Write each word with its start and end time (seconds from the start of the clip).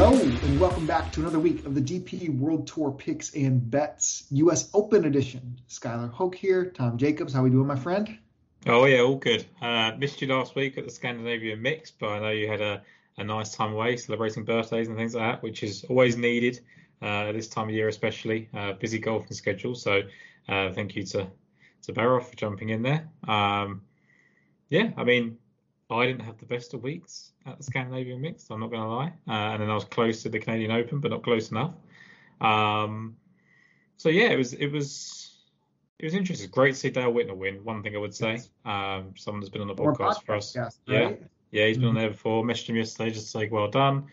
Hello, 0.00 0.16
and 0.16 0.60
welcome 0.60 0.86
back 0.86 1.10
to 1.10 1.20
another 1.20 1.40
week 1.40 1.66
of 1.66 1.74
the 1.74 1.80
DP 1.80 2.38
World 2.38 2.68
Tour 2.68 2.92
Picks 2.92 3.34
and 3.34 3.68
Bets 3.68 4.26
US 4.30 4.70
Open 4.72 5.04
Edition. 5.04 5.58
Skylar 5.68 6.12
Hoke 6.12 6.36
here, 6.36 6.66
Tom 6.66 6.98
Jacobs. 6.98 7.32
How 7.32 7.40
are 7.40 7.42
we 7.42 7.50
doing, 7.50 7.66
my 7.66 7.74
friend? 7.74 8.16
Oh 8.64 8.84
yeah, 8.84 9.00
all 9.00 9.16
good. 9.16 9.44
Uh, 9.60 9.90
missed 9.98 10.22
you 10.22 10.28
last 10.28 10.54
week 10.54 10.78
at 10.78 10.84
the 10.84 10.90
Scandinavian 10.92 11.60
Mix, 11.60 11.90
but 11.90 12.10
I 12.10 12.20
know 12.20 12.30
you 12.30 12.46
had 12.46 12.60
a, 12.60 12.80
a 13.16 13.24
nice 13.24 13.56
time 13.56 13.72
away 13.72 13.96
celebrating 13.96 14.44
birthdays 14.44 14.86
and 14.86 14.96
things 14.96 15.16
like 15.16 15.32
that, 15.32 15.42
which 15.42 15.64
is 15.64 15.82
always 15.90 16.16
needed 16.16 16.60
uh, 17.02 17.32
this 17.32 17.48
time 17.48 17.68
of 17.68 17.74
year, 17.74 17.88
especially 17.88 18.48
uh, 18.54 18.74
busy 18.74 19.00
golfing 19.00 19.32
schedule. 19.32 19.74
So 19.74 20.02
uh, 20.48 20.70
thank 20.74 20.94
you 20.94 21.02
to 21.06 21.26
to 21.82 21.92
Barrow 21.92 22.20
for 22.20 22.36
jumping 22.36 22.68
in 22.68 22.82
there. 22.82 23.08
Um, 23.26 23.82
yeah, 24.68 24.92
I 24.96 25.02
mean, 25.02 25.38
I 25.90 26.06
didn't 26.06 26.20
have 26.22 26.38
the 26.38 26.46
best 26.46 26.74
of 26.74 26.82
weeks 26.82 27.32
at 27.46 27.56
the 27.56 27.64
Scandinavian 27.64 28.20
Mix. 28.20 28.50
I'm 28.50 28.60
not 28.60 28.70
going 28.70 28.82
to 28.82 28.88
lie, 28.88 29.12
uh, 29.26 29.52
and 29.52 29.62
then 29.62 29.70
I 29.70 29.74
was 29.74 29.84
close 29.84 30.22
to 30.22 30.28
the 30.28 30.38
Canadian 30.38 30.70
Open, 30.70 31.00
but 31.00 31.10
not 31.10 31.22
close 31.22 31.50
enough. 31.50 31.74
Um, 32.40 33.16
so 33.96 34.08
yeah, 34.10 34.28
it 34.28 34.36
was 34.36 34.52
it 34.52 34.68
was 34.68 35.36
it 35.98 36.04
was 36.04 36.14
interesting. 36.14 36.50
Great 36.50 36.74
to 36.74 36.78
see 36.78 36.90
Dale 36.90 37.12
Whitnell 37.12 37.36
win. 37.36 37.64
One 37.64 37.82
thing 37.82 37.96
I 37.96 37.98
would 37.98 38.14
say, 38.14 38.40
um, 38.64 39.14
someone 39.16 39.40
that's 39.40 39.50
been 39.50 39.62
on 39.62 39.68
the 39.68 39.74
podcast, 39.74 40.24
for 40.24 40.36
us. 40.36 40.56
Yeah, 40.86 41.12
yeah, 41.50 41.66
he's 41.66 41.78
been 41.78 41.88
mm-hmm. 41.88 41.96
on 41.96 42.02
there 42.02 42.10
before. 42.10 42.44
Messaged 42.44 42.68
him 42.68 42.76
yesterday 42.76 43.10
just 43.10 43.32
to 43.32 43.38
say 43.38 43.48
well 43.48 43.68
done. 43.68 44.06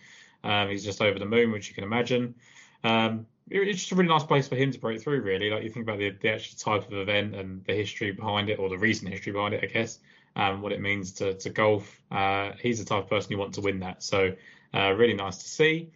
Um, 0.43 0.69
he's 0.69 0.85
just 0.85 1.01
over 1.01 1.19
the 1.19 1.25
moon, 1.25 1.51
which 1.51 1.67
you 1.67 1.75
can 1.75 1.83
imagine. 1.83 2.35
Um, 2.83 3.25
it's 3.49 3.79
just 3.79 3.91
a 3.91 3.95
really 3.95 4.09
nice 4.09 4.23
place 4.23 4.47
for 4.47 4.55
him 4.55 4.71
to 4.71 4.79
break 4.79 5.01
through, 5.01 5.21
really. 5.21 5.49
Like 5.49 5.63
you 5.63 5.69
think 5.69 5.85
about 5.85 5.99
the, 5.99 6.11
the 6.11 6.29
actual 6.29 6.57
type 6.57 6.87
of 6.89 6.97
event 6.97 7.35
and 7.35 7.63
the 7.65 7.73
history 7.73 8.11
behind 8.11 8.49
it, 8.49 8.59
or 8.59 8.69
the 8.69 8.77
recent 8.77 9.11
history 9.11 9.33
behind 9.33 9.53
it, 9.53 9.63
I 9.63 9.67
guess, 9.67 9.99
um, 10.35 10.61
what 10.61 10.71
it 10.71 10.81
means 10.81 11.13
to, 11.13 11.33
to 11.35 11.49
golf. 11.49 12.01
Uh, 12.11 12.51
he's 12.61 12.79
the 12.79 12.85
type 12.85 13.03
of 13.03 13.09
person 13.09 13.31
you 13.31 13.37
want 13.37 13.53
to 13.55 13.61
win 13.61 13.79
that. 13.79 14.03
So, 14.03 14.33
uh, 14.73 14.91
really 14.93 15.13
nice 15.13 15.37
to 15.37 15.47
see. 15.47 15.91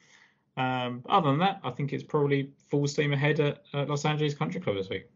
Um, 0.58 1.04
other 1.08 1.30
than 1.30 1.40
that, 1.40 1.62
I 1.64 1.72
think 1.72 1.94
it's 1.94 2.04
probably 2.04 2.52
full 2.70 2.88
steam 2.88 3.14
ahead 3.14 3.40
at, 3.40 3.64
at 3.74 3.90
Los 3.90 4.06
Angeles 4.06 4.34
Country 4.34 4.60
Club 4.60 4.76
this 4.76 4.90
week. 4.90 5.10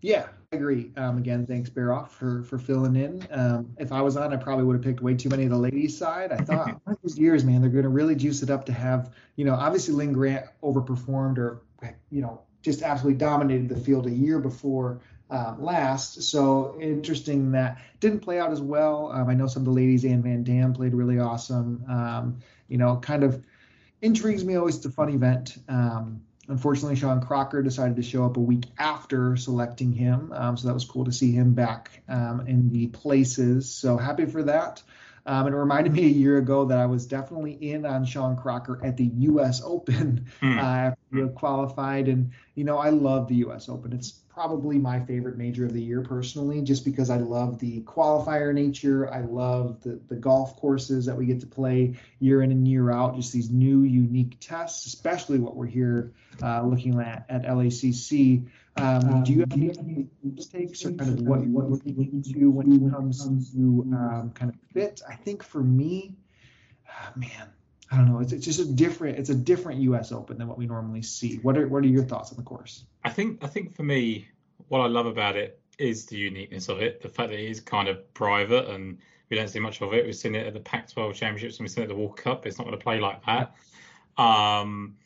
Yeah, 0.00 0.26
I 0.52 0.56
agree. 0.56 0.90
Um, 0.98 1.16
again, 1.16 1.46
thanks 1.46 1.70
Baroff 1.70 2.10
for 2.10 2.42
for 2.42 2.58
filling 2.58 2.94
in. 2.94 3.26
Um, 3.30 3.74
if 3.78 3.90
I 3.90 4.02
was 4.02 4.18
on, 4.18 4.34
I 4.34 4.36
probably 4.36 4.64
would 4.66 4.74
have 4.74 4.82
picked 4.82 5.00
way 5.00 5.14
too 5.14 5.30
many 5.30 5.44
of 5.44 5.50
the 5.50 5.56
ladies' 5.56 5.96
side. 5.96 6.30
I 6.30 6.36
thought 6.36 6.78
these 7.02 7.18
years, 7.18 7.42
man, 7.42 7.62
they're 7.62 7.70
going 7.70 7.84
to 7.84 7.88
really 7.88 8.14
juice 8.14 8.42
it 8.42 8.50
up 8.50 8.66
to 8.66 8.72
have, 8.74 9.14
you 9.36 9.46
know, 9.46 9.54
obviously 9.54 9.94
Linn 9.94 10.12
Grant 10.12 10.44
overperformed 10.62 11.38
or, 11.38 11.62
you 12.10 12.20
know, 12.20 12.42
just 12.60 12.82
absolutely 12.82 13.18
dominated 13.18 13.70
the 13.70 13.80
field 13.80 14.06
a 14.06 14.10
year 14.10 14.38
before 14.38 15.00
uh, 15.34 15.54
last. 15.58 16.22
So 16.22 16.78
interesting 16.80 17.52
that 17.52 17.82
didn't 18.00 18.20
play 18.20 18.38
out 18.38 18.52
as 18.52 18.60
well. 18.60 19.10
Um, 19.12 19.28
I 19.28 19.34
know 19.34 19.46
some 19.46 19.62
of 19.62 19.66
the 19.66 19.72
ladies, 19.72 20.04
Anne 20.04 20.22
Van 20.22 20.44
Dam 20.44 20.72
played 20.72 20.94
really 20.94 21.18
awesome. 21.18 21.84
Um, 21.88 22.38
you 22.68 22.78
know, 22.78 22.96
kind 22.96 23.24
of 23.24 23.44
intrigues 24.00 24.44
me 24.44 24.54
always. 24.56 24.76
It's 24.76 24.86
a 24.86 24.90
fun 24.90 25.10
event. 25.10 25.58
Um, 25.68 26.22
Unfortunately, 26.46 26.96
Sean 26.96 27.22
Crocker 27.22 27.62
decided 27.62 27.96
to 27.96 28.02
show 28.02 28.24
up 28.24 28.36
a 28.36 28.40
week 28.40 28.66
after 28.78 29.34
selecting 29.36 29.92
him, 29.92 30.30
um, 30.34 30.56
so 30.58 30.68
that 30.68 30.74
was 30.74 30.84
cool 30.84 31.06
to 31.06 31.12
see 31.12 31.32
him 31.32 31.54
back 31.54 32.02
um, 32.06 32.44
in 32.46 32.68
the 32.70 32.88
places. 32.88 33.72
So 33.72 33.96
happy 33.96 34.26
for 34.26 34.42
that. 34.42 34.82
Um, 35.26 35.46
and 35.46 35.54
it 35.54 35.58
reminded 35.58 35.94
me 35.94 36.04
a 36.04 36.08
year 36.08 36.36
ago 36.36 36.66
that 36.66 36.78
I 36.78 36.84
was 36.84 37.06
definitely 37.06 37.52
in 37.52 37.86
on 37.86 38.04
Sean 38.04 38.36
Crocker 38.36 38.78
at 38.84 38.98
the 38.98 39.06
U.S. 39.06 39.62
Open 39.64 40.26
mm. 40.42 40.58
uh, 40.58 40.60
after 40.60 40.98
he 41.12 41.26
qualified. 41.30 42.08
And, 42.08 42.32
you 42.54 42.64
know, 42.64 42.76
I 42.76 42.90
love 42.90 43.28
the 43.28 43.36
U.S. 43.36 43.70
Open. 43.70 43.94
It's 43.94 44.20
probably 44.34 44.78
my 44.78 44.98
favorite 44.98 45.38
major 45.38 45.64
of 45.64 45.72
the 45.72 45.80
year 45.80 46.02
personally, 46.02 46.60
just 46.60 46.84
because 46.84 47.08
I 47.08 47.18
love 47.18 47.60
the 47.60 47.82
qualifier 47.82 48.52
nature. 48.52 49.08
I 49.12 49.20
love 49.20 49.80
the, 49.80 50.00
the 50.08 50.16
golf 50.16 50.56
courses 50.56 51.06
that 51.06 51.16
we 51.16 51.24
get 51.24 51.40
to 51.40 51.46
play 51.46 51.94
year 52.18 52.42
in 52.42 52.50
and 52.50 52.66
year 52.66 52.90
out, 52.90 53.14
just 53.14 53.32
these 53.32 53.50
new, 53.50 53.82
unique 53.82 54.36
tests, 54.40 54.86
especially 54.86 55.38
what 55.38 55.54
we're 55.54 55.66
here 55.66 56.12
uh, 56.42 56.62
looking 56.62 57.00
at 57.00 57.26
at 57.28 57.44
LACC. 57.44 58.48
Um, 58.76 58.86
um, 58.86 59.22
do 59.22 59.32
you 59.32 59.40
have 59.40 59.52
any 59.52 60.08
mistakes 60.24 60.84
or 60.84 60.90
kind 60.90 61.20
of 61.20 61.20
what, 61.22 61.40
what 61.46 61.66
we're 61.66 61.70
looking 61.70 61.96
into 62.12 62.50
when 62.50 62.72
it 62.72 62.90
comes 62.90 63.52
to 63.52 63.86
um, 63.92 64.32
kind 64.34 64.52
of 64.52 64.56
fit? 64.72 65.00
I 65.08 65.14
think 65.14 65.44
for 65.44 65.62
me, 65.62 66.16
oh, 66.88 67.12
man, 67.14 67.50
I 67.90 67.96
don't 67.96 68.10
know. 68.10 68.20
It's, 68.20 68.32
it's 68.32 68.44
just 68.44 68.60
a 68.60 68.64
different. 68.64 69.18
It's 69.18 69.30
a 69.30 69.34
different 69.34 69.80
U.S. 69.82 70.10
Open 70.12 70.38
than 70.38 70.48
what 70.48 70.58
we 70.58 70.66
normally 70.66 71.02
see. 71.02 71.36
What 71.36 71.58
are 71.58 71.68
what 71.68 71.84
are 71.84 71.88
your 71.88 72.04
thoughts 72.04 72.30
on 72.30 72.36
the 72.36 72.42
course? 72.42 72.84
I 73.04 73.10
think 73.10 73.44
I 73.44 73.46
think 73.46 73.74
for 73.74 73.82
me, 73.82 74.28
what 74.68 74.80
I 74.80 74.86
love 74.86 75.06
about 75.06 75.36
it 75.36 75.60
is 75.78 76.06
the 76.06 76.16
uniqueness 76.16 76.68
of 76.68 76.80
it. 76.80 77.02
The 77.02 77.08
fact 77.08 77.30
that 77.30 77.38
it 77.38 77.50
is 77.50 77.60
kind 77.60 77.88
of 77.88 78.12
private 78.14 78.68
and 78.70 78.98
we 79.28 79.36
don't 79.36 79.48
see 79.48 79.58
much 79.58 79.80
of 79.80 79.92
it. 79.92 80.04
We've 80.04 80.14
seen 80.14 80.34
it 80.34 80.46
at 80.46 80.54
the 80.54 80.60
Pac-12 80.60 81.14
championships 81.14 81.58
and 81.58 81.64
we've 81.64 81.70
seen 81.70 81.82
it 81.82 81.86
at 81.86 81.88
the 81.88 81.96
Walker 81.96 82.22
Cup. 82.22 82.46
It's 82.46 82.58
not 82.58 82.64
going 82.64 82.78
to 82.78 82.82
play 82.82 83.00
like 83.00 83.24
that. 83.26 83.56
Um, 84.16 84.96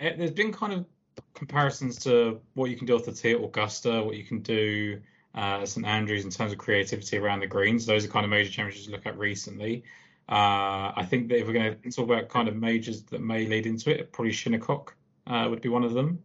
it, 0.00 0.16
there's 0.18 0.30
been 0.30 0.52
kind 0.52 0.72
of 0.72 0.86
comparisons 1.34 1.98
to 2.04 2.40
what 2.54 2.70
you 2.70 2.76
can 2.76 2.86
do 2.86 2.94
off 2.96 3.04
the 3.04 3.12
tee 3.12 3.32
at 3.32 3.42
Augusta, 3.42 4.02
what 4.02 4.16
you 4.16 4.24
can 4.24 4.40
do 4.40 5.00
uh, 5.34 5.64
St 5.64 5.86
Andrews 5.86 6.24
in 6.24 6.30
terms 6.30 6.52
of 6.52 6.58
creativity 6.58 7.18
around 7.18 7.40
the 7.40 7.46
greens. 7.46 7.86
Those 7.86 8.04
are 8.04 8.08
kind 8.08 8.24
of 8.24 8.30
major 8.30 8.50
championships 8.50 8.86
to 8.86 8.92
look 8.92 9.06
at 9.06 9.18
recently. 9.18 9.84
Uh, 10.32 10.94
I 10.96 11.04
think 11.04 11.28
that 11.28 11.40
if 11.40 11.46
we're 11.46 11.52
going 11.52 11.76
to 11.78 11.90
talk 11.90 12.06
about 12.06 12.30
kind 12.30 12.48
of 12.48 12.56
majors 12.56 13.02
that 13.02 13.20
may 13.20 13.46
lead 13.46 13.66
into 13.66 13.90
it, 13.90 14.12
probably 14.12 14.32
Shinnecock 14.32 14.96
uh, 15.26 15.46
would 15.50 15.60
be 15.60 15.68
one 15.68 15.84
of 15.84 15.92
them. 15.92 16.22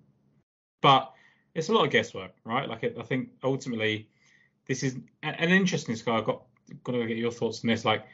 But 0.82 1.12
it's 1.54 1.68
a 1.68 1.74
lot 1.74 1.84
of 1.84 1.92
guesswork, 1.92 2.32
right? 2.46 2.70
Like 2.70 2.86
I 2.86 3.04
think 3.04 3.32
ultimately 3.44 4.08
this 4.66 4.82
is 4.82 4.96
an 5.24 5.50
interesting 5.50 5.98
sky. 5.98 6.16
I've 6.16 6.24
got 6.24 6.44
got 6.86 6.94
to 6.94 7.06
get 7.06 7.18
your 7.18 7.32
thoughts 7.32 7.66
on 7.66 7.68
this. 7.68 7.84
Like, 7.84 8.06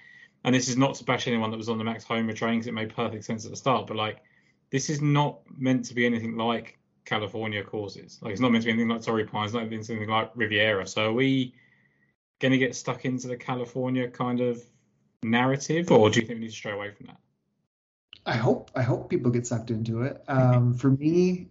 and 0.43 0.55
this 0.55 0.67
is 0.67 0.77
not 0.77 0.95
to 0.95 1.03
bash 1.03 1.27
anyone 1.27 1.51
that 1.51 1.57
was 1.57 1.69
on 1.69 1.77
the 1.77 1.83
Max 1.83 2.03
Homa 2.03 2.33
train 2.33 2.55
because 2.55 2.67
it 2.67 2.73
made 2.73 2.95
perfect 2.95 3.23
sense 3.23 3.45
at 3.45 3.51
the 3.51 3.57
start. 3.57 3.85
But 3.85 3.97
like, 3.97 4.23
this 4.71 4.89
is 4.89 4.99
not 4.99 5.41
meant 5.55 5.85
to 5.85 5.93
be 5.93 6.07
anything 6.07 6.37
like 6.37 6.79
California 7.05 7.63
courses. 7.63 8.17
Like, 8.19 8.31
it's 8.31 8.41
not 8.41 8.51
meant 8.51 8.63
to 8.63 8.65
be 8.65 8.71
anything 8.71 8.89
like 8.89 9.03
Torrey 9.03 9.25
Pines. 9.25 9.53
Not 9.53 9.69
meant 9.69 9.83
to 9.83 9.89
be 9.89 9.93
anything 9.93 10.09
like 10.09 10.31
Riviera. 10.33 10.87
So 10.87 11.09
are 11.09 11.13
we 11.13 11.53
going 12.39 12.51
to 12.51 12.57
get 12.57 12.75
stuck 12.75 13.05
into 13.05 13.27
the 13.27 13.37
California 13.37 14.07
kind 14.07 14.41
of 14.41 14.59
narrative, 15.23 15.91
or 15.91 16.09
do 16.09 16.19
you 16.19 16.25
think 16.25 16.37
we 16.37 16.45
need 16.45 16.51
to 16.51 16.55
stray 16.55 16.71
away 16.71 16.91
from 16.91 17.07
that? 17.07 17.17
I 18.25 18.37
hope 18.37 18.71
I 18.75 18.83
hope 18.83 19.09
people 19.09 19.31
get 19.31 19.45
sucked 19.45 19.71
into 19.71 20.03
it. 20.03 20.23
Um, 20.27 20.73
for 20.73 20.89
me, 20.89 21.49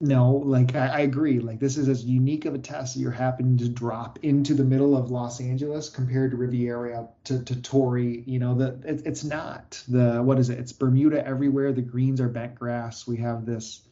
no, 0.00 0.30
like 0.30 0.76
I, 0.76 0.86
I, 0.86 1.00
agree. 1.00 1.40
Like 1.40 1.58
this 1.58 1.76
is 1.76 1.88
as 1.88 2.04
unique 2.04 2.44
of 2.44 2.54
a 2.54 2.58
test 2.58 2.94
that 2.94 3.00
you're 3.00 3.10
happening 3.10 3.58
to 3.58 3.68
drop 3.68 4.20
into 4.22 4.54
the 4.54 4.62
middle 4.62 4.96
of 4.96 5.10
Los 5.10 5.40
Angeles 5.40 5.90
compared 5.90 6.30
to 6.30 6.36
Riviera 6.36 7.08
to, 7.24 7.42
to 7.42 7.60
Torrey. 7.60 8.22
You 8.24 8.38
know 8.38 8.54
that 8.56 8.84
it, 8.84 9.02
it's 9.06 9.24
not 9.24 9.82
the 9.88 10.22
what 10.22 10.38
is 10.38 10.50
it? 10.50 10.58
It's 10.60 10.72
Bermuda 10.72 11.26
everywhere. 11.26 11.72
The 11.72 11.82
greens 11.82 12.20
are 12.20 12.28
bent 12.28 12.54
grass. 12.54 13.08
We 13.08 13.16
have 13.16 13.44
this, 13.44 13.82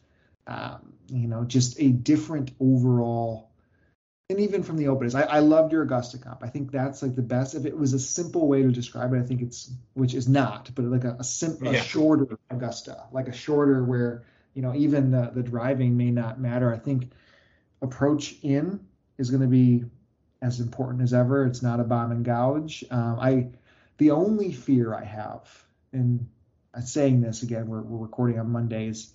um, 0.47 0.93
you 1.09 1.27
know, 1.27 1.43
just 1.43 1.77
a 1.77 1.89
different 1.89 2.51
overall 2.61 3.46
and 4.29 4.41
even 4.41 4.61
from 4.61 4.75
the 4.75 4.89
openers, 4.89 5.15
I, 5.15 5.21
I 5.21 5.39
loved 5.39 5.71
your 5.71 5.83
Augusta 5.83 6.17
Cup. 6.17 6.41
I 6.43 6.49
think 6.49 6.71
that's 6.71 7.01
like 7.01 7.15
the 7.15 7.21
best. 7.21 7.55
If 7.55 7.65
it 7.65 7.77
was 7.77 7.93
a 7.93 7.99
simple 7.99 8.47
way 8.47 8.61
to 8.61 8.71
describe 8.71 9.13
it, 9.13 9.19
I 9.19 9.23
think 9.23 9.41
it's 9.41 9.71
which 9.93 10.13
is 10.13 10.27
not, 10.27 10.69
but 10.75 10.85
like 10.85 11.05
a, 11.05 11.15
a 11.19 11.23
simple, 11.23 11.71
yeah. 11.71 11.79
a 11.79 11.83
shorter 11.83 12.37
Augusta, 12.49 13.05
like 13.13 13.29
a 13.29 13.33
shorter 13.33 13.83
where 13.83 14.25
you 14.53 14.61
know 14.61 14.75
even 14.75 15.11
the 15.11 15.31
the 15.33 15.43
driving 15.43 15.95
may 15.95 16.11
not 16.11 16.41
matter. 16.41 16.73
I 16.73 16.77
think 16.77 17.11
approach 17.81 18.35
in 18.43 18.85
is 19.17 19.29
going 19.29 19.43
to 19.43 19.47
be 19.47 19.85
as 20.41 20.59
important 20.59 21.03
as 21.03 21.13
ever. 21.13 21.45
It's 21.45 21.63
not 21.63 21.79
a 21.79 21.85
bomb 21.85 22.11
and 22.11 22.25
gouge. 22.25 22.83
Um, 22.91 23.19
I 23.21 23.47
the 23.97 24.11
only 24.11 24.51
fear 24.51 24.93
I 24.93 25.05
have, 25.05 25.47
and 25.93 26.27
I'm 26.73 26.81
saying 26.81 27.21
this 27.21 27.43
again, 27.43 27.67
we're, 27.67 27.81
we're 27.81 28.03
recording 28.03 28.39
on 28.39 28.51
Mondays 28.51 29.09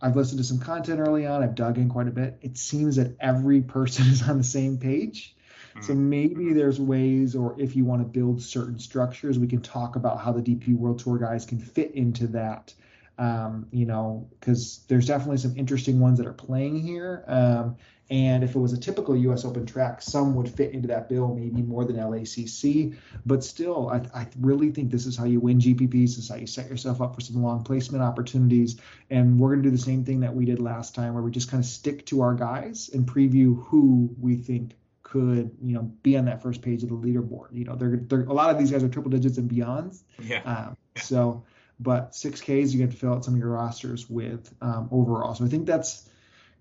I've 0.00 0.16
listened 0.16 0.38
to 0.38 0.44
some 0.44 0.58
content 0.58 1.00
early 1.00 1.26
on. 1.26 1.42
I've 1.42 1.54
dug 1.54 1.78
in 1.78 1.88
quite 1.88 2.08
a 2.08 2.12
bit. 2.12 2.38
It 2.40 2.56
seems 2.56 2.96
that 2.96 3.16
every 3.20 3.60
person 3.76 4.06
is 4.06 4.28
on 4.28 4.38
the 4.38 4.44
same 4.44 4.78
page. 4.78 5.34
Mm-hmm. 5.70 5.82
So 5.82 5.94
maybe 5.94 6.52
there's 6.52 6.80
ways, 6.80 7.34
or 7.34 7.60
if 7.60 7.76
you 7.76 7.84
want 7.84 8.02
to 8.02 8.06
build 8.06 8.42
certain 8.42 8.78
structures, 8.78 9.38
we 9.38 9.48
can 9.48 9.60
talk 9.60 9.96
about 9.96 10.20
how 10.20 10.32
the 10.32 10.42
DP 10.42 10.76
World 10.76 11.00
Tour 11.00 11.18
guys 11.18 11.44
can 11.44 11.58
fit 11.58 11.92
into 11.92 12.28
that. 12.28 12.74
Um, 13.18 13.66
you 13.72 13.84
know, 13.84 14.28
because 14.38 14.84
there's 14.86 15.06
definitely 15.06 15.38
some 15.38 15.56
interesting 15.56 15.98
ones 15.98 16.18
that 16.18 16.28
are 16.28 16.32
playing 16.32 16.78
here. 16.78 17.24
Um, 17.26 17.76
and 18.10 18.42
if 18.42 18.54
it 18.54 18.58
was 18.58 18.72
a 18.72 18.80
typical 18.80 19.14
U.S. 19.16 19.44
Open 19.44 19.66
track, 19.66 20.00
some 20.00 20.34
would 20.34 20.48
fit 20.48 20.72
into 20.72 20.88
that 20.88 21.08
bill, 21.10 21.34
maybe 21.34 21.60
more 21.60 21.84
than 21.84 21.96
LACC. 21.96 22.96
But 23.26 23.44
still, 23.44 23.90
I, 23.90 24.00
I 24.18 24.26
really 24.40 24.70
think 24.70 24.90
this 24.90 25.04
is 25.04 25.14
how 25.16 25.24
you 25.24 25.40
win 25.40 25.58
GPPs. 25.58 25.90
This 25.90 26.18
is 26.18 26.28
how 26.30 26.36
you 26.36 26.46
set 26.46 26.70
yourself 26.70 27.02
up 27.02 27.14
for 27.14 27.20
some 27.20 27.42
long 27.42 27.64
placement 27.64 28.02
opportunities. 28.02 28.80
And 29.10 29.38
we're 29.38 29.50
going 29.50 29.62
to 29.62 29.68
do 29.70 29.76
the 29.76 29.82
same 29.82 30.04
thing 30.04 30.20
that 30.20 30.34
we 30.34 30.46
did 30.46 30.58
last 30.58 30.94
time, 30.94 31.12
where 31.12 31.22
we 31.22 31.30
just 31.30 31.50
kind 31.50 31.62
of 31.62 31.68
stick 31.68 32.06
to 32.06 32.22
our 32.22 32.34
guys 32.34 32.88
and 32.94 33.06
preview 33.06 33.62
who 33.66 34.08
we 34.18 34.36
think 34.36 34.72
could, 35.02 35.50
you 35.62 35.74
know, 35.74 35.82
be 36.02 36.16
on 36.16 36.24
that 36.26 36.42
first 36.42 36.62
page 36.62 36.82
of 36.82 36.88
the 36.88 36.94
leaderboard. 36.94 37.48
You 37.52 37.64
know, 37.64 37.76
they're, 37.76 37.96
they're 37.96 38.22
a 38.22 38.32
lot 38.32 38.48
of 38.50 38.58
these 38.58 38.70
guys 38.70 38.82
are 38.82 38.88
triple 38.88 39.10
digits 39.10 39.36
and 39.36 39.50
beyonds. 39.50 40.02
Yeah. 40.22 40.42
Um, 40.44 40.76
so, 40.96 41.44
but 41.78 42.12
6Ks, 42.12 42.72
you 42.72 42.78
get 42.78 42.90
to 42.90 42.96
fill 42.96 43.12
out 43.12 43.24
some 43.24 43.34
of 43.34 43.40
your 43.40 43.50
rosters 43.50 44.08
with 44.08 44.52
um, 44.62 44.88
overall. 44.90 45.34
So 45.34 45.44
I 45.44 45.48
think 45.48 45.66
that's 45.66 46.08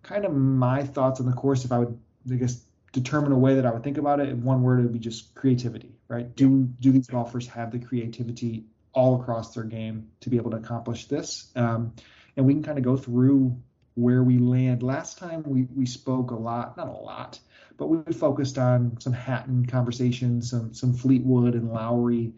kind 0.04 0.26
of 0.26 0.34
my 0.34 0.84
thoughts 0.84 1.20
on 1.20 1.26
the 1.26 1.34
course 1.34 1.66
if 1.66 1.72
I 1.72 1.80
would, 1.80 2.00
I 2.32 2.36
guess, 2.36 2.62
determine 2.92 3.32
a 3.32 3.38
way 3.38 3.56
that 3.56 3.66
I 3.66 3.72
would 3.72 3.84
think 3.84 3.98
about 3.98 4.20
it. 4.20 4.30
In 4.30 4.44
one 4.44 4.62
word, 4.62 4.80
it 4.80 4.84
would 4.84 4.94
be 4.94 5.00
just 5.00 5.36
creativity, 5.36 5.92
right? 6.08 6.36
Do 6.36 6.64
do 6.80 6.92
these 6.92 7.08
golfers 7.08 7.48
have 7.48 7.72
the 7.72 7.80
creativity 7.80 8.66
all 8.94 9.22
across 9.22 9.54
their 9.54 9.64
game 9.64 10.10
to 10.22 10.30
be 10.30 10.38
able 10.38 10.52
to 10.52 10.58
accomplish 10.58 11.06
this. 11.06 11.52
Um, 11.56 11.94
and 12.36 12.46
we 12.46 12.54
can 12.54 12.64
kind 12.64 12.78
of 12.78 12.84
go 12.84 12.98
through 12.98 13.56
where 13.94 14.24
we 14.24 14.38
land. 14.38 14.82
Last 14.84 15.18
time 15.18 15.44
we, 15.46 15.68
we 15.76 15.86
spoke 15.86 16.32
a 16.32 16.36
lot, 16.36 16.78
not 16.78 16.88
a 16.88 16.92
lot, 16.92 17.40
but 17.78 17.88
we 17.88 18.14
focused 18.14 18.58
on 18.58 19.00
some 19.00 19.14
Hatton 19.14 19.66
conversations, 19.66 20.50
some 20.50 20.74
some 20.74 20.94
Fleetwood 20.94 21.54
and 21.54 21.72
Lowry. 21.72 22.34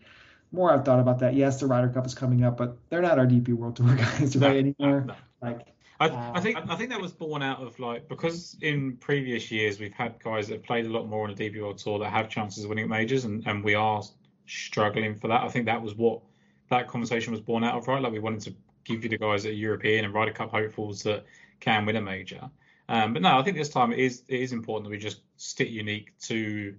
More 0.51 0.73
I've 0.73 0.83
thought 0.83 0.99
about 0.99 1.19
that. 1.19 1.35
Yes, 1.35 1.59
the 1.59 1.67
Ryder 1.67 1.89
Cup 1.89 2.05
is 2.05 2.15
coming 2.15 2.43
up, 2.43 2.57
but 2.57 2.77
they're 2.89 3.01
not 3.01 3.19
our 3.19 3.27
DP 3.27 3.53
World 3.53 3.75
Tour 3.75 3.95
guys 4.19 4.35
right 4.35 4.57
anymore. 4.57 5.05
No. 5.07 5.15
Like 5.41 5.67
I, 5.99 6.07
uh, 6.07 6.31
I, 6.35 6.39
think 6.39 6.57
I 6.69 6.75
think 6.75 6.91
that 6.91 7.01
was 7.01 7.11
born 7.11 7.43
out 7.43 7.61
of 7.61 7.77
like 7.79 8.07
because 8.07 8.55
in 8.61 8.95
previous 8.97 9.51
years 9.51 9.79
we've 9.79 9.93
had 9.93 10.21
guys 10.23 10.47
that 10.47 10.55
have 10.55 10.63
played 10.63 10.85
a 10.85 10.89
lot 10.89 11.07
more 11.07 11.27
on 11.27 11.35
the 11.35 11.49
DP 11.49 11.61
World 11.61 11.77
Tour 11.77 11.99
that 11.99 12.11
have 12.11 12.29
chances 12.29 12.63
of 12.63 12.69
winning 12.69 12.87
majors, 12.87 13.25
and, 13.25 13.45
and 13.45 13.63
we 13.63 13.75
are 13.75 14.01
struggling 14.47 15.15
for 15.15 15.27
that. 15.27 15.43
I 15.43 15.49
think 15.49 15.65
that 15.65 15.81
was 15.81 15.95
what 15.95 16.21
that 16.69 16.87
conversation 16.87 17.31
was 17.31 17.41
born 17.41 17.63
out 17.63 17.75
of, 17.75 17.87
right? 17.87 18.01
Like 18.01 18.13
we 18.13 18.19
wanted 18.19 18.41
to 18.41 18.55
give 18.85 19.03
you 19.03 19.09
the 19.09 19.17
guys 19.17 19.43
that 19.43 19.49
are 19.49 19.53
European 19.53 20.05
and 20.05 20.13
Ryder 20.13 20.31
Cup 20.31 20.51
hopefuls 20.51 21.03
that 21.03 21.25
can 21.59 21.85
win 21.85 21.97
a 21.97 22.01
major. 22.01 22.49
Um, 22.87 23.13
but 23.13 23.21
no, 23.21 23.37
I 23.37 23.43
think 23.43 23.57
this 23.57 23.69
time 23.69 23.91
it 23.91 23.99
is 23.99 24.23
it 24.27 24.39
is 24.39 24.53
important 24.53 24.85
that 24.85 24.91
we 24.91 24.97
just 24.97 25.21
stick 25.35 25.69
unique 25.69 26.17
to 26.21 26.75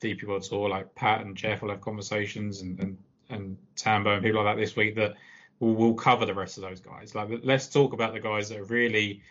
DP 0.00 0.24
World 0.24 0.44
Tour. 0.44 0.68
Like 0.68 0.94
Pat 0.94 1.22
and 1.22 1.36
Jeff 1.36 1.60
will 1.60 1.70
have 1.70 1.80
conversations, 1.80 2.62
and 2.62 2.78
and, 2.78 2.98
and 3.30 3.58
Tambo 3.74 4.14
and 4.14 4.22
people 4.22 4.44
like 4.44 4.56
that 4.56 4.60
this 4.60 4.76
week 4.76 4.94
that 4.94 5.16
will 5.60 5.74
will 5.74 5.94
cover 5.94 6.26
the 6.26 6.34
rest 6.34 6.56
of 6.56 6.62
those 6.62 6.80
guys. 6.80 7.14
Like 7.14 7.28
let's 7.44 7.68
talk 7.68 7.92
about 7.92 8.12
the 8.12 8.20
guys 8.20 8.48
that 8.48 8.58
are 8.58 8.64
really, 8.64 9.22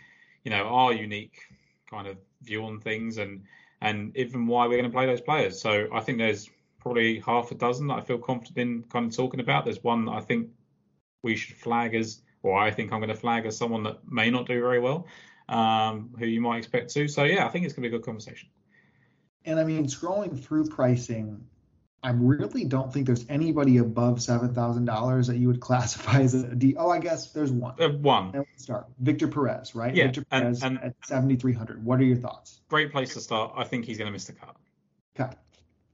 you 0.43 0.51
know, 0.51 0.63
our 0.63 0.93
unique 0.93 1.39
kind 1.89 2.07
of 2.07 2.17
view 2.41 2.63
on 2.63 2.79
things 2.79 3.17
and 3.17 3.43
and 3.81 4.15
even 4.15 4.47
why 4.47 4.67
we're 4.67 4.77
going 4.77 4.89
to 4.89 4.95
play 4.95 5.05
those 5.05 5.21
players. 5.21 5.61
So 5.61 5.87
I 5.93 6.01
think 6.01 6.17
there's 6.17 6.49
probably 6.79 7.19
half 7.19 7.51
a 7.51 7.55
dozen 7.55 7.87
that 7.87 7.95
I 7.95 8.01
feel 8.01 8.17
confident 8.17 8.57
in 8.57 8.83
kind 8.83 9.07
of 9.07 9.15
talking 9.15 9.39
about. 9.39 9.65
There's 9.65 9.83
one 9.83 10.05
that 10.05 10.11
I 10.11 10.21
think 10.21 10.49
we 11.23 11.35
should 11.35 11.55
flag 11.55 11.95
as, 11.95 12.21
or 12.43 12.57
I 12.57 12.71
think 12.71 12.91
I'm 12.91 12.99
going 12.99 13.09
to 13.09 13.15
flag 13.15 13.45
as 13.45 13.57
someone 13.57 13.83
that 13.83 13.99
may 14.09 14.29
not 14.29 14.47
do 14.47 14.59
very 14.61 14.79
well, 14.79 15.07
um, 15.47 16.13
who 16.19 16.25
you 16.25 16.41
might 16.41 16.57
expect 16.57 16.93
to. 16.93 17.07
So 17.07 17.23
yeah, 17.23 17.45
I 17.45 17.49
think 17.49 17.65
it's 17.65 17.73
going 17.73 17.83
to 17.83 17.89
be 17.89 17.95
a 17.95 17.97
good 17.97 18.05
conversation. 18.05 18.49
And 19.45 19.59
I 19.59 19.63
mean, 19.63 19.85
scrolling 19.85 20.37
through 20.37 20.67
pricing, 20.67 21.45
I 22.01 22.11
really 22.11 22.63
don't 22.63 22.93
think 22.93 23.05
there's 23.05 23.25
anybody 23.27 23.77
above 23.77 24.21
seven 24.21 24.53
thousand 24.53 24.85
dollars 24.85 25.27
that 25.27 25.37
you 25.37 25.47
would 25.47 25.59
classify 25.69 26.21
as 26.21 26.33
a 26.33 26.55
D. 26.55 26.75
Oh, 26.77 26.89
I 26.89 26.99
guess 26.99 27.31
there's 27.31 27.51
one. 27.51 27.75
Uh, 27.79 27.89
one. 27.89 28.31
And 28.33 28.45
start 28.55 28.87
Victor 28.99 29.27
Perez, 29.27 29.75
right? 29.75 29.93
Yeah. 29.93 30.05
Victor 30.05 30.23
Perez 30.25 30.63
and, 30.63 30.77
and 30.77 30.85
at 30.87 30.95
seventy 31.05 31.35
three 31.35 31.53
hundred. 31.53 31.83
What 31.83 31.99
are 31.99 32.03
your 32.03 32.17
thoughts? 32.17 32.61
Great 32.69 32.91
place 32.91 33.13
to 33.15 33.21
start. 33.21 33.53
I 33.55 33.63
think 33.63 33.85
he's 33.85 33.97
going 33.97 34.07
to 34.07 34.11
miss 34.11 34.25
the 34.25 34.33
cut. 34.33 34.55
Cut. 35.15 35.37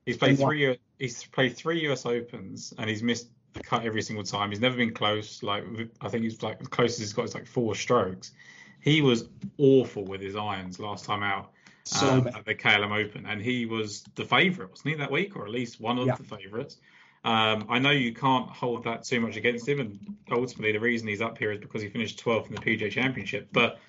He's 0.05 0.17
played 0.17 0.37
three. 0.37 0.77
He's 0.99 1.23
played 1.25 1.57
three 1.57 1.87
US 1.89 2.05
Opens 2.05 2.73
and 2.77 2.89
he's 2.89 3.01
missed 3.01 3.29
the 3.53 3.63
cut 3.63 3.83
every 3.83 4.01
single 4.01 4.23
time. 4.23 4.51
He's 4.51 4.59
never 4.59 4.77
been 4.77 4.93
close. 4.93 5.41
Like 5.41 5.63
I 6.01 6.09
think 6.09 6.23
he's 6.23 6.43
like 6.43 6.59
the 6.59 6.67
closest 6.67 6.99
he's 6.99 7.13
got 7.13 7.25
is 7.25 7.33
like 7.33 7.47
four 7.47 7.73
strokes. 7.73 8.31
He 8.79 9.01
was 9.01 9.27
awful 9.57 10.05
with 10.05 10.21
his 10.21 10.35
irons 10.35 10.79
last 10.79 11.05
time 11.05 11.23
out 11.23 11.51
so 11.85 12.09
um, 12.09 12.27
at 12.27 12.45
the 12.45 12.55
KLM 12.55 13.05
Open, 13.05 13.25
and 13.25 13.41
he 13.41 13.65
was 13.65 14.03
the 14.15 14.25
favourite, 14.25 14.71
wasn't 14.71 14.89
he, 14.89 14.95
that 14.95 15.11
week, 15.11 15.35
or 15.35 15.45
at 15.45 15.51
least 15.51 15.79
one 15.79 15.99
of 15.99 16.07
yeah. 16.07 16.15
the 16.15 16.23
favourites. 16.23 16.77
Um, 17.23 17.65
I 17.69 17.79
know 17.79 17.91
you 17.91 18.13
can't 18.13 18.49
hold 18.49 18.83
that 18.83 19.03
too 19.03 19.19
much 19.19 19.35
against 19.35 19.67
him, 19.67 19.79
and 19.79 19.99
ultimately 20.31 20.71
the 20.71 20.79
reason 20.79 21.07
he's 21.07 21.21
up 21.21 21.37
here 21.37 21.51
is 21.51 21.59
because 21.59 21.81
he 21.81 21.89
finished 21.89 22.23
12th 22.23 22.49
in 22.49 22.55
the 22.55 22.61
PGA 22.61 22.91
Championship. 22.91 23.49
But 23.51 23.79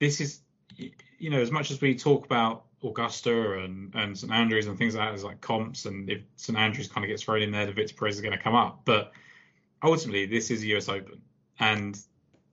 this 0.00 0.20
is, 0.20 0.40
you 0.76 1.30
know, 1.30 1.40
as 1.40 1.50
much 1.50 1.70
as 1.70 1.80
we 1.80 1.96
talk 1.96 2.24
about 2.24 2.64
Augusta 2.82 3.60
and, 3.60 3.92
and 3.94 4.16
St 4.16 4.32
Andrews 4.32 4.66
and 4.66 4.78
things 4.78 4.94
like 4.94 5.08
that 5.08 5.14
as 5.14 5.24
like 5.24 5.40
comps, 5.40 5.84
and 5.86 6.08
if 6.08 6.22
St 6.36 6.56
Andrews 6.58 6.88
kind 6.88 7.04
of 7.04 7.08
gets 7.08 7.24
thrown 7.24 7.42
in 7.42 7.50
there, 7.50 7.66
the 7.66 7.72
Victor 7.72 7.94
Perez 7.94 8.16
is 8.16 8.20
going 8.20 8.36
to 8.36 8.42
come 8.42 8.54
up. 8.54 8.82
But 8.84 9.12
ultimately, 9.82 10.26
this 10.26 10.50
is 10.50 10.62
a 10.62 10.66
US 10.76 10.88
Open, 10.88 11.20
and 11.58 11.98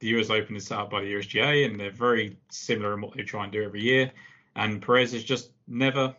the 0.06 0.20
US 0.20 0.30
Open 0.30 0.56
is 0.56 0.68
set 0.68 0.78
up 0.78 0.92
by 0.92 1.02
the 1.02 1.12
USGA, 1.14 1.66
and 1.66 1.80
they're 1.80 1.90
very 1.90 2.38
similar 2.50 2.94
in 2.94 3.02
what 3.02 3.16
they 3.18 3.24
try 3.24 3.44
and 3.44 3.52
do 3.52 3.64
every 3.64 3.82
year. 3.82 4.12
And 4.56 4.82
Perez 4.82 5.14
has 5.14 5.24
just 5.24 5.50
never, 5.68 6.16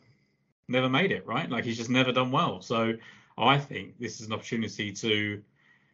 never 0.68 0.88
made 0.88 1.12
it 1.12 1.24
right. 1.26 1.48
Like 1.48 1.64
he's 1.64 1.76
just 1.76 1.90
never 1.90 2.10
done 2.10 2.32
well. 2.32 2.60
So 2.60 2.94
I 3.38 3.58
think 3.58 3.98
this 3.98 4.20
is 4.20 4.26
an 4.26 4.32
opportunity 4.32 4.92
to, 4.92 5.40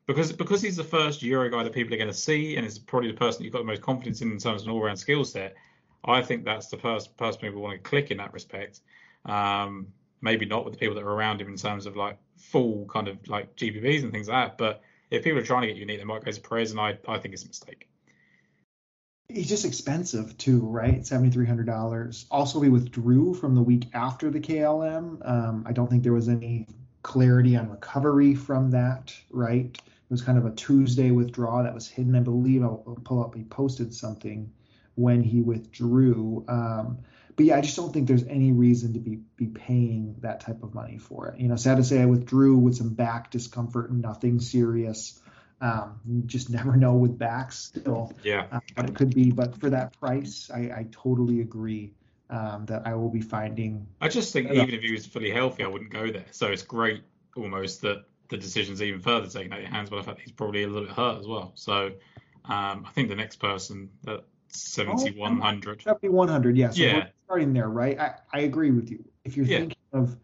because 0.06 0.32
because 0.32 0.62
he's 0.62 0.76
the 0.76 0.84
first 0.84 1.22
Euro 1.22 1.50
guy 1.50 1.62
that 1.62 1.72
people 1.72 1.92
are 1.92 1.98
going 1.98 2.08
to 2.08 2.14
see, 2.14 2.56
and 2.56 2.66
is 2.66 2.78
probably 2.78 3.10
the 3.10 3.16
person 3.16 3.44
you've 3.44 3.52
got 3.52 3.60
the 3.60 3.64
most 3.64 3.82
confidence 3.82 4.22
in 4.22 4.32
in 4.32 4.38
terms 4.38 4.62
of 4.62 4.68
an 4.68 4.74
all-round 4.74 4.98
skill 4.98 5.24
set. 5.24 5.54
I 6.04 6.22
think 6.22 6.44
that's 6.44 6.68
the 6.68 6.78
first 6.78 7.16
person 7.16 7.40
people 7.42 7.60
want 7.60 7.74
to 7.74 7.88
click 7.88 8.10
in 8.10 8.16
that 8.16 8.32
respect. 8.32 8.80
Um, 9.26 9.88
maybe 10.22 10.46
not 10.46 10.64
with 10.64 10.72
the 10.74 10.80
people 10.80 10.94
that 10.94 11.04
are 11.04 11.12
around 11.12 11.40
him 11.40 11.48
in 11.48 11.56
terms 11.56 11.84
of 11.84 11.94
like 11.94 12.16
full 12.36 12.86
kind 12.86 13.06
of 13.06 13.28
like 13.28 13.54
GPPs 13.56 14.02
and 14.02 14.12
things 14.12 14.28
like 14.28 14.48
that. 14.48 14.58
But 14.58 14.82
if 15.12 15.22
people 15.22 15.38
are 15.38 15.44
trying 15.44 15.62
to 15.62 15.68
get 15.68 15.76
unique, 15.76 15.98
they 15.98 16.04
might 16.04 16.24
go 16.24 16.30
to 16.30 16.40
Perez, 16.40 16.70
and 16.70 16.80
I, 16.80 16.98
I 17.06 17.18
think 17.18 17.34
it's 17.34 17.44
a 17.44 17.48
mistake. 17.48 17.86
He's 19.28 19.48
just 19.48 19.64
expensive 19.64 20.36
too, 20.38 20.60
right? 20.60 21.06
Seventy 21.06 21.30
three 21.30 21.46
hundred 21.46 21.66
dollars. 21.66 22.26
Also, 22.30 22.58
we 22.58 22.70
withdrew 22.70 23.34
from 23.34 23.54
the 23.54 23.62
week 23.62 23.88
after 23.94 24.30
the 24.30 24.40
KLM. 24.40 25.28
Um, 25.28 25.64
I 25.66 25.72
don't 25.72 25.88
think 25.88 26.02
there 26.02 26.12
was 26.12 26.28
any 26.28 26.66
clarity 27.02 27.56
on 27.56 27.70
recovery 27.70 28.34
from 28.34 28.70
that, 28.70 29.14
right? 29.30 29.66
It 29.66 30.10
was 30.10 30.22
kind 30.22 30.38
of 30.38 30.46
a 30.46 30.50
Tuesday 30.52 31.10
withdrawal 31.10 31.62
that 31.62 31.74
was 31.74 31.88
hidden. 31.88 32.14
I 32.14 32.20
believe 32.20 32.62
I'll, 32.62 32.98
pull 33.04 33.22
up. 33.22 33.34
He 33.34 33.44
posted 33.44 33.94
something 33.94 34.50
when 34.94 35.22
he 35.22 35.40
withdrew. 35.40 36.44
Um, 36.48 36.98
but 37.36 37.46
yeah, 37.46 37.56
I 37.56 37.60
just 37.60 37.76
don't 37.76 37.92
think 37.92 38.08
there's 38.08 38.26
any 38.26 38.52
reason 38.52 38.92
to 38.94 38.98
be 38.98 39.20
be 39.36 39.46
paying 39.46 40.16
that 40.20 40.40
type 40.40 40.62
of 40.62 40.74
money 40.74 40.98
for 40.98 41.28
it. 41.28 41.40
You 41.40 41.48
know, 41.48 41.56
sad 41.56 41.76
to 41.76 41.84
say, 41.84 42.00
I 42.02 42.06
withdrew 42.06 42.56
with 42.56 42.76
some 42.76 42.90
back 42.90 43.30
discomfort 43.30 43.90
and 43.90 44.02
nothing 44.02 44.40
serious. 44.40 45.20
Um, 45.60 46.00
you 46.06 46.22
just 46.22 46.50
never 46.58 46.76
know 46.76 46.94
with 46.94 47.18
backs 47.18 47.58
still. 47.58 48.12
Yeah, 48.22 48.60
but 48.76 48.88
it 48.88 48.94
could 48.94 49.14
be. 49.14 49.30
But 49.30 49.58
for 49.58 49.70
that 49.70 49.98
price, 49.98 50.50
I, 50.52 50.58
I 50.58 50.86
totally 50.90 51.40
agree 51.40 51.94
um, 52.30 52.66
that 52.66 52.86
I 52.86 52.94
will 52.94 53.10
be 53.10 53.20
finding. 53.20 53.86
I 54.00 54.08
just 54.08 54.32
think 54.32 54.50
even 54.50 54.70
if 54.70 54.82
he 54.82 54.92
was 54.92 55.06
fully 55.06 55.30
healthy, 55.30 55.64
I 55.64 55.68
wouldn't 55.68 55.90
go 55.92 56.10
there. 56.10 56.26
So 56.30 56.48
it's 56.48 56.62
great 56.62 57.02
almost 57.36 57.82
that 57.82 58.04
the 58.28 58.36
decision's 58.36 58.82
even 58.82 59.00
further 59.00 59.28
taken 59.28 59.52
out 59.52 59.58
of 59.58 59.64
your 59.64 59.72
hands. 59.72 59.90
But 59.90 59.96
the 59.96 60.02
fact 60.02 60.18
that 60.18 60.22
he's 60.22 60.32
probably 60.32 60.64
a 60.64 60.68
little 60.68 60.88
bit 60.88 60.96
hurt 60.96 61.18
as 61.18 61.26
well. 61.26 61.52
So 61.54 61.92
um, 62.44 62.84
I 62.86 62.90
think 62.94 63.08
the 63.08 63.14
next 63.14 63.36
person 63.36 63.90
that 64.04 64.24
7100. 64.52 65.82
7100, 65.82 66.56
yeah. 66.56 66.70
So 66.70 66.82
yeah. 66.82 67.06
starting 67.24 67.52
there, 67.52 67.68
right? 67.68 67.98
I, 67.98 68.14
I 68.32 68.40
agree 68.40 68.70
with 68.70 68.90
you. 68.90 69.04
If 69.24 69.36
you're 69.36 69.46
yeah. 69.46 69.58
thinking 69.58 69.78
of 69.92 70.16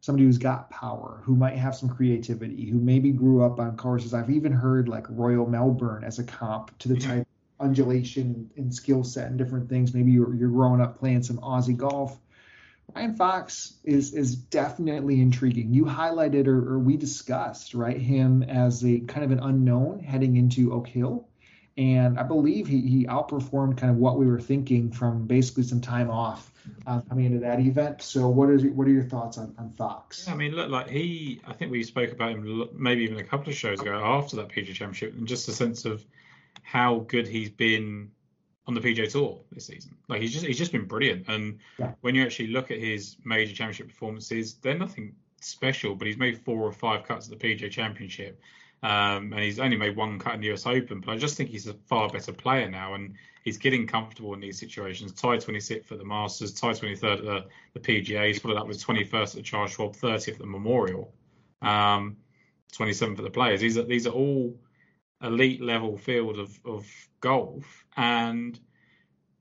somebody 0.00 0.24
who's 0.24 0.38
got 0.38 0.70
power, 0.70 1.20
who 1.24 1.36
might 1.36 1.56
have 1.56 1.74
some 1.74 1.88
creativity, 1.88 2.68
who 2.68 2.78
maybe 2.78 3.10
grew 3.10 3.44
up 3.44 3.60
on 3.60 3.76
courses, 3.76 4.14
I've 4.14 4.30
even 4.30 4.52
heard 4.52 4.88
like 4.88 5.06
Royal 5.08 5.46
Melbourne 5.46 6.04
as 6.04 6.18
a 6.18 6.24
comp 6.24 6.76
to 6.78 6.88
the 6.88 6.94
mm-hmm. 6.94 7.10
type 7.10 7.28
of 7.60 7.66
undulation 7.66 8.50
and 8.56 8.74
skill 8.74 9.04
set 9.04 9.28
and 9.28 9.38
different 9.38 9.68
things. 9.68 9.94
Maybe 9.94 10.12
you're, 10.12 10.34
you're 10.34 10.50
growing 10.50 10.80
up 10.80 10.98
playing 10.98 11.22
some 11.22 11.38
Aussie 11.38 11.76
golf. 11.76 12.18
Ryan 12.94 13.16
Fox 13.16 13.74
is 13.84 14.14
is 14.14 14.34
definitely 14.34 15.20
intriguing. 15.20 15.74
You 15.74 15.84
highlighted 15.84 16.46
or, 16.46 16.72
or 16.72 16.78
we 16.78 16.96
discussed 16.96 17.74
right 17.74 17.98
him 17.98 18.42
as 18.42 18.82
a 18.82 19.00
kind 19.00 19.24
of 19.24 19.30
an 19.30 19.40
unknown 19.40 20.00
heading 20.00 20.36
into 20.36 20.72
Oak 20.72 20.88
Hill 20.88 21.27
and 21.78 22.18
I 22.18 22.24
believe 22.24 22.66
he, 22.66 22.80
he 22.80 23.06
outperformed 23.06 23.78
kind 23.78 23.90
of 23.90 23.98
what 23.98 24.18
we 24.18 24.26
were 24.26 24.40
thinking 24.40 24.90
from 24.90 25.26
basically 25.26 25.62
some 25.62 25.80
time 25.80 26.10
off 26.10 26.52
uh, 26.88 27.00
coming 27.02 27.26
into 27.26 27.38
that 27.38 27.60
event. 27.60 28.02
So 28.02 28.28
what 28.28 28.50
is 28.50 28.64
what 28.64 28.88
are 28.88 28.90
your 28.90 29.04
thoughts 29.04 29.38
on, 29.38 29.54
on 29.58 29.70
Fox? 29.70 30.24
Yeah, 30.26 30.34
I 30.34 30.36
mean, 30.36 30.52
look, 30.52 30.68
like 30.70 30.88
he, 30.88 31.40
I 31.46 31.52
think 31.52 31.70
we 31.70 31.84
spoke 31.84 32.10
about 32.10 32.32
him 32.32 32.68
maybe 32.74 33.04
even 33.04 33.18
a 33.18 33.24
couple 33.24 33.48
of 33.48 33.54
shows 33.54 33.80
ago 33.80 33.94
after 33.94 34.36
that 34.36 34.48
PGA 34.48 34.74
Championship, 34.74 35.14
and 35.14 35.26
just 35.28 35.48
a 35.48 35.52
sense 35.52 35.84
of 35.84 36.04
how 36.62 36.98
good 37.08 37.28
he's 37.28 37.48
been 37.48 38.10
on 38.66 38.74
the 38.74 38.80
PGA 38.80 39.10
Tour 39.10 39.40
this 39.52 39.66
season. 39.66 39.96
Like 40.08 40.20
he's 40.20 40.32
just 40.32 40.44
he's 40.44 40.58
just 40.58 40.72
been 40.72 40.86
brilliant. 40.86 41.28
And 41.28 41.60
yeah. 41.78 41.92
when 42.00 42.16
you 42.16 42.24
actually 42.24 42.48
look 42.48 42.72
at 42.72 42.78
his 42.78 43.16
major 43.24 43.54
championship 43.54 43.88
performances, 43.88 44.54
they're 44.54 44.76
nothing 44.76 45.14
special, 45.40 45.94
but 45.94 46.08
he's 46.08 46.18
made 46.18 46.38
four 46.38 46.60
or 46.60 46.72
five 46.72 47.04
cuts 47.04 47.30
at 47.30 47.38
the 47.38 47.54
PGA 47.54 47.70
Championship. 47.70 48.40
Um, 48.82 49.32
and 49.32 49.40
he's 49.40 49.58
only 49.58 49.76
made 49.76 49.96
one 49.96 50.18
cut 50.18 50.34
in 50.34 50.40
the 50.40 50.52
US 50.52 50.66
Open, 50.66 51.00
but 51.00 51.12
I 51.12 51.16
just 51.16 51.36
think 51.36 51.50
he's 51.50 51.66
a 51.66 51.74
far 51.74 52.08
better 52.08 52.32
player 52.32 52.70
now, 52.70 52.94
and 52.94 53.14
he's 53.42 53.58
getting 53.58 53.86
comfortable 53.86 54.34
in 54.34 54.40
these 54.40 54.58
situations. 54.58 55.12
Tied 55.12 55.40
26th 55.40 55.86
for 55.86 55.96
the 55.96 56.04
Masters, 56.04 56.52
tied 56.52 56.76
23rd 56.76 57.18
at 57.18 57.24
the, 57.24 57.44
the 57.74 57.80
PGA. 57.80 58.28
He's 58.28 58.38
followed 58.38 58.56
up 58.56 58.68
with 58.68 58.84
21st 58.84 59.22
at 59.22 59.32
the 59.32 59.42
Charles 59.42 59.72
Schwab, 59.72 59.96
30th 59.96 60.34
at 60.34 60.38
the 60.38 60.46
Memorial, 60.46 61.12
um, 61.60 62.16
27th 62.72 63.18
at 63.18 63.24
the 63.24 63.30
Players. 63.30 63.60
These 63.60 63.78
are 63.78 63.82
these 63.82 64.06
are 64.06 64.12
all 64.12 64.56
elite 65.22 65.60
level 65.60 65.98
field 65.98 66.38
of, 66.38 66.60
of 66.64 66.86
golf, 67.20 67.84
and 67.96 68.58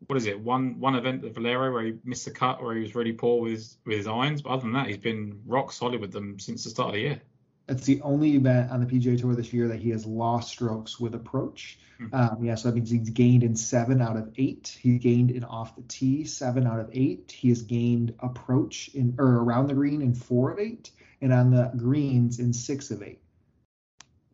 what 0.07 0.17
is 0.17 0.25
it? 0.25 0.39
One 0.39 0.79
one 0.79 0.95
event 0.95 1.25
at 1.25 1.33
Valero 1.33 1.71
where 1.71 1.83
he 1.83 1.93
missed 2.03 2.25
the 2.25 2.31
cut, 2.31 2.63
where 2.63 2.75
he 2.75 2.81
was 2.81 2.95
really 2.95 3.13
poor 3.13 3.41
with 3.41 3.75
with 3.85 3.97
his 3.97 4.07
irons. 4.07 4.41
But 4.41 4.49
other 4.51 4.63
than 4.63 4.73
that, 4.73 4.87
he's 4.87 4.97
been 4.97 5.41
rock 5.45 5.71
solid 5.71 6.01
with 6.01 6.11
them 6.11 6.39
since 6.39 6.63
the 6.63 6.71
start 6.71 6.89
of 6.89 6.93
the 6.95 7.01
year. 7.01 7.21
It's 7.67 7.85
the 7.85 8.01
only 8.01 8.35
event 8.35 8.71
on 8.71 8.79
the 8.79 8.85
PGA 8.85 9.19
Tour 9.19 9.35
this 9.35 9.51
year 9.51 9.67
that 9.67 9.79
he 9.79 9.89
has 9.89 10.05
lost 10.05 10.49
strokes 10.49 10.99
with 10.99 11.15
approach. 11.15 11.77
Mm-hmm. 11.99 12.15
Um, 12.15 12.43
yeah, 12.43 12.55
so 12.55 12.69
that 12.69 12.75
means 12.75 12.89
he's 12.89 13.09
gained 13.09 13.43
in 13.43 13.55
seven 13.55 14.01
out 14.01 14.15
of 14.15 14.33
eight. 14.37 14.77
He 14.79 14.97
gained 14.97 15.31
in 15.31 15.43
off 15.43 15.75
the 15.75 15.81
tee 15.81 16.23
seven 16.23 16.65
out 16.65 16.79
of 16.79 16.89
eight. 16.93 17.31
He 17.31 17.49
has 17.49 17.63
gained 17.63 18.13
approach 18.19 18.89
in 18.93 19.15
or 19.17 19.43
around 19.43 19.67
the 19.67 19.73
green 19.73 20.01
in 20.01 20.13
four 20.13 20.51
of 20.51 20.59
eight, 20.59 20.91
and 21.21 21.33
on 21.33 21.51
the 21.51 21.71
greens 21.75 22.39
in 22.39 22.53
six 22.53 22.91
of 22.91 23.03
eight. 23.03 23.21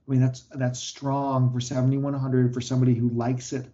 I 0.07 0.11
mean, 0.11 0.21
that's 0.21 0.41
that's 0.51 0.79
strong 0.79 1.51
for 1.51 1.61
7100 1.61 2.53
for 2.53 2.61
somebody 2.61 2.93
who 2.93 3.09
likes 3.09 3.53
it. 3.53 3.65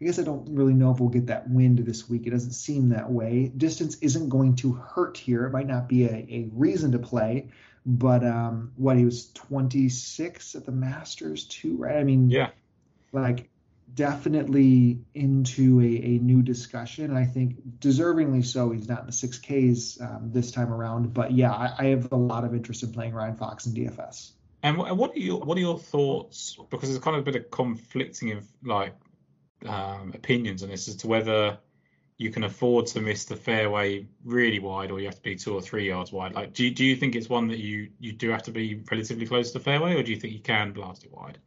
I 0.00 0.04
guess 0.04 0.18
I 0.18 0.22
don't 0.22 0.54
really 0.54 0.72
know 0.72 0.92
if 0.92 1.00
we'll 1.00 1.10
get 1.10 1.26
that 1.26 1.48
wind 1.50 1.78
this 1.78 2.08
week. 2.08 2.26
It 2.26 2.30
doesn't 2.30 2.52
seem 2.52 2.90
that 2.90 3.10
way. 3.10 3.50
Distance 3.54 3.96
isn't 4.00 4.30
going 4.30 4.56
to 4.56 4.72
hurt 4.72 5.18
here. 5.18 5.44
It 5.46 5.52
might 5.52 5.66
not 5.66 5.88
be 5.88 6.04
a, 6.04 6.26
a 6.30 6.50
reason 6.52 6.92
to 6.92 6.98
play, 6.98 7.48
but 7.86 8.24
um, 8.24 8.72
what 8.76 8.96
he 8.96 9.04
was 9.04 9.30
26 9.32 10.54
at 10.54 10.66
the 10.66 10.72
Masters 10.72 11.44
too, 11.44 11.76
right? 11.76 11.96
I 11.96 12.04
mean, 12.04 12.30
yeah, 12.30 12.50
like 13.12 13.50
definitely 13.94 15.00
into 15.14 15.80
a, 15.80 15.84
a 15.84 16.18
new 16.18 16.42
discussion. 16.42 17.16
I 17.16 17.24
think 17.24 17.56
deservingly 17.78 18.44
so. 18.44 18.70
He's 18.70 18.88
not 18.88 19.00
in 19.00 19.06
the 19.06 19.12
six 19.12 19.38
Ks 19.38 20.00
um, 20.00 20.30
this 20.32 20.50
time 20.50 20.72
around, 20.72 21.12
but 21.14 21.32
yeah, 21.32 21.52
I, 21.52 21.74
I, 21.78 21.84
have 21.86 22.12
a 22.12 22.16
lot 22.16 22.44
of 22.44 22.54
interest 22.54 22.82
in 22.82 22.92
playing 22.92 23.14
Ryan 23.14 23.36
Fox 23.36 23.66
in 23.66 23.74
DFS. 23.74 24.32
And 24.62 24.76
what 24.76 25.16
are 25.16 25.18
your 25.18 25.40
what 25.40 25.56
are 25.56 25.60
your 25.60 25.78
thoughts? 25.78 26.56
Because 26.70 26.90
there's 26.90 27.02
kind 27.02 27.16
of 27.16 27.22
a 27.22 27.24
bit 27.24 27.36
of 27.36 27.50
conflicting 27.50 28.32
of 28.32 28.46
like 28.62 28.94
um, 29.66 30.12
opinions 30.14 30.62
on 30.62 30.68
this 30.68 30.86
as 30.88 30.96
to 30.96 31.08
whether 31.08 31.58
you 32.20 32.30
can 32.30 32.44
afford 32.44 32.86
to 32.86 33.00
miss 33.00 33.24
the 33.24 33.34
fairway 33.34 34.06
really 34.26 34.58
wide 34.58 34.90
or 34.90 35.00
you 35.00 35.06
have 35.06 35.14
to 35.14 35.22
be 35.22 35.34
two 35.34 35.54
or 35.54 35.62
three 35.62 35.86
yards 35.86 36.12
wide. 36.12 36.34
Like, 36.34 36.52
do 36.52 36.70
do 36.70 36.84
you 36.84 36.94
think 36.94 37.16
it's 37.16 37.30
one 37.30 37.48
that 37.48 37.58
you 37.58 37.88
you 37.98 38.12
do 38.12 38.28
have 38.28 38.42
to 38.42 38.50
be 38.50 38.82
relatively 38.90 39.26
close 39.26 39.52
to 39.52 39.58
the 39.58 39.64
fairway, 39.64 39.94
or 39.94 40.02
do 40.02 40.12
you 40.12 40.20
think 40.20 40.34
you 40.34 40.40
can 40.40 40.72
blast 40.72 41.02
it 41.02 41.10
wide? 41.10 41.38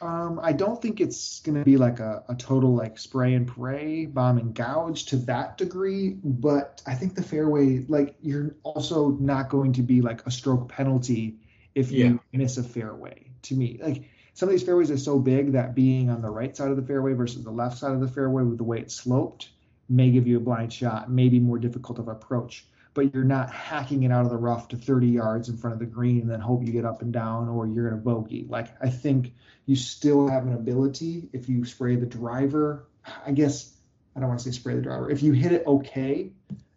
Um, 0.00 0.40
I 0.42 0.52
don't 0.54 0.82
think 0.82 1.00
it's 1.00 1.38
going 1.40 1.56
to 1.56 1.64
be 1.64 1.76
like 1.76 2.00
a, 2.00 2.24
a 2.28 2.34
total 2.34 2.74
like 2.74 2.98
spray 2.98 3.34
and 3.34 3.46
pray, 3.46 4.06
bomb 4.06 4.38
and 4.38 4.52
gouge 4.52 5.04
to 5.06 5.18
that 5.18 5.56
degree. 5.56 6.16
But 6.24 6.82
I 6.84 6.96
think 6.96 7.14
the 7.14 7.22
fairway, 7.22 7.84
like 7.86 8.16
you're 8.20 8.56
also 8.64 9.10
not 9.10 9.48
going 9.48 9.74
to 9.74 9.82
be 9.82 10.00
like 10.00 10.26
a 10.26 10.32
stroke 10.32 10.68
penalty 10.68 11.36
if 11.76 11.92
you 11.92 12.20
yeah. 12.32 12.38
miss 12.38 12.58
a 12.58 12.64
fairway. 12.64 13.30
To 13.42 13.54
me, 13.54 13.78
like 13.80 14.02
some 14.34 14.48
of 14.48 14.52
these 14.52 14.64
fairways 14.64 14.90
are 14.90 14.98
so 14.98 15.20
big 15.20 15.52
that 15.52 15.76
being 15.76 16.10
on 16.10 16.22
the 16.22 16.30
right 16.30 16.56
side 16.56 16.72
of 16.72 16.76
the 16.76 16.82
fairway 16.82 17.12
versus 17.12 17.44
the 17.44 17.52
left 17.52 17.78
side 17.78 17.92
of 17.92 18.00
the 18.00 18.08
fairway 18.08 18.42
with 18.42 18.58
the 18.58 18.64
way 18.64 18.80
it's 18.80 18.96
sloped 18.96 19.50
may 19.88 20.10
give 20.10 20.26
you 20.26 20.36
a 20.36 20.40
blind 20.40 20.72
shot, 20.72 21.10
may 21.10 21.28
be 21.28 21.38
more 21.38 21.58
difficult 21.58 21.98
of 21.98 22.08
approach 22.08 22.66
but 22.98 23.14
you're 23.14 23.22
not 23.22 23.48
hacking 23.52 24.02
it 24.02 24.10
out 24.10 24.24
of 24.24 24.30
the 24.30 24.36
rough 24.36 24.66
to 24.66 24.76
30 24.76 25.06
yards 25.06 25.48
in 25.48 25.56
front 25.56 25.72
of 25.72 25.78
the 25.78 25.86
green 25.86 26.20
and 26.20 26.28
then 26.28 26.40
hope 26.40 26.66
you 26.66 26.72
get 26.72 26.84
up 26.84 27.00
and 27.00 27.12
down 27.12 27.48
or 27.48 27.64
you're 27.64 27.88
going 27.88 28.00
to 28.00 28.04
bogey. 28.04 28.44
Like 28.48 28.68
I 28.82 28.90
think 28.90 29.34
you 29.66 29.76
still 29.76 30.26
have 30.26 30.44
an 30.48 30.54
ability 30.54 31.28
if 31.32 31.48
you 31.48 31.64
spray 31.64 31.94
the 31.94 32.06
driver. 32.06 32.88
I 33.24 33.30
guess 33.30 33.72
I 34.16 34.20
don't 34.20 34.28
want 34.28 34.40
to 34.40 34.50
say 34.50 34.58
spray 34.58 34.74
the 34.74 34.82
driver. 34.82 35.08
If 35.12 35.22
you 35.22 35.32
hit 35.32 35.52
it 35.52 35.64
okay, 35.64 36.32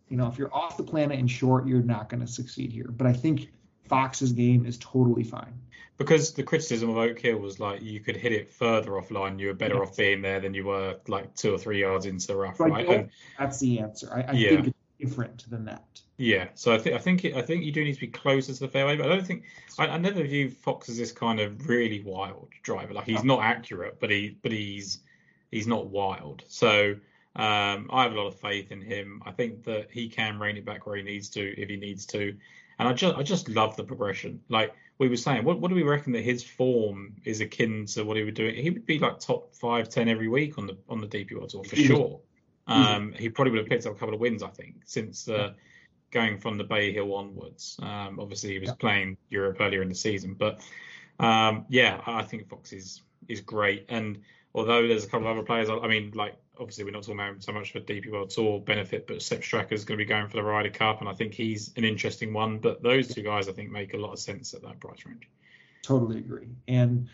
you 0.10 0.18
know, 0.18 0.28
if 0.28 0.38
you're 0.38 0.54
off 0.54 0.78
the 0.78 0.84
planet 0.84 1.18
in 1.18 1.26
short, 1.26 1.66
you're 1.66 1.82
not 1.82 2.08
going 2.08 2.22
to 2.22 2.32
succeed 2.32 2.72
here. 2.72 2.90
But 2.92 3.08
I 3.08 3.14
think 3.14 3.50
Fox's 3.90 4.32
game 4.32 4.68
is 4.68 4.78
totally 4.78 5.24
fine. 5.24 5.60
Because 6.04 6.34
the 6.34 6.44
criticism 6.44 6.90
of 6.90 6.98
Oak 6.98 7.20
Hill 7.20 7.38
was 7.38 7.60
like 7.60 7.82
you 7.82 8.00
could 8.00 8.18
hit 8.18 8.32
it 8.32 8.50
further 8.50 8.92
offline, 8.92 9.40
you 9.40 9.48
were 9.48 9.54
better 9.54 9.76
yeah. 9.76 9.82
off 9.82 9.96
being 9.96 10.22
there 10.22 10.40
than 10.40 10.54
you 10.54 10.66
were 10.66 10.96
like 11.08 11.36
two 11.36 11.54
or 11.54 11.58
three 11.60 11.80
yards 11.80 12.08
into 12.08 12.26
the 12.28 12.36
rough, 12.36 12.60
right? 12.60 12.88
And, 12.88 13.10
that's 13.38 13.60
the 13.60 13.80
answer. 13.80 14.12
I, 14.12 14.32
I 14.32 14.32
yeah. 14.32 14.50
think 14.50 14.68
it's 14.68 14.78
different 15.00 15.50
than 15.50 15.66
that. 15.66 16.02
Yeah, 16.18 16.48
so 16.56 16.74
I 16.74 16.80
think 16.80 16.96
I 16.96 17.00
think 17.00 17.26
I 17.26 17.42
think 17.42 17.64
you 17.64 17.72
do 17.72 17.84
need 17.84 17.94
to 17.94 18.00
be 18.00 18.08
closer 18.08 18.52
to 18.54 18.60
the 18.60 18.68
fairway, 18.68 18.96
but 18.96 19.06
I 19.06 19.10
don't 19.10 19.26
think 19.26 19.44
I, 19.78 19.88
I 19.88 19.98
never 19.98 20.24
view 20.24 20.50
Fox 20.50 20.90
as 20.90 20.98
this 20.98 21.12
kind 21.12 21.40
of 21.40 21.68
really 21.68 22.02
wild 22.02 22.50
driver. 22.64 22.94
Like 22.94 23.06
he's 23.06 23.24
not 23.24 23.44
accurate, 23.44 24.00
but 24.00 24.10
he 24.10 24.38
but 24.42 24.52
he's 24.52 25.02
he's 25.52 25.68
not 25.68 25.88
wild. 25.88 26.44
So 26.48 26.96
um, 27.36 27.90
I 27.92 28.04
have 28.04 28.12
a 28.12 28.16
lot 28.16 28.28
of 28.28 28.40
faith 28.40 28.72
in 28.72 28.82
him. 28.82 29.22
I 29.26 29.32
think 29.32 29.64
that 29.66 29.90
he 29.92 30.10
can 30.10 30.40
rein 30.40 30.58
it 30.58 30.66
back 30.66 30.86
where 30.88 30.96
he 30.96 31.04
needs 31.04 31.30
to 31.30 31.60
if 31.62 31.70
he 31.70 31.78
needs 31.78 32.06
to, 32.08 32.36
and 32.80 32.88
I 32.88 32.94
just 32.94 33.16
I 33.16 33.24
just 33.24 33.50
love 33.50 33.76
the 33.76 33.84
progression. 33.84 34.42
Like 34.50 34.74
we 34.98 35.10
were 35.10 35.18
saying, 35.18 35.44
what 35.44 35.60
what 35.60 35.70
do 35.70 35.76
we 35.76 35.84
reckon 35.84 36.14
that 36.14 36.24
his 36.24 36.44
form 36.44 37.16
is 37.24 37.42
akin 37.42 37.86
to 37.88 38.04
what 38.04 38.18
he 38.18 38.24
would 38.24 38.36
do? 38.36 38.48
He 38.50 38.70
would 38.70 38.86
be 38.86 39.00
like 39.00 39.20
top 39.20 39.54
five, 39.56 39.90
ten 39.90 40.08
every 40.08 40.28
week 40.28 40.58
on 40.58 40.68
the 40.68 40.78
on 40.90 41.02
the 41.02 41.08
DP 41.08 41.34
World 41.34 41.50
Tour 41.50 41.64
for 41.64 41.76
sure. 41.76 42.20
Um, 42.68 43.14
he 43.18 43.28
probably 43.30 43.52
would 43.52 43.60
have 43.60 43.68
picked 43.68 43.86
up 43.86 43.96
a 43.96 44.00
couple 44.00 44.14
of 44.14 44.22
wins, 44.22 44.44
I 44.44 44.50
think, 44.50 44.76
since 44.86 45.28
uh, 45.28 45.54
going 46.12 46.38
from 46.38 46.58
the 46.58 46.64
Bay 46.64 46.94
Hill 46.94 47.14
onwards. 47.14 47.78
Um, 47.82 48.20
obviously, 48.20 48.52
he 48.52 48.60
was 48.60 48.70
yeah. 48.70 48.76
playing 48.76 49.18
Europe 49.30 49.58
earlier 49.60 49.82
in 49.82 49.90
the 49.90 49.96
season, 49.96 50.36
but 50.36 50.62
um, 51.20 51.66
yeah, 51.70 52.02
I 52.06 52.24
think 52.24 52.48
Fox 52.50 52.72
is 52.72 53.02
is 53.28 53.42
great. 53.42 53.86
And 53.90 54.22
although 54.54 54.88
there's 54.88 55.06
a 55.06 55.08
couple 55.08 55.28
of 55.28 55.38
other 55.38 55.46
players, 55.46 55.70
I 55.70 55.88
mean, 55.88 56.12
like 56.16 56.36
obviously 56.60 56.84
we're 56.84 56.92
not 56.92 57.04
talking 57.04 57.20
about 57.20 57.44
so 57.44 57.52
much 57.52 57.72
for 57.72 57.80
DP 57.80 58.12
World 58.12 58.30
Tour 58.30 58.60
benefit, 58.60 59.08
but 59.08 59.22
Sepp 59.22 59.42
Straka 59.42 59.72
is 59.74 59.86
going 59.86 59.98
to 59.98 60.04
be 60.04 60.08
going 60.08 60.28
for 60.28 60.38
the 60.38 60.44
Ryder 60.44 60.70
Cup, 60.70 61.00
and 61.00 61.10
I 61.10 61.14
think 61.14 61.34
he's 61.34 61.72
an 61.78 61.84
interesting 61.84 62.34
one. 62.34 62.60
But 62.60 62.84
those 62.84 63.08
two 63.08 63.24
guys, 63.24 63.48
I 63.48 63.52
think, 63.52 63.72
make 63.72 63.94
a 63.94 63.98
lot 63.98 64.14
of 64.14 64.20
sense 64.20 64.54
at 64.54 64.62
that 64.64 64.80
price 64.80 65.06
range. 65.06 65.28
Totally 65.82 66.20
agree. 66.20 66.50
And 66.68 67.08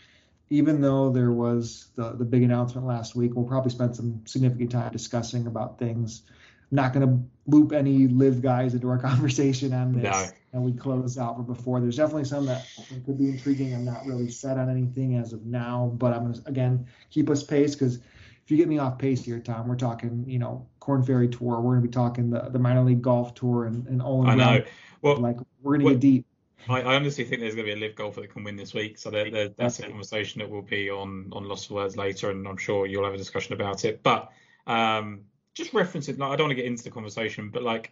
even 0.49 0.81
though 0.81 1.09
there 1.09 1.31
was 1.31 1.89
the, 1.95 2.11
the 2.13 2.25
big 2.25 2.43
announcement 2.43 2.87
last 2.87 3.15
week, 3.15 3.35
we'll 3.35 3.45
probably 3.45 3.71
spend 3.71 3.95
some 3.95 4.21
significant 4.25 4.71
time 4.71 4.91
discussing 4.91 5.47
about 5.47 5.77
things 5.77 6.23
I'm 6.71 6.75
not 6.75 6.93
going 6.93 7.07
to 7.07 7.23
loop 7.45 7.71
any 7.71 8.07
live 8.07 8.41
guys 8.41 8.73
into 8.73 8.89
our 8.89 8.97
conversation 8.97 9.73
on 9.73 9.93
this. 9.93 10.03
No. 10.03 10.27
And 10.53 10.63
we 10.63 10.73
close 10.73 11.17
out 11.17 11.37
for 11.37 11.43
before. 11.43 11.79
There's 11.79 11.97
definitely 11.97 12.25
some 12.25 12.45
that 12.47 12.65
could 13.05 13.17
be 13.17 13.29
intriguing. 13.29 13.73
I'm 13.73 13.85
not 13.85 14.05
really 14.05 14.29
set 14.29 14.57
on 14.57 14.69
anything 14.69 15.17
as 15.17 15.33
of 15.33 15.45
now, 15.45 15.93
but 15.97 16.13
I'm 16.13 16.23
going 16.23 16.33
to, 16.33 16.47
again, 16.47 16.87
keep 17.09 17.29
us 17.29 17.43
pace 17.43 17.75
because 17.75 17.99
if 18.47 18.51
you 18.51 18.55
get 18.55 18.69
me 18.69 18.77
off 18.77 18.97
pace 18.97 19.25
here, 19.25 19.39
Tom, 19.39 19.67
we're 19.67 19.75
talking, 19.75 20.23
you 20.25 20.39
know, 20.39 20.65
Korn 20.79 21.03
Ferry 21.03 21.27
Tour. 21.27 21.59
We're 21.59 21.73
going 21.73 21.81
to 21.81 21.87
be 21.89 21.91
talking 21.91 22.29
the, 22.29 22.47
the 22.49 22.57
minor 22.57 22.81
league 22.81 23.01
golf 23.01 23.33
tour 23.33 23.65
and, 23.65 23.85
and 23.87 24.01
all 24.01 24.25
I 24.25 24.35
know. 24.35 24.63
Well, 25.01 25.17
like 25.17 25.35
we're 25.61 25.77
going 25.77 25.85
to 25.85 25.93
get 25.95 25.99
deep. 25.99 26.25
I, 26.69 26.79
I, 26.79 26.95
honestly 26.95 27.25
think 27.25 27.41
there's 27.41 27.55
going 27.55 27.67
to 27.67 27.75
be 27.75 27.77
a 27.77 27.85
live 27.85 27.97
golfer 27.97 28.21
that 28.21 28.31
can 28.31 28.45
win 28.45 28.55
this 28.55 28.73
week. 28.73 28.97
So 28.99 29.09
there, 29.09 29.29
there, 29.29 29.49
that's 29.49 29.79
a 29.79 29.89
conversation 29.89 30.39
that 30.39 30.49
will 30.49 30.61
be 30.61 30.89
on 30.89 31.27
on 31.33 31.43
Lost 31.43 31.69
Words 31.69 31.97
later, 31.97 32.31
and 32.31 32.47
I'm 32.47 32.55
sure 32.55 32.85
you'll 32.85 33.03
have 33.03 33.13
a 33.13 33.17
discussion 33.17 33.51
about 33.51 33.83
it. 33.83 34.01
But 34.01 34.31
um, 34.65 35.25
just 35.53 35.73
reference 35.73 36.07
it. 36.07 36.17
Like, 36.17 36.31
I 36.31 36.37
don't 36.37 36.45
want 36.45 36.51
to 36.51 36.63
get 36.63 36.65
into 36.65 36.83
the 36.83 36.89
conversation, 36.89 37.49
but 37.49 37.63
like, 37.63 37.91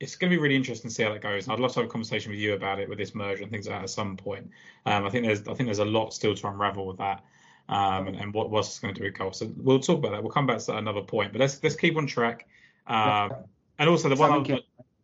it's 0.00 0.16
going 0.16 0.30
to 0.30 0.36
be 0.36 0.42
really 0.42 0.56
interesting 0.56 0.90
to 0.90 0.94
see 0.94 1.02
how 1.02 1.14
that 1.14 1.22
goes. 1.22 1.44
And 1.44 1.54
I'd 1.54 1.60
love 1.60 1.72
to 1.72 1.80
have 1.80 1.88
a 1.88 1.90
conversation 1.90 2.30
with 2.30 2.40
you 2.40 2.52
about 2.52 2.78
it 2.78 2.90
with 2.90 2.98
this 2.98 3.14
merger 3.14 3.44
and 3.44 3.50
things 3.50 3.66
like 3.66 3.78
that 3.78 3.84
at 3.84 3.90
some 3.90 4.18
point. 4.18 4.50
Um, 4.84 5.06
I 5.06 5.08
think 5.08 5.24
there's 5.24 5.48
I 5.48 5.54
think 5.54 5.66
there's 5.66 5.78
a 5.78 5.84
lot 5.86 6.12
still 6.12 6.34
to 6.34 6.46
unravel 6.46 6.86
with 6.86 6.98
that. 6.98 7.24
Um, 7.70 8.08
and, 8.08 8.16
and, 8.16 8.34
what 8.34 8.50
what's 8.50 8.80
going 8.80 8.94
to 8.94 9.00
do 9.00 9.24
with. 9.24 9.34
So 9.36 9.48
we'll 9.56 9.78
talk 9.78 9.98
about 9.98 10.10
that. 10.10 10.22
We'll 10.24 10.32
come 10.32 10.44
back 10.44 10.58
to 10.58 10.66
that 10.66 10.78
another 10.78 11.02
point. 11.02 11.32
But 11.32 11.40
let's 11.40 11.62
let's 11.62 11.76
keep 11.76 11.96
on 11.96 12.06
track. 12.06 12.48
Um, 12.88 13.30
and 13.78 13.88
also 13.88 14.08
the 14.08 14.16
one, 14.16 14.50
I, 14.50 14.60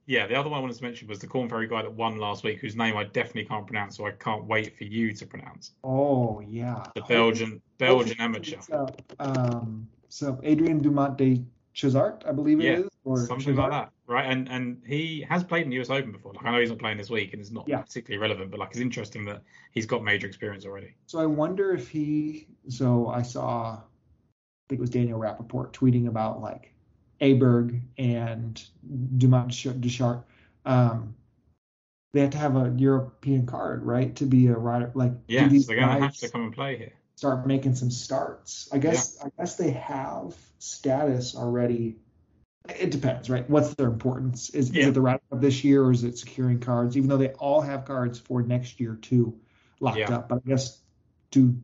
yeah, 0.07 0.27
the 0.27 0.35
other 0.35 0.49
one 0.49 0.59
I 0.59 0.61
wanted 0.61 0.77
to 0.77 0.83
mention 0.83 1.07
was 1.07 1.21
the 1.21 1.29
Korn 1.29 1.49
Ferry 1.49 1.69
guy 1.69 1.83
that 1.83 1.93
won 1.93 2.19
last 2.19 2.45
week, 2.45 2.59
whose 2.59 2.77
name 2.77 2.97
I 2.97 3.05
definitely 3.05 3.45
can't 3.45 3.67
pronounce, 3.67 3.97
so 3.97 4.07
I 4.07 4.11
can't 4.11 4.45
wait 4.45 4.77
for 4.77 4.85
you 4.85 5.13
to 5.13 5.27
pronounce. 5.27 5.73
Oh 5.85 6.41
yeah, 6.41 6.83
the 6.95 7.03
Belgian 7.03 7.63
Belgian 7.79 8.21
amateur. 8.21 8.59
Uh, 8.73 8.87
um, 9.21 9.89
so 10.09 10.41
Adrian 10.43 10.81
Dumont 10.81 11.17
de 11.17 11.45
Chazart, 11.77 12.27
I 12.27 12.33
believe 12.33 12.61
yeah, 12.61 12.73
it 12.73 12.79
is, 12.81 12.91
or 13.05 13.27
something 13.27 13.55
Chazart. 13.55 13.59
like 13.59 13.71
that, 13.71 13.93
right? 14.07 14.25
And 14.25 14.49
and 14.49 14.83
he 14.87 15.27
has 15.29 15.45
played 15.45 15.65
in 15.65 15.71
the 15.71 15.79
US 15.81 15.91
Open 15.91 16.11
before. 16.11 16.33
Like 16.33 16.47
I 16.47 16.51
know 16.51 16.61
he's 16.61 16.71
not 16.71 16.79
playing 16.79 16.97
this 16.97 17.11
week, 17.11 17.35
and 17.35 17.41
it's 17.41 17.51
not 17.51 17.69
yeah. 17.69 17.83
particularly 17.83 18.19
relevant, 18.19 18.51
but 18.51 18.59
like 18.59 18.71
it's 18.71 18.81
interesting 18.81 19.27
that 19.27 19.43
he's 19.73 19.85
got 19.85 20.03
major 20.03 20.27
experience 20.27 20.65
already. 20.65 20.95
So 21.05 21.19
I 21.19 21.27
wonder 21.27 21.75
if 21.75 21.89
he. 21.91 22.49
So 22.69 23.09
I 23.09 23.21
saw, 23.21 23.75
I 23.75 23.81
think 24.71 24.79
it 24.79 24.81
was 24.81 24.91
Daniel 24.91 25.21
Rapaport 25.21 25.73
tweeting 25.73 26.09
about 26.09 26.41
like 26.41 26.73
Aberg 27.21 27.83
and 27.99 28.63
Dumont 29.19 29.51
Duchart. 29.51 30.25
Um, 30.65 31.15
they 32.15 32.23
have 32.23 32.31
to 32.31 32.39
have 32.39 32.57
a 32.57 32.75
European 32.79 33.45
card, 33.45 33.85
right, 33.85 34.17
to 34.17 34.25
be 34.25 34.47
a 34.47 34.55
rider. 34.55 34.93
Like, 34.95 35.13
yeah, 35.29 35.47
so 35.51 35.59
they're 35.67 35.77
gonna 35.77 36.01
have 36.01 36.17
to 36.17 36.31
come 36.31 36.45
and 36.45 36.55
play 36.55 36.79
here 36.79 36.93
start 37.17 37.47
making 37.47 37.75
some 37.75 37.91
starts. 37.91 38.69
I 38.73 38.79
guess 38.79 39.17
yeah. 39.19 39.27
I 39.27 39.43
guess 39.43 39.57
they 39.57 39.71
have 39.71 40.37
status 40.59 41.35
already. 41.35 41.97
It 42.69 42.91
depends, 42.91 43.31
right? 43.31 43.49
What's 43.49 43.75
their 43.75 43.87
importance? 43.87 44.51
Is, 44.51 44.71
yeah. 44.71 44.83
is 44.83 44.89
it 44.89 44.95
the 44.95 45.01
round 45.01 45.21
of 45.31 45.41
this 45.41 45.63
year 45.63 45.85
or 45.85 45.93
is 45.93 46.03
it 46.03 46.19
securing 46.19 46.59
cards? 46.59 46.97
Even 46.97 47.09
though 47.09 47.17
they 47.17 47.31
all 47.31 47.61
have 47.61 47.85
cards 47.85 48.19
for 48.19 48.43
next 48.43 48.81
year 48.81 48.99
too 49.01 49.39
locked 49.81 49.99
yeah. 49.99 50.17
up. 50.17 50.29
But 50.29 50.43
I 50.45 50.49
guess 50.49 50.81
do 51.31 51.57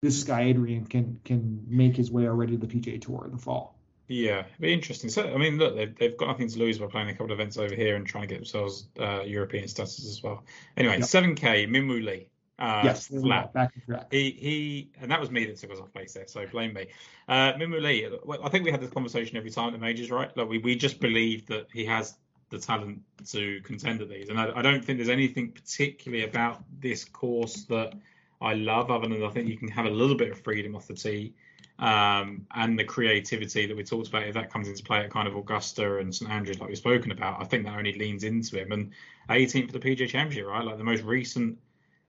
this 0.00 0.24
guy 0.24 0.42
Adrian 0.42 0.86
can 0.86 1.20
can 1.24 1.64
make 1.68 1.96
his 1.96 2.10
way 2.10 2.26
already 2.26 2.56
to 2.56 2.66
the 2.66 2.72
PJ 2.72 3.02
Tour 3.02 3.24
in 3.26 3.32
the 3.32 3.38
fall. 3.38 3.78
Yeah, 4.08 4.44
be 4.60 4.72
interesting. 4.72 5.10
So 5.10 5.32
I 5.32 5.38
mean, 5.38 5.58
look, 5.58 5.76
they've, 5.76 5.94
they've 5.96 6.16
got 6.16 6.28
nothing 6.28 6.48
to 6.48 6.58
lose 6.58 6.78
by 6.78 6.86
playing 6.86 7.08
a 7.08 7.12
couple 7.12 7.26
of 7.26 7.32
events 7.32 7.56
over 7.56 7.74
here 7.74 7.96
and 7.96 8.06
trying 8.06 8.24
to 8.24 8.28
get 8.28 8.36
themselves 8.36 8.86
uh, 8.98 9.22
European 9.22 9.68
status 9.68 10.06
as 10.06 10.22
well. 10.22 10.44
Anyway, 10.76 11.00
seven 11.02 11.34
K 11.34 11.66
Minwoo 11.66 12.04
Lee. 12.04 12.28
Uh, 12.58 12.82
yes, 12.84 13.08
flat. 13.08 13.52
Back 13.52 13.72
track. 13.84 14.08
He 14.12 14.30
he, 14.30 14.90
and 15.00 15.10
that 15.10 15.20
was 15.20 15.30
me 15.30 15.46
that 15.46 15.56
took 15.56 15.72
us 15.72 15.80
off 15.80 15.92
base 15.92 16.12
there. 16.12 16.26
So 16.26 16.46
blame 16.46 16.74
me. 16.74 16.86
Uh, 17.28 17.54
Minwoo 17.54 17.82
Lee. 17.82 18.08
I 18.42 18.48
think 18.50 18.64
we 18.64 18.70
had 18.70 18.80
this 18.80 18.90
conversation 18.90 19.36
every 19.36 19.50
time 19.50 19.68
at 19.68 19.72
the 19.72 19.78
majors, 19.78 20.10
right? 20.10 20.34
Like 20.36 20.48
we 20.48 20.58
we 20.58 20.76
just 20.76 21.00
believe 21.00 21.46
that 21.46 21.66
he 21.72 21.84
has 21.86 22.14
the 22.50 22.58
talent 22.58 23.00
to 23.30 23.60
contend 23.62 24.02
at 24.02 24.08
these, 24.08 24.28
and 24.28 24.38
I, 24.38 24.52
I 24.54 24.62
don't 24.62 24.84
think 24.84 24.98
there's 24.98 25.08
anything 25.08 25.52
particularly 25.52 26.24
about 26.24 26.62
this 26.78 27.04
course 27.04 27.64
that 27.64 27.94
I 28.40 28.54
love, 28.54 28.90
other 28.90 29.08
than 29.08 29.22
I 29.22 29.30
think 29.30 29.48
you 29.48 29.56
can 29.56 29.68
have 29.68 29.86
a 29.86 29.90
little 29.90 30.16
bit 30.16 30.32
of 30.32 30.40
freedom 30.40 30.76
off 30.76 30.88
the 30.88 30.94
tee. 30.94 31.34
Um, 31.78 32.46
and 32.54 32.78
the 32.78 32.84
creativity 32.84 33.66
that 33.66 33.76
we 33.76 33.82
talked 33.82 34.08
about, 34.08 34.24
if 34.24 34.34
that 34.34 34.52
comes 34.52 34.68
into 34.68 34.84
play 34.84 34.98
at 34.98 35.10
kind 35.10 35.26
of 35.26 35.34
Augusta 35.34 35.98
and 35.98 36.14
St 36.14 36.30
Andrews, 36.30 36.60
like 36.60 36.68
we've 36.68 36.78
spoken 36.78 37.10
about, 37.10 37.40
I 37.40 37.44
think 37.44 37.64
that 37.64 37.76
only 37.76 37.92
leans 37.94 38.24
into 38.24 38.60
him. 38.60 38.72
And 38.72 38.90
18th 39.30 39.72
for 39.72 39.78
the 39.78 39.80
PGA 39.80 40.08
Championship, 40.08 40.46
right? 40.46 40.64
Like 40.64 40.78
the 40.78 40.84
most 40.84 41.02
recent 41.02 41.58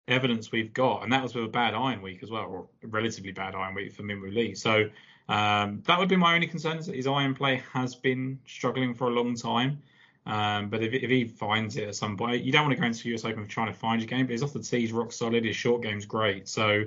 evidence 0.07 0.51
we've 0.51 0.73
got, 0.73 1.03
and 1.03 1.13
that 1.13 1.23
was 1.23 1.33
with 1.35 1.45
a 1.45 1.49
bad 1.49 1.73
iron 1.73 2.01
week 2.01 2.23
as 2.23 2.31
well, 2.31 2.45
or 2.45 2.67
relatively 2.83 3.31
bad 3.31 3.55
iron 3.55 3.73
week 3.73 3.93
for 3.93 4.03
Minwoo 4.03 4.33
Lee. 4.33 4.55
So 4.55 4.89
um, 5.29 5.81
that 5.87 5.97
would 5.99 6.09
be 6.09 6.15
my 6.15 6.35
only 6.35 6.47
concern 6.47 6.77
is 6.77 6.87
that 6.87 6.95
his 6.95 7.07
iron 7.07 7.33
play 7.33 7.63
has 7.73 7.95
been 7.95 8.39
struggling 8.45 8.93
for 8.93 9.07
a 9.07 9.11
long 9.11 9.35
time. 9.35 9.81
Um, 10.25 10.69
but 10.69 10.81
if, 10.81 10.93
if, 10.93 11.09
he 11.09 11.25
finds 11.25 11.75
it 11.75 11.89
at 11.89 11.95
some 11.95 12.15
point, 12.15 12.43
you 12.43 12.51
don't 12.51 12.63
want 12.63 12.75
to 12.75 12.79
go 12.79 12.87
into 12.87 13.03
the 13.03 13.13
US 13.13 13.25
Open 13.25 13.45
trying 13.47 13.67
to 13.67 13.77
find 13.77 14.01
your 14.01 14.07
game. 14.07 14.25
But 14.25 14.33
his 14.33 14.43
off 14.43 14.53
the 14.53 14.59
tee, 14.59 14.81
he's 14.81 14.93
rock 14.93 15.11
solid. 15.11 15.43
His 15.43 15.55
short 15.55 15.81
game's 15.81 16.05
great. 16.05 16.47
So 16.47 16.85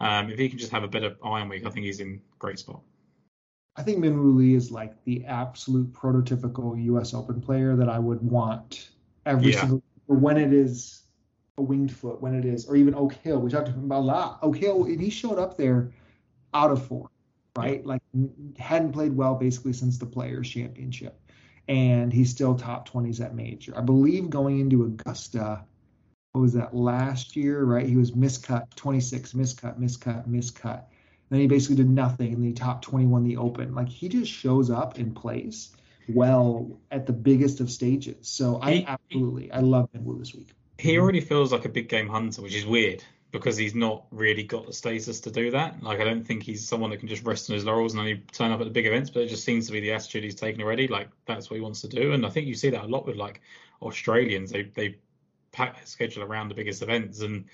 um, 0.00 0.30
if 0.30 0.38
he 0.38 0.48
can 0.48 0.58
just 0.58 0.72
have 0.72 0.84
a 0.84 0.88
better 0.88 1.16
iron 1.22 1.48
week, 1.48 1.66
I 1.66 1.70
think 1.70 1.84
he's 1.84 2.00
in 2.00 2.20
great 2.38 2.58
spot. 2.58 2.80
I 3.76 3.82
think 3.82 3.98
Minwoo 3.98 4.36
Lee 4.36 4.54
is 4.54 4.70
like 4.70 4.92
the 5.04 5.24
absolute 5.26 5.92
prototypical 5.92 6.82
U.S. 6.84 7.14
Open 7.14 7.40
player 7.40 7.76
that 7.76 7.88
I 7.88 7.98
would 7.98 8.22
want 8.22 8.90
every 9.24 9.52
yeah. 9.52 9.60
single 9.60 9.82
when 10.06 10.38
it 10.38 10.52
is 10.52 11.02
winged 11.62 11.92
foot, 11.92 12.20
when 12.20 12.34
it 12.34 12.44
is, 12.44 12.66
or 12.66 12.76
even 12.76 12.94
Oak 12.94 13.14
Hill. 13.14 13.40
We 13.40 13.50
talked 13.50 13.68
about 13.68 14.00
a 14.00 14.00
lot. 14.00 14.38
Oak 14.42 14.56
Hill, 14.56 14.84
and 14.84 15.00
he 15.00 15.10
showed 15.10 15.38
up 15.38 15.56
there 15.56 15.92
out 16.54 16.70
of 16.70 16.86
form, 16.86 17.08
right? 17.56 17.84
Like 17.84 18.02
hadn't 18.58 18.92
played 18.92 19.16
well 19.16 19.34
basically 19.34 19.72
since 19.72 19.98
the 19.98 20.06
Players 20.06 20.48
Championship, 20.48 21.20
and 21.68 22.12
he's 22.12 22.30
still 22.30 22.54
top 22.54 22.88
20s 22.88 23.20
at 23.20 23.34
major. 23.34 23.76
I 23.76 23.80
believe 23.80 24.30
going 24.30 24.60
into 24.60 24.84
Augusta, 24.84 25.64
what 26.32 26.42
was 26.42 26.52
that 26.54 26.74
last 26.74 27.36
year, 27.36 27.64
right? 27.64 27.86
He 27.86 27.96
was 27.96 28.12
miscut 28.12 28.74
26, 28.76 29.32
miscut, 29.32 29.78
miscut, 29.78 30.28
miscut. 30.28 30.84
Then 31.30 31.40
he 31.40 31.46
basically 31.46 31.76
did 31.76 31.90
nothing, 31.90 32.32
and 32.32 32.42
then 32.42 32.48
he 32.48 32.52
top 32.54 32.80
21 32.82 33.24
the 33.24 33.36
Open. 33.36 33.74
Like 33.74 33.88
he 33.88 34.08
just 34.08 34.32
shows 34.32 34.70
up 34.70 34.98
and 34.98 35.14
plays 35.14 35.70
well 36.08 36.80
at 36.90 37.06
the 37.06 37.12
biggest 37.12 37.60
of 37.60 37.70
stages. 37.70 38.28
So 38.28 38.58
I 38.62 38.84
absolutely, 38.86 39.52
I 39.52 39.60
love 39.60 39.90
Minwoo 39.92 40.18
this 40.18 40.34
week. 40.34 40.52
He 40.78 40.98
already 40.98 41.20
feels 41.20 41.52
like 41.52 41.64
a 41.64 41.68
big 41.68 41.88
game 41.88 42.08
hunter, 42.08 42.40
which 42.40 42.54
is 42.54 42.64
weird 42.64 43.04
because 43.30 43.56
he's 43.56 43.74
not 43.74 44.04
really 44.10 44.42
got 44.42 44.66
the 44.66 44.72
status 44.72 45.20
to 45.20 45.30
do 45.30 45.50
that. 45.50 45.82
Like 45.82 46.00
I 46.00 46.04
don't 46.04 46.26
think 46.26 46.42
he's 46.42 46.66
someone 46.66 46.90
that 46.90 46.98
can 46.98 47.08
just 47.08 47.24
rest 47.24 47.50
on 47.50 47.54
his 47.54 47.64
laurels 47.64 47.92
and 47.92 48.00
only 48.00 48.22
turn 48.32 48.52
up 48.52 48.60
at 48.60 48.64
the 48.64 48.70
big 48.70 48.86
events, 48.86 49.10
but 49.10 49.22
it 49.22 49.28
just 49.28 49.44
seems 49.44 49.66
to 49.66 49.72
be 49.72 49.80
the 49.80 49.92
attitude 49.92 50.24
he's 50.24 50.34
taken 50.34 50.62
already. 50.62 50.88
Like 50.88 51.08
that's 51.26 51.50
what 51.50 51.56
he 51.56 51.60
wants 51.60 51.80
to 51.82 51.88
do, 51.88 52.12
and 52.12 52.24
I 52.24 52.30
think 52.30 52.46
you 52.46 52.54
see 52.54 52.70
that 52.70 52.84
a 52.84 52.86
lot 52.86 53.06
with 53.06 53.16
like 53.16 53.42
Australians. 53.82 54.50
They 54.50 54.62
they 54.62 54.96
pack 55.52 55.76
their 55.76 55.86
schedule 55.86 56.22
around 56.22 56.48
the 56.48 56.54
biggest 56.54 56.80
events, 56.82 57.20
and 57.20 57.44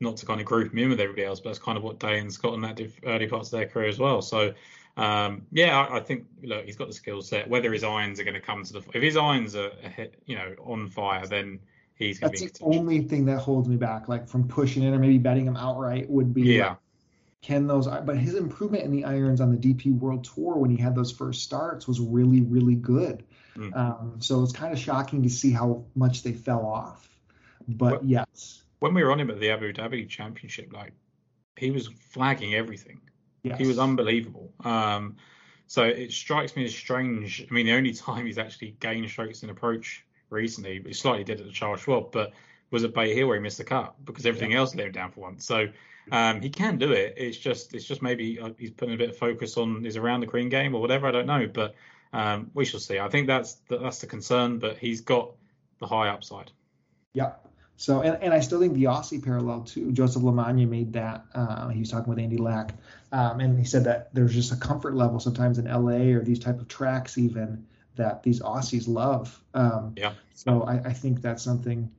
not 0.00 0.16
to 0.18 0.26
kind 0.26 0.40
of 0.40 0.46
group 0.46 0.72
him 0.72 0.78
in 0.80 0.90
with 0.90 1.00
everybody 1.00 1.24
else, 1.24 1.40
but 1.40 1.50
that's 1.50 1.58
kind 1.58 1.78
of 1.78 1.84
what 1.84 1.98
Day 1.98 2.18
and 2.18 2.32
Scott 2.32 2.54
and 2.54 2.64
that 2.64 2.76
did 2.76 2.92
early 3.04 3.26
parts 3.26 3.52
of 3.52 3.58
their 3.58 3.68
career 3.68 3.88
as 3.88 3.98
well. 3.98 4.20
So 4.20 4.52
um, 4.96 5.46
yeah, 5.52 5.78
I, 5.78 5.96
I, 5.96 6.00
think 6.00 6.26
look, 6.42 6.66
he's 6.66 6.76
got 6.76 6.88
the 6.88 6.94
skill 6.94 7.22
set. 7.22 7.48
Whether 7.48 7.72
his 7.72 7.84
irons 7.84 8.20
are 8.20 8.24
going 8.24 8.34
to 8.34 8.40
come 8.40 8.64
to 8.64 8.72
the 8.74 8.82
if 8.92 9.02
his 9.02 9.16
irons 9.16 9.56
are, 9.56 9.70
you 10.26 10.36
know 10.36 10.54
on 10.64 10.88
fire, 10.88 11.26
then 11.26 11.60
he's 11.94 12.20
that's 12.20 12.40
the 12.40 12.50
only 12.62 13.02
thing 13.02 13.24
that 13.26 13.38
holds 13.38 13.68
me 13.68 13.76
back, 13.76 14.08
like 14.08 14.28
from 14.28 14.48
pushing 14.48 14.82
it 14.82 14.92
or 14.92 14.98
maybe 14.98 15.18
betting 15.18 15.46
him 15.46 15.56
outright 15.56 16.08
would 16.08 16.32
be 16.34 16.42
yeah. 16.42 16.70
Like, 16.70 16.78
can 17.42 17.66
those 17.66 17.88
but 17.88 18.16
his 18.16 18.36
improvement 18.36 18.84
in 18.84 18.92
the 18.92 19.04
irons 19.04 19.40
on 19.40 19.50
the 19.50 19.56
DP 19.56 19.98
World 19.98 20.24
Tour 20.24 20.56
when 20.56 20.70
he 20.70 20.76
had 20.80 20.94
those 20.94 21.10
first 21.10 21.42
starts 21.42 21.88
was 21.88 22.00
really 22.00 22.40
really 22.42 22.76
good. 22.76 23.24
Mm. 23.56 23.76
Um, 23.76 24.14
so 24.20 24.42
it's 24.42 24.52
kind 24.52 24.72
of 24.72 24.78
shocking 24.78 25.22
to 25.24 25.28
see 25.28 25.50
how 25.50 25.84
much 25.94 26.22
they 26.22 26.32
fell 26.32 26.64
off. 26.64 27.08
But 27.68 27.92
well, 27.92 28.00
yes, 28.04 28.62
when 28.78 28.94
we 28.94 29.02
were 29.02 29.10
on 29.10 29.20
him 29.20 29.30
at 29.30 29.40
the 29.40 29.50
Abu 29.50 29.72
Dhabi 29.72 30.08
Championship, 30.08 30.72
like 30.72 30.92
he 31.56 31.70
was 31.70 31.88
flagging 31.88 32.54
everything. 32.54 33.00
Yes. 33.42 33.58
He 33.58 33.66
was 33.66 33.78
unbelievable. 33.78 34.52
Um, 34.64 35.16
so 35.66 35.82
it 35.84 36.12
strikes 36.12 36.54
me 36.54 36.64
as 36.64 36.74
strange. 36.74 37.44
I 37.48 37.52
mean, 37.52 37.66
the 37.66 37.72
only 37.72 37.92
time 37.92 38.26
he's 38.26 38.38
actually 38.38 38.76
gained 38.78 39.08
strokes 39.10 39.42
in 39.42 39.50
approach 39.50 40.04
recently, 40.32 40.82
he 40.84 40.92
slightly 40.92 41.24
did 41.24 41.40
at 41.40 41.46
the 41.46 41.52
Charles 41.52 41.80
Schwab, 41.80 42.12
but 42.12 42.32
was 42.70 42.84
at 42.84 42.94
Bay 42.94 43.14
Hill 43.14 43.28
where 43.28 43.36
he 43.36 43.42
missed 43.42 43.58
the 43.58 43.64
cut 43.64 43.94
because 44.04 44.26
everything 44.26 44.52
yeah. 44.52 44.58
else 44.58 44.74
him 44.74 44.92
down 44.92 45.12
for 45.12 45.20
once. 45.20 45.44
So 45.44 45.68
um, 46.10 46.40
he 46.40 46.50
can 46.50 46.78
do 46.78 46.92
it. 46.92 47.14
It's 47.16 47.36
just 47.36 47.74
it's 47.74 47.84
just 47.84 48.02
maybe 48.02 48.40
uh, 48.40 48.50
he's 48.58 48.70
putting 48.70 48.94
a 48.94 48.98
bit 48.98 49.10
of 49.10 49.16
focus 49.16 49.56
on 49.56 49.84
his 49.84 49.96
around 49.96 50.20
the 50.20 50.26
green 50.26 50.48
game 50.48 50.74
or 50.74 50.80
whatever. 50.80 51.06
I 51.06 51.12
don't 51.12 51.26
know, 51.26 51.48
but 51.52 51.74
um, 52.12 52.50
we 52.54 52.64
shall 52.64 52.80
see. 52.80 52.98
I 52.98 53.08
think 53.08 53.26
that's 53.26 53.58
that's 53.68 54.00
the 54.00 54.06
concern, 54.06 54.58
but 54.58 54.78
he's 54.78 55.02
got 55.02 55.32
the 55.78 55.86
high 55.86 56.08
upside. 56.08 56.50
Yeah. 57.12 57.32
So, 57.76 58.00
and, 58.00 58.22
and 58.22 58.32
I 58.32 58.40
still 58.40 58.60
think 58.60 58.74
the 58.74 58.84
Aussie 58.84 59.22
parallel 59.22 59.62
too. 59.62 59.90
Joseph 59.92 60.22
Lamagna 60.22 60.68
made 60.68 60.92
that. 60.92 61.24
Uh, 61.34 61.68
he 61.68 61.80
was 61.80 61.90
talking 61.90 62.08
with 62.08 62.18
Andy 62.18 62.36
Lack, 62.36 62.74
um, 63.10 63.40
and 63.40 63.58
he 63.58 63.64
said 63.64 63.84
that 63.84 64.14
there's 64.14 64.34
just 64.34 64.52
a 64.52 64.56
comfort 64.56 64.94
level 64.94 65.18
sometimes 65.18 65.58
in 65.58 65.64
LA 65.64 66.14
or 66.14 66.22
these 66.22 66.38
type 66.38 66.60
of 66.60 66.68
tracks 66.68 67.18
even 67.18 67.66
that 67.96 68.22
these 68.22 68.40
Aussies 68.40 68.88
love. 68.88 69.42
Um, 69.54 69.94
yeah. 69.96 70.12
So 70.34 70.62
I, 70.62 70.74
I, 70.76 70.92
think 70.92 71.20
that's 71.20 71.42
something. 71.42 71.90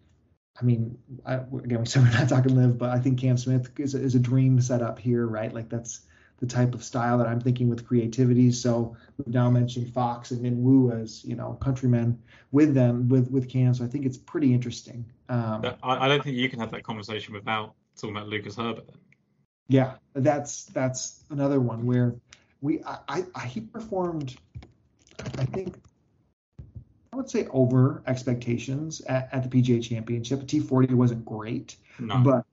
I 0.60 0.64
mean, 0.64 0.98
I, 1.26 1.36
again, 1.36 1.80
we 1.80 1.86
said 1.86 2.04
we're 2.04 2.12
not 2.12 2.30
talking 2.30 2.56
live, 2.56 2.78
but 2.78 2.90
I 2.90 3.00
think 3.00 3.20
Cam 3.20 3.38
Smith 3.38 3.70
is 3.78 3.96
a, 3.96 4.02
is 4.02 4.16
a 4.16 4.20
dream 4.20 4.60
setup 4.62 5.00
here, 5.00 5.26
right? 5.26 5.54
Like 5.54 5.70
that's 5.70 6.02
the 6.40 6.48
type 6.48 6.74
of 6.74 6.84
style 6.84 7.20
that 7.20 7.28
I'm 7.28 7.40
thinking 7.40 7.70
with 7.70 7.88
creativity. 7.88 8.52
So 8.52 8.98
we've 9.18 9.34
now 9.34 9.50
mentioned 9.50 9.94
Fox 9.94 10.32
and 10.32 10.44
Minwoo 10.44 11.02
as 11.02 11.24
you 11.24 11.36
know 11.36 11.58
countrymen 11.62 12.22
with 12.52 12.74
them 12.74 13.08
with 13.08 13.32
with 13.32 13.50
Cam. 13.50 13.74
So 13.74 13.86
I 13.86 13.88
think 13.88 14.06
it's 14.06 14.18
pretty 14.18 14.54
interesting. 14.54 15.06
Um, 15.30 15.64
I, 15.82 16.06
I, 16.06 16.08
don't 16.10 16.22
think 16.22 16.36
you 16.36 16.50
can 16.50 16.60
have 16.60 16.72
that 16.72 16.84
conversation 16.84 17.34
without 17.34 17.76
talking 17.96 18.16
about 18.16 18.28
Lucas 18.28 18.58
Herbert. 18.58 18.90
Yeah, 19.70 19.94
that's 20.14 20.66
that's 20.66 21.24
another 21.30 21.62
one 21.62 21.86
where 21.86 22.16
we 22.62 22.84
I, 22.84 23.24
I 23.34 23.46
he 23.46 23.62
performed. 23.62 24.36
I 25.44 25.46
think 25.46 25.76
I 27.12 27.16
would 27.16 27.30
say 27.30 27.48
over 27.52 28.02
expectations 28.08 29.02
at, 29.02 29.30
at 29.32 29.50
the 29.50 29.62
PGA 29.62 29.84
Championship. 29.84 30.42
T40 30.42 30.92
wasn't 30.94 31.26
great, 31.26 31.76
no. 32.00 32.22
but 32.22 32.46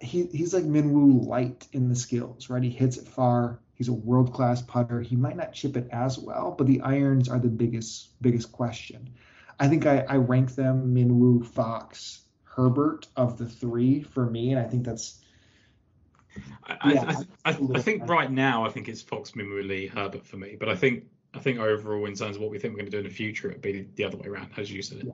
he 0.00 0.26
he's 0.26 0.54
like 0.54 0.64
Minwoo 0.64 1.26
light 1.26 1.66
in 1.72 1.88
the 1.88 1.96
skills, 1.96 2.50
right? 2.50 2.62
He 2.62 2.70
hits 2.70 2.98
it 2.98 3.08
far. 3.08 3.58
He's 3.74 3.88
a 3.88 3.92
world 3.92 4.34
class 4.34 4.60
putter. 4.60 5.00
He 5.00 5.16
might 5.16 5.36
not 5.36 5.54
chip 5.54 5.76
it 5.76 5.88
as 5.90 6.18
well, 6.18 6.54
but 6.56 6.66
the 6.66 6.82
irons 6.82 7.28
are 7.28 7.38
the 7.38 7.48
biggest 7.48 8.10
biggest 8.20 8.52
question. 8.52 9.10
I 9.58 9.68
think 9.68 9.86
I, 9.86 10.04
I 10.08 10.16
rank 10.16 10.54
them 10.54 10.94
Minwoo, 10.94 11.44
Fox, 11.44 12.20
Herbert 12.44 13.06
of 13.16 13.38
the 13.38 13.46
three 13.46 14.02
for 14.02 14.28
me, 14.28 14.52
and 14.52 14.60
I 14.60 14.68
think 14.68 14.84
that's. 14.84 15.18
I, 16.64 16.92
yeah, 16.92 17.24
I, 17.44 17.50
I, 17.50 17.58
I 17.74 17.80
think 17.80 18.08
right 18.08 18.30
now 18.30 18.64
I 18.64 18.68
think 18.68 18.88
it's 18.88 19.02
Fox, 19.02 19.32
Minwoo, 19.32 19.66
Lee, 19.66 19.86
Herbert 19.86 20.26
for 20.26 20.36
me, 20.36 20.56
but 20.60 20.68
I 20.68 20.76
think 20.76 21.04
I 21.34 21.38
think 21.38 21.58
overall 21.58 22.06
in 22.06 22.14
terms 22.14 22.36
of 22.36 22.42
what 22.42 22.50
we 22.50 22.58
think 22.58 22.74
we're 22.74 22.80
going 22.80 22.90
to 22.90 22.96
do 22.96 22.98
in 22.98 23.04
the 23.04 23.10
future, 23.10 23.50
it'd 23.50 23.62
be 23.62 23.88
the 23.94 24.04
other 24.04 24.16
way 24.16 24.28
around, 24.28 24.50
as 24.56 24.70
you 24.70 24.82
said. 24.82 25.04
Yeah. 25.04 25.12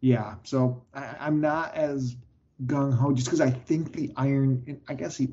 yeah 0.00 0.34
so 0.42 0.82
I, 0.94 1.16
I'm 1.20 1.40
not 1.40 1.74
as 1.74 2.16
gung 2.66 2.94
ho 2.94 3.12
just 3.12 3.26
because 3.26 3.40
I 3.40 3.50
think 3.50 3.92
the 3.92 4.12
iron. 4.16 4.80
I 4.88 4.94
guess 4.94 5.16
he 5.16 5.28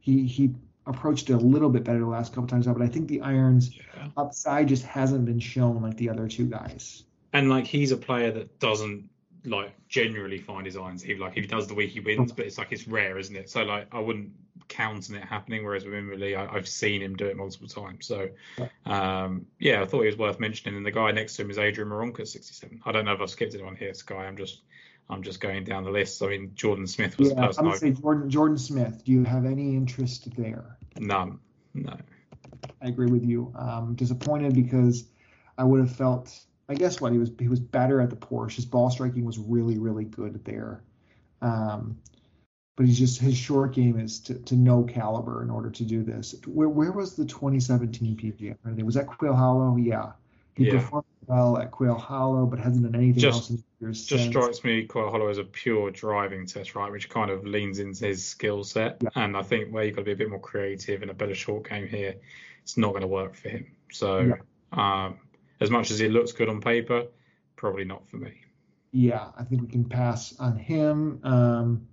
he 0.00 0.26
he 0.26 0.54
approached 0.86 1.30
it 1.30 1.34
a 1.34 1.38
little 1.38 1.70
bit 1.70 1.84
better 1.84 1.98
the 1.98 2.06
last 2.06 2.34
couple 2.34 2.46
times 2.48 2.68
out, 2.68 2.78
but 2.78 2.84
I 2.84 2.88
think 2.88 3.08
the 3.08 3.20
irons 3.20 3.76
yeah. 3.76 4.08
upside 4.16 4.68
just 4.68 4.84
hasn't 4.84 5.24
been 5.24 5.40
shown 5.40 5.82
like 5.82 5.96
the 5.96 6.10
other 6.10 6.28
two 6.28 6.46
guys. 6.46 7.04
And 7.32 7.48
like 7.48 7.66
he's 7.66 7.90
a 7.90 7.96
player 7.96 8.30
that 8.32 8.58
doesn't 8.60 9.08
like 9.44 9.74
generally 9.88 10.38
find 10.38 10.66
his 10.66 10.76
irons. 10.76 11.02
He 11.02 11.14
like 11.14 11.36
if 11.36 11.44
he 11.44 11.48
does 11.48 11.66
the 11.66 11.74
week 11.74 11.90
he 11.90 12.00
wins, 12.00 12.32
but 12.32 12.46
it's 12.46 12.58
like 12.58 12.72
it's 12.72 12.88
rare, 12.88 13.18
isn't 13.18 13.36
it? 13.36 13.50
So 13.50 13.62
like 13.62 13.88
I 13.92 13.98
wouldn't 13.98 14.30
count 14.68 15.10
on 15.10 15.16
it 15.16 15.24
happening. 15.24 15.64
Whereas 15.64 15.84
with 15.84 15.94
Lee, 15.94 16.34
I, 16.34 16.52
have 16.52 16.68
seen 16.68 17.02
him 17.02 17.16
do 17.16 17.26
it 17.26 17.36
multiple 17.36 17.68
times. 17.68 18.06
So 18.06 18.28
um, 18.86 19.46
yeah, 19.58 19.82
I 19.82 19.84
thought 19.84 20.00
he 20.00 20.06
was 20.06 20.16
worth 20.16 20.40
mentioning. 20.40 20.76
And 20.76 20.86
the 20.86 20.90
guy 20.90 21.10
next 21.12 21.36
to 21.36 21.42
him 21.42 21.50
is 21.50 21.58
Adrian 21.58 21.90
Moronka, 21.90 22.26
67. 22.26 22.80
I 22.84 22.92
don't 22.92 23.04
know 23.04 23.12
if 23.12 23.20
I've 23.20 23.30
skipped 23.30 23.54
anyone 23.54 23.76
here, 23.76 23.94
Sky. 23.94 24.26
I'm 24.26 24.36
just 24.36 24.62
I'm 25.10 25.22
just 25.22 25.40
going 25.40 25.64
down 25.64 25.84
the 25.84 25.90
list. 25.90 26.22
I 26.22 26.28
mean, 26.28 26.52
Jordan 26.54 26.86
Smith 26.86 27.18
was 27.18 27.28
yeah, 27.28 27.34
the 27.34 27.46
person. 27.46 27.66
I 27.66 27.70
would 27.70 27.78
say 27.78 27.90
Jordan 27.90 28.30
Jordan 28.30 28.58
Smith. 28.58 29.04
Do 29.04 29.12
you 29.12 29.24
have 29.24 29.44
any 29.44 29.76
interest 29.76 30.34
there? 30.36 30.78
None. 30.98 31.38
No. 31.74 31.96
I 32.80 32.88
agree 32.88 33.10
with 33.10 33.24
you. 33.24 33.52
Um, 33.56 33.94
disappointed 33.94 34.54
because 34.54 35.04
I 35.58 35.64
would 35.64 35.80
have 35.80 35.94
felt. 35.94 36.34
I 36.68 36.74
guess 36.74 37.00
what 37.00 37.12
he 37.12 37.18
was 37.18 37.30
he 37.38 37.48
was 37.48 37.60
better 37.60 38.00
at 38.00 38.10
the 38.10 38.16
Porsche. 38.16 38.56
His 38.56 38.64
ball 38.64 38.90
striking 38.90 39.24
was 39.24 39.38
really 39.38 39.78
really 39.78 40.04
good 40.04 40.44
there. 40.44 40.82
Um, 41.42 41.98
but 42.76 42.86
he's 42.86 42.98
just 42.98 43.20
his 43.20 43.36
short 43.36 43.74
game 43.74 43.98
is 43.98 44.20
to, 44.20 44.34
to 44.34 44.56
no 44.56 44.82
caliber 44.82 45.42
in 45.42 45.50
order 45.50 45.70
to 45.70 45.84
do 45.84 46.02
this. 46.02 46.34
Where 46.46 46.68
where 46.68 46.92
was 46.92 47.14
the 47.14 47.24
2017 47.24 48.16
PGA? 48.16 48.82
Was 48.82 48.94
that 48.94 49.06
Quail 49.06 49.34
Hollow? 49.34 49.76
Yeah, 49.76 50.12
he 50.56 50.66
yeah. 50.66 50.72
performed 50.72 51.04
well 51.26 51.58
at 51.58 51.70
Quail 51.70 51.94
Hollow, 51.94 52.46
but 52.46 52.58
hasn't 52.58 52.84
done 52.84 52.94
anything 52.94 53.20
just, 53.20 53.36
else 53.36 53.50
in 53.50 53.64
years. 53.80 54.04
Just 54.04 54.24
since. 54.24 54.34
strikes 54.34 54.64
me 54.64 54.84
Quail 54.84 55.10
Hollow 55.10 55.28
as 55.28 55.38
a 55.38 55.44
pure 55.44 55.90
driving 55.90 56.46
test, 56.46 56.74
right? 56.74 56.90
Which 56.90 57.08
kind 57.08 57.30
of 57.30 57.44
leans 57.46 57.78
into 57.78 58.06
his 58.06 58.24
skill 58.24 58.64
set. 58.64 58.98
Yeah. 59.02 59.10
And 59.14 59.36
I 59.36 59.42
think 59.42 59.72
where 59.72 59.84
you've 59.84 59.96
got 59.96 60.02
to 60.02 60.06
be 60.06 60.12
a 60.12 60.16
bit 60.16 60.30
more 60.30 60.40
creative 60.40 61.02
and 61.02 61.10
a 61.10 61.14
better 61.14 61.34
short 61.34 61.68
game 61.68 61.86
here, 61.88 62.16
it's 62.62 62.76
not 62.76 62.90
going 62.90 63.02
to 63.02 63.08
work 63.08 63.34
for 63.34 63.48
him. 63.50 63.66
So, 63.92 64.18
yeah. 64.20 64.34
um, 64.72 65.18
as 65.60 65.70
much 65.70 65.90
as 65.90 65.98
he 65.98 66.08
looks 66.08 66.32
good 66.32 66.48
on 66.48 66.60
paper, 66.60 67.06
probably 67.56 67.84
not 67.84 68.08
for 68.08 68.16
me. 68.16 68.32
Yeah, 68.92 69.30
I 69.36 69.44
think 69.44 69.62
we 69.62 69.68
can 69.68 69.84
pass 69.84 70.34
on 70.38 70.56
him. 70.56 71.20
Um, 71.24 71.88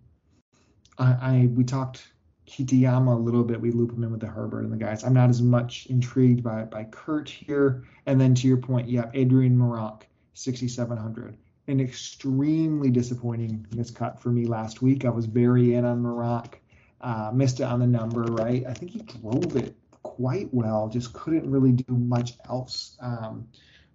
I, 0.98 1.06
I 1.12 1.50
we 1.54 1.64
talked 1.64 2.12
Kitayama 2.48 3.16
a 3.16 3.20
little 3.20 3.44
bit. 3.44 3.60
We 3.60 3.72
loop 3.72 3.92
him 3.92 4.04
in 4.04 4.12
with 4.12 4.22
the 4.22 4.28
Herbert 4.28 4.64
and 4.64 4.74
the 4.74 4.78
guys. 4.78 5.04
I'm 5.04 5.14
not 5.14 5.30
as 5.30 5.42
much 5.42 5.88
intrigued 5.88 6.44
by 6.44 6.64
by 6.64 6.84
Kurt 6.86 7.30
here. 7.30 7.86
And 8.06 8.20
then 8.20 8.36
to 8.36 8.48
your 8.48 8.58
point, 8.58 8.90
yeah, 8.90 9.10
Adrian 9.14 9.58
Meronk, 9.58 10.04
6,700. 10.34 11.38
an 11.68 11.80
extremely 11.80 12.90
disappointing 12.90 13.66
miscut 13.72 14.20
for 14.20 14.30
me 14.30 14.46
last 14.46 14.82
week. 14.82 15.06
I 15.06 15.10
was 15.10 15.26
very 15.26 15.76
in 15.76 15.86
on 15.86 16.04
Meronk, 16.04 16.56
uh, 17.00 17.32
missed 17.34 17.60
it 17.60 17.64
on 17.64 17.80
the 17.80 17.88
number, 17.88 18.24
right? 18.24 18.66
I 18.68 18.74
think 18.74 18.92
he 18.92 19.00
drove 19.00 19.56
it 19.56 19.76
quite 20.16 20.54
well, 20.54 20.90
just 20.90 21.14
couldn't 21.14 21.50
really 21.50 21.72
do 21.72 21.94
much 21.94 22.34
else. 22.50 22.98
Um, 23.00 23.48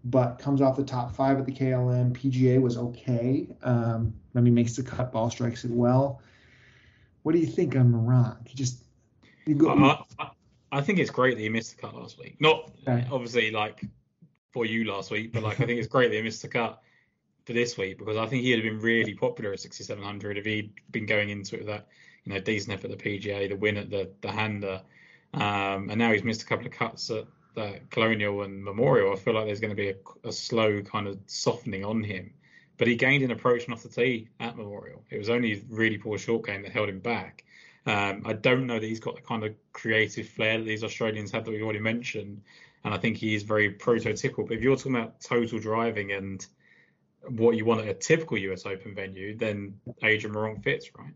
but 0.05 0.39
comes 0.39 0.61
off 0.61 0.77
the 0.77 0.85
top 0.85 1.15
five 1.15 1.39
at 1.39 1.47
the 1.47 1.53
KLM. 1.53 2.13
PGA 2.13 2.61
was 2.61 2.77
okay. 2.77 3.49
Um, 3.63 4.15
I 4.37 4.41
mean, 4.41 4.55
makes 4.55 4.77
the 4.77 4.83
cut, 4.83 5.13
ball 5.13 5.31
strikes 5.31 5.65
it 5.65 5.71
well. 5.71 6.21
What 7.23 7.33
do 7.33 7.39
you 7.39 7.47
think 7.47 7.75
on 7.75 7.93
Meronk? 7.93 8.47
He 8.47 8.55
just 8.55 8.85
you 9.47 9.57
go. 9.57 9.71
I, 9.71 10.01
I, 10.19 10.31
I, 10.71 10.81
think 10.81 11.01
it's 11.01 11.11
great 11.11 11.37
that 11.37 11.43
he 11.43 11.49
missed 11.49 11.75
the 11.75 11.83
cut 11.83 11.95
last 11.95 12.19
week. 12.19 12.37
Not 12.41 12.71
okay. 12.87 13.05
obviously 13.11 13.51
like 13.51 13.85
for 14.53 14.65
you 14.65 14.85
last 14.85 15.11
week, 15.11 15.33
but 15.33 15.43
like 15.43 15.61
I 15.61 15.67
think 15.67 15.81
it's 15.81 15.89
great 15.89 16.11
that 16.11 16.17
he 16.17 16.23
missed 16.23 16.43
the 16.43 16.49
cut 16.49 16.81
for 17.45 17.53
this 17.53 17.77
week 17.77 17.99
because 17.99 18.17
I 18.17 18.27
think 18.27 18.45
he'd 18.45 18.53
have 18.53 18.63
been 18.63 18.81
really 18.81 19.15
popular 19.15 19.53
at 19.53 19.61
6700 19.61 20.39
if 20.39 20.45
he'd 20.45 20.73
been 20.91 21.07
going 21.07 21.31
into 21.31 21.57
it 21.57 21.59
with 21.61 21.69
that 21.69 21.89
you 22.25 22.33
know 22.33 22.41
decent 22.41 22.75
effort 22.75 22.91
at 22.91 22.99
the 22.99 23.19
PGA, 23.19 23.49
the 23.49 23.57
win 23.57 23.77
at 23.77 23.91
the 23.91 24.11
the 24.21 24.29
Handa, 24.29 24.83
um, 25.35 25.91
and 25.91 25.97
now 25.97 26.13
he's 26.13 26.25
missed 26.25 26.43
a 26.43 26.47
couple 26.47 26.67
of 26.67 26.73
cuts 26.73 27.11
at 27.11 27.91
Colonial 27.91 28.43
and 28.43 28.63
Memorial. 28.63 29.13
I 29.13 29.17
feel 29.17 29.35
like 29.35 29.47
there's 29.47 29.61
going 29.61 29.75
to 29.75 29.77
be 29.77 29.91
a, 29.91 30.29
a 30.29 30.33
slow 30.33 30.83
kind 30.83 31.07
of 31.07 31.19
softening 31.27 31.85
on 31.85 32.03
him. 32.03 32.33
But 32.79 32.89
he 32.89 32.97
gained 32.97 33.25
an 33.25 33.31
approach 33.31 33.69
off 33.71 33.83
the 33.83 33.89
tee 33.89 34.29
at 34.39 34.57
Memorial. 34.57 35.03
It 35.11 35.19
was 35.19 35.31
only 35.31 35.65
really 35.69 35.97
poor 35.97 36.19
short 36.19 36.45
game 36.45 36.63
that 36.63 36.73
held 36.73 36.89
him 36.89 37.01
back. 37.01 37.45
Um, 37.87 38.23
I 38.27 38.33
don't 38.35 38.67
know 38.67 38.79
that 38.79 38.87
he's 38.87 39.01
got 39.01 39.15
the 39.15 39.23
kind 39.23 39.45
of 39.45 39.55
creative 39.73 40.29
flair 40.29 40.59
that 40.59 40.65
these 40.65 40.85
Australians 40.85 41.31
have 41.31 41.45
that 41.45 41.51
we've 41.53 41.63
already 41.63 41.79
mentioned, 41.79 42.43
and 42.85 42.93
I 42.93 42.99
think 42.99 43.17
he 43.17 43.35
is 43.35 43.45
very 43.45 43.73
prototypical. 43.73 44.47
But 44.47 44.57
if 44.57 44.63
you're 44.63 44.77
talking 44.77 44.97
about 44.97 45.21
total 45.21 45.59
driving 45.59 46.13
and 46.13 46.45
what 47.29 47.57
you 47.57 47.65
want 47.65 47.81
at 47.83 47.89
a 47.89 47.95
typical 47.95 48.39
US 48.39 48.67
Open 48.67 48.95
venue, 48.95 49.37
then 49.37 49.81
Adrian 50.03 50.35
Meronk 50.35 50.65
fits, 50.65 50.91
right? 50.99 51.15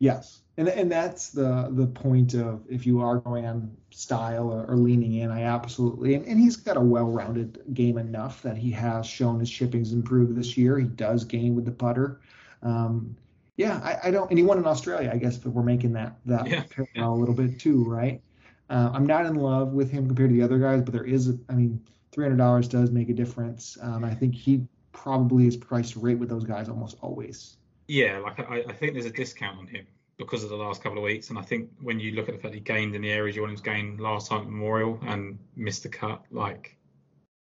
Yes, 0.00 0.40
and 0.56 0.66
and 0.68 0.90
that's 0.90 1.28
the 1.28 1.68
the 1.70 1.86
point 1.86 2.34
of 2.34 2.64
if 2.68 2.86
you 2.86 3.00
are 3.00 3.18
going 3.18 3.44
on 3.44 3.70
style 3.90 4.50
or, 4.50 4.64
or 4.66 4.76
leaning 4.76 5.14
in, 5.16 5.30
I 5.30 5.42
absolutely 5.42 6.14
and, 6.14 6.26
and 6.26 6.40
he's 6.40 6.56
got 6.56 6.78
a 6.78 6.80
well-rounded 6.80 7.62
game 7.74 7.98
enough 7.98 8.42
that 8.42 8.56
he 8.56 8.70
has 8.70 9.06
shown 9.06 9.38
his 9.38 9.50
chipping's 9.50 9.92
improved 9.92 10.34
this 10.36 10.56
year. 10.56 10.78
He 10.78 10.86
does 10.86 11.24
gain 11.24 11.54
with 11.54 11.66
the 11.66 11.72
putter. 11.72 12.20
Um, 12.62 13.14
yeah, 13.58 13.78
I, 13.84 14.08
I, 14.08 14.10
don't. 14.10 14.30
And 14.30 14.38
he 14.38 14.44
won 14.44 14.56
in 14.56 14.66
Australia, 14.66 15.10
I 15.12 15.18
guess. 15.18 15.36
But 15.36 15.52
we're 15.52 15.62
making 15.62 15.92
that 15.92 16.16
that 16.24 16.48
yeah. 16.48 16.64
parallel 16.70 17.14
a 17.14 17.18
little 17.20 17.34
bit 17.34 17.60
too, 17.60 17.84
right? 17.84 18.22
Uh, 18.70 18.90
I'm 18.94 19.06
not 19.06 19.26
in 19.26 19.34
love 19.34 19.72
with 19.72 19.90
him 19.90 20.06
compared 20.06 20.30
to 20.30 20.36
the 20.36 20.42
other 20.42 20.58
guys, 20.58 20.80
but 20.80 20.92
there 20.92 21.04
is, 21.04 21.28
a, 21.28 21.38
I 21.50 21.54
mean, 21.54 21.84
three 22.10 22.24
hundred 22.24 22.38
dollars 22.38 22.68
does 22.68 22.90
make 22.90 23.10
a 23.10 23.12
difference. 23.12 23.76
Um, 23.82 24.02
I 24.02 24.14
think 24.14 24.34
he 24.34 24.66
probably 24.92 25.46
is 25.46 25.58
priced 25.58 25.96
rate 25.96 26.18
with 26.18 26.30
those 26.30 26.44
guys 26.44 26.70
almost 26.70 26.96
always. 27.02 27.58
Yeah, 27.90 28.18
like 28.18 28.38
I, 28.38 28.62
I, 28.68 28.72
think 28.72 28.92
there's 28.92 29.06
a 29.06 29.10
discount 29.10 29.58
on 29.58 29.66
him 29.66 29.84
because 30.16 30.44
of 30.44 30.50
the 30.50 30.56
last 30.56 30.80
couple 30.80 30.98
of 30.98 31.02
weeks, 31.02 31.30
and 31.30 31.36
I 31.36 31.42
think 31.42 31.70
when 31.82 31.98
you 31.98 32.12
look 32.12 32.28
at 32.28 32.36
the 32.36 32.40
fact 32.40 32.54
he 32.54 32.60
gained 32.60 32.94
in 32.94 33.02
the 33.02 33.10
areas 33.10 33.34
you 33.34 33.42
want 33.42 33.50
him 33.50 33.56
to 33.56 33.62
gain 33.64 33.96
last 33.96 34.28
time 34.28 34.42
at 34.42 34.46
Memorial 34.46 35.00
and 35.08 35.40
missed 35.56 35.82
the 35.82 35.88
cut, 35.88 36.22
like, 36.30 36.76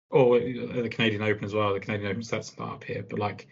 or 0.09 0.41
the 0.41 0.89
Canadian 0.91 1.21
Open 1.21 1.45
as 1.45 1.53
well. 1.53 1.75
The 1.75 1.81
Canadian 1.81 2.11
Open 2.11 2.23
stats 2.23 2.59
are 2.59 2.73
up 2.73 2.85
here, 2.85 3.05
but 3.07 3.19
like, 3.19 3.49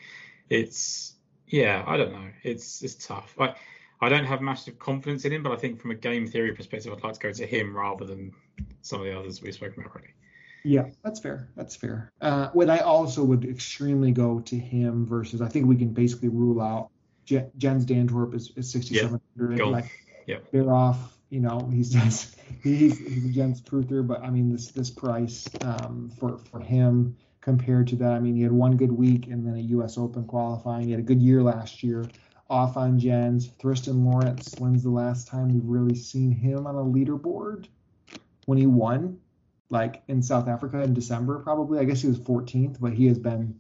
it's 0.48 1.16
yeah, 1.46 1.85
I 1.87 1.98
don't 1.98 2.11
know. 2.11 2.31
It's 2.42 2.83
it's 2.83 3.07
tough. 3.07 3.35
I 3.38 3.55
I 4.01 4.09
don't 4.09 4.24
have 4.24 4.40
massive 4.40 4.79
confidence 4.79 5.27
in 5.27 5.33
him, 5.35 5.42
but 5.42 5.53
I 5.53 5.57
think 5.57 5.83
from 5.83 5.90
a 5.90 5.94
game 5.94 6.27
theory 6.27 6.55
perspective, 6.55 6.90
I'd 6.90 7.05
like 7.05 7.12
to 7.12 7.20
go 7.20 7.33
to 7.33 7.46
him 7.46 7.77
rather 7.77 8.07
than 8.07 8.33
some 8.81 9.01
of 9.01 9.07
the 9.07 9.18
others 9.18 9.42
we've 9.42 9.53
spoken 9.53 9.83
about 9.83 9.94
already. 9.94 10.14
Yeah, 10.64 10.87
that's 11.03 11.21
fair. 11.21 11.49
That's 11.57 11.77
fair. 11.77 12.11
Uh, 12.21 12.49
when 12.53 12.71
I 12.71 12.79
also 12.79 13.25
would 13.25 13.44
extremely 13.44 14.12
go 14.12 14.40
to 14.40 14.57
him 14.57 15.07
versus, 15.07 15.40
I 15.40 15.49
think 15.49 15.66
we 15.66 15.77
can 15.77 15.92
basically 15.92 16.29
rule 16.29 16.61
out 16.61 16.90
Jens 17.29 17.85
Dantorp 17.85 18.35
is, 18.35 18.53
is 18.57 18.71
6,700. 18.71 19.59
Yeah, 19.59 19.64
like, 19.64 19.90
yeah. 20.27 20.38
They're 20.53 20.73
off. 20.73 21.14
You 21.31 21.40
know, 21.40 21.68
he's 21.73 21.90
just 21.90 22.37
he's 22.62 22.99
he's 22.99 23.27
a 23.27 23.29
Jens 23.29 23.61
Pruther, 23.61 24.07
but 24.07 24.23
I 24.23 24.31
mean 24.31 24.51
this 24.51 24.68
this 24.68 24.90
price 24.90 25.47
um, 25.61 26.11
for 26.18 26.38
for 26.38 26.61
him 26.61 27.16
compared 27.42 27.88
to 27.88 27.97
that. 27.97 28.12
I 28.12 28.21
mean, 28.21 28.35
he 28.35 28.42
had 28.42 28.53
one 28.53 28.77
good 28.77 28.92
week 28.92 29.27
and 29.27 29.47
then 29.47 29.55
a 29.55 29.61
U.S. 29.77 29.99
Open 29.99 30.25
qualifying. 30.25 30.87
He 30.87 30.90
had 30.92 31.01
a 31.01 31.05
good 31.05 31.21
year 31.21 31.42
last 31.42 31.83
year. 31.83 32.07
Off 32.51 32.79
on 32.79 32.99
Jens. 32.99 33.51
Thriston 33.61 34.05
Lawrence. 34.05 34.55
When's 34.59 34.83
the 34.83 34.90
last 34.90 35.29
time 35.29 35.53
we've 35.53 35.64
really 35.64 35.94
seen 35.94 36.31
him 36.31 36.66
on 36.66 36.77
a 36.77 36.83
leaderboard? 36.83 37.66
When 38.47 38.57
he 38.57 38.66
won 38.66 39.21
like 39.70 40.02
in 40.09 40.22
South 40.22 40.48
Africa 40.48 40.83
in 40.83 40.94
December, 40.94 41.40
probably. 41.40 41.78
I 41.78 41.85
guess 41.85 42.02
he 42.02 42.09
was 42.09 42.18
14th, 42.18 42.81
but 42.81 42.92
he 42.92 43.07
has 43.07 43.18
been, 43.18 43.59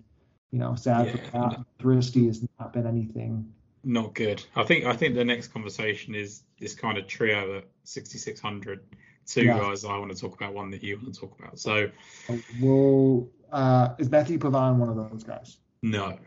you 0.50 0.58
know, 0.58 0.74
sad 0.74 1.06
yeah. 1.06 1.12
for 1.12 1.18
that. 1.32 1.64
Has 1.84 2.48
not 2.58 2.72
been 2.72 2.86
anything. 2.86 3.52
Not 3.84 4.14
good. 4.14 4.42
I 4.56 4.64
think 4.64 4.84
I 4.84 4.94
think 4.94 5.14
the 5.14 5.24
next 5.24 5.48
conversation 5.48 6.14
is 6.14 6.42
this 6.58 6.74
kind 6.74 6.98
of 6.98 7.06
trio 7.06 7.58
at 7.58 7.64
6600. 7.84 8.80
Two 9.26 9.44
yeah. 9.44 9.58
guys 9.58 9.84
I 9.84 9.98
want 9.98 10.10
to 10.10 10.18
talk 10.18 10.34
about, 10.34 10.54
one 10.54 10.70
that 10.70 10.82
you 10.82 10.96
want 10.96 11.14
to 11.14 11.20
talk 11.20 11.38
about. 11.38 11.58
So, 11.58 11.90
well, 12.60 13.28
uh, 13.52 13.90
is 13.98 14.10
Matthieu 14.10 14.38
Pavon 14.38 14.76
one 14.76 14.88
of 14.88 14.96
those 14.96 15.22
guys? 15.22 15.58
No. 15.82 16.18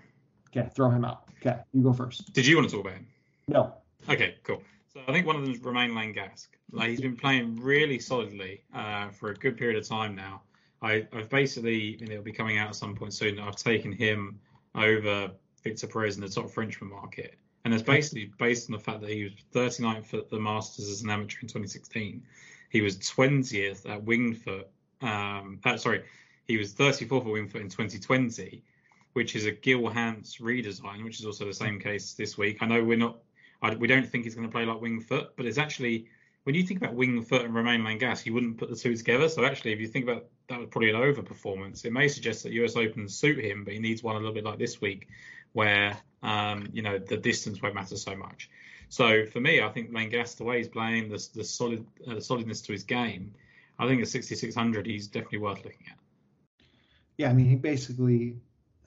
Okay, 0.56 0.70
throw 0.76 0.92
him 0.92 1.04
out. 1.04 1.24
Okay, 1.40 1.58
you 1.74 1.82
go 1.82 1.94
first. 1.94 2.32
Did 2.34 2.46
you 2.46 2.56
want 2.56 2.70
to 2.70 2.76
talk 2.76 2.86
about 2.86 2.98
him? 2.98 3.08
No. 3.48 3.74
Okay, 4.08 4.36
cool. 4.44 4.62
So 4.94 5.00
I 5.08 5.14
think 5.14 5.26
one 5.26 5.38
of 5.38 5.44
them 5.44 5.52
is 5.52 5.60
Romain 5.62 5.92
Langasque. 5.92 6.50
Like 6.72 6.90
he's 6.90 7.02
been 7.02 7.16
playing 7.16 7.56
really 7.62 8.00
solidly 8.00 8.64
uh, 8.74 9.10
for 9.10 9.30
a 9.30 9.36
good 9.36 9.58
period 9.58 9.78
of 9.78 9.88
time 9.88 10.16
now. 10.16 10.42
I, 10.82 11.08
have 11.14 11.30
basically, 11.30 11.98
and 12.02 12.10
it'll 12.10 12.24
be 12.24 12.34
coming 12.34 12.58
out 12.58 12.70
at 12.70 12.76
some 12.76 12.96
point 12.96 13.14
soon. 13.14 13.40
I've 13.40 13.56
taken 13.56 13.92
him 13.92 14.40
over 14.76 15.32
Victor 15.64 15.88
Perez 15.88 16.16
in 16.16 16.22
the 16.22 16.28
top 16.28 16.50
Frenchman 16.50 16.90
market, 16.90 17.36
and 17.64 17.74
it's 17.74 17.84
basically 17.84 18.32
based 18.38 18.70
on 18.70 18.74
the 18.74 18.80
fact 18.80 19.02
that 19.02 19.10
he 19.12 19.24
was 19.24 19.34
39th 19.54 20.14
at 20.14 20.30
the 20.30 20.40
Masters 20.40 20.90
as 20.90 21.04
an 21.04 21.10
amateur 21.10 21.40
in 21.42 21.48
2016. 21.48 22.24
He 22.70 22.82
was 22.82 22.98
20th 22.98 23.90
at 23.90 24.04
Wingfoot. 24.04 24.66
Um, 25.02 25.60
uh, 25.64 25.78
sorry, 25.78 26.04
he 26.48 26.58
was 26.58 26.74
34th 26.74 27.22
at 27.22 27.28
Wingfoot 27.28 27.62
in 27.62 27.70
2020, 27.70 28.64
which 29.14 29.36
is 29.36 29.46
a 29.46 29.52
Gil 29.52 29.88
Hanse 29.88 30.40
redesign, 30.42 31.04
which 31.04 31.20
is 31.20 31.26
also 31.26 31.46
the 31.46 31.54
same 31.54 31.80
case 31.80 32.14
this 32.14 32.38
week. 32.38 32.58
I 32.62 32.66
know 32.66 32.84
we're 32.84 32.98
not 32.98 33.20
I, 33.62 33.76
we 33.76 33.88
don't 33.88 34.08
think 34.08 34.24
he's 34.24 34.36
going 34.36 34.48
to 34.48 34.52
play 34.52 34.66
like 34.66 34.82
wing 34.82 35.02
foot, 35.02 35.34
but 35.36 35.46
it's 35.46 35.58
actually 35.58 36.08
when 36.44 36.56
you 36.56 36.64
think 36.64 36.82
about 36.82 36.96
wing 36.96 37.22
foot 37.22 37.46
and 37.46 37.54
Romain 37.54 37.82
Langasque, 37.82 38.26
you 38.26 38.34
wouldn't 38.34 38.58
put 38.58 38.70
the 38.70 38.76
two 38.76 38.96
together. 38.96 39.30
So 39.30 39.46
actually, 39.46 39.74
if 39.74 39.80
you 39.80 39.88
think 39.88 40.06
about 40.06 40.26
that, 40.50 40.60
was 40.60 40.70
probably 40.70 40.90
an 40.90 40.96
over 40.96 41.22
performance. 41.22 41.86
It 41.86 41.94
may 41.94 42.08
suggest 42.08 42.44
that 42.44 42.52
US 42.54 42.76
Open 42.76 43.08
suit 43.08 43.44
him, 43.44 43.64
but 43.64 43.74
he 43.74 43.80
needs 43.80 44.02
one 44.02 44.16
a 44.16 44.20
little 44.20 44.34
bit 44.34 44.44
like 44.44 44.58
this 44.58 44.82
week, 44.82 45.08
where 45.54 45.98
um, 46.24 46.68
you 46.74 46.82
know 46.82 46.98
the 46.98 47.18
distance 47.18 47.62
won't 47.62 47.76
matter 47.76 47.96
so 47.96 48.16
much. 48.16 48.50
So 48.90 49.26
for 49.28 49.40
me, 49.40 49.62
I 49.62 49.70
think 49.70 49.92
Langasque, 49.92 50.38
the 50.38 50.44
way 50.44 50.58
he's 50.58 50.68
playing, 50.68 51.10
the, 51.10 51.26
the 51.34 51.44
solid 51.44 51.86
uh, 52.08 52.16
the 52.16 52.22
solidness 52.22 52.62
to 52.64 52.74
his 52.74 52.84
game, 52.84 53.34
I 53.78 53.88
think 53.88 54.02
at 54.02 54.08
6600, 54.08 54.86
he's 54.86 55.08
definitely 55.08 55.40
worth 55.40 55.64
looking 55.64 55.88
at. 55.90 55.98
Yeah, 57.18 57.30
I 57.30 57.34
mean, 57.34 57.48
he 57.48 57.56
basically 57.56 58.36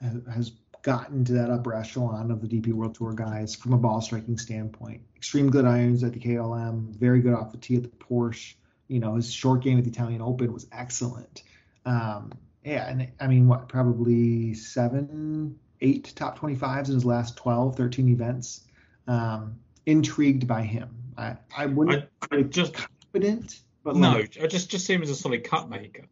has 0.01 0.51
gotten 0.85 1.25
to 1.25 1.33
that 1.33 1.49
upper 1.49 1.73
echelon 1.73 2.29
of 2.29 2.41
the 2.41 2.47
DP 2.47 2.71
World 2.71 2.93
Tour 2.93 3.11
guys 3.13 3.55
from 3.55 3.73
a 3.73 3.77
ball 3.77 4.01
striking 4.01 4.37
standpoint. 4.37 5.01
Extreme 5.17 5.49
good 5.49 5.65
irons 5.65 6.03
at 6.03 6.13
the 6.13 6.19
KLM, 6.19 6.95
very 6.95 7.21
good 7.21 7.33
off 7.33 7.51
the 7.51 7.57
tee 7.57 7.75
at 7.75 7.81
the 7.81 7.89
Porsche. 7.89 8.53
You 8.87 8.99
know, 8.99 9.15
his 9.15 9.33
short 9.33 9.63
game 9.63 9.79
at 9.79 9.83
the 9.83 9.89
Italian 9.89 10.21
Open 10.21 10.53
was 10.53 10.67
excellent. 10.71 11.41
Um, 11.87 12.31
yeah, 12.63 12.87
and 12.87 13.11
I 13.19 13.25
mean, 13.25 13.47
what, 13.47 13.67
probably 13.67 14.53
seven, 14.53 15.57
eight 15.81 16.13
top 16.15 16.37
25s 16.37 16.89
in 16.89 16.93
his 16.93 17.05
last 17.05 17.35
12, 17.35 17.75
13 17.75 18.09
events. 18.09 18.61
Um, 19.07 19.55
intrigued 19.87 20.47
by 20.47 20.61
him. 20.61 20.89
I, 21.17 21.37
I 21.55 21.65
wouldn't 21.65 22.07
I, 22.31 22.37
I 22.37 22.41
just 22.43 22.73
confident, 22.73 23.59
but 23.83 23.95
no, 23.95 24.11
like, 24.11 24.37
I 24.39 24.45
just 24.45 24.69
just 24.69 24.85
see 24.85 24.93
him 24.93 25.01
as 25.01 25.09
a 25.09 25.15
solid 25.15 25.43
cut 25.43 25.67
maker. 25.67 26.05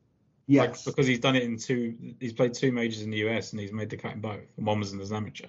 Yes. 0.54 0.86
Like, 0.86 0.96
because 0.96 1.08
he's 1.08 1.20
done 1.20 1.36
it 1.36 1.44
in 1.44 1.58
two, 1.58 2.16
he's 2.20 2.34
played 2.34 2.54
two 2.54 2.72
majors 2.72 3.02
in 3.02 3.10
the 3.10 3.18
US 3.30 3.52
and 3.52 3.60
he's 3.60 3.72
made 3.72 3.90
the 3.90 3.98
cut 3.98 4.14
in 4.14 4.22
both. 4.22 4.42
And 4.58 4.66
one 4.66 4.80
was 4.80 4.94
in 4.94 5.02
as 5.02 5.10
an 5.10 5.18
amateur. 5.18 5.48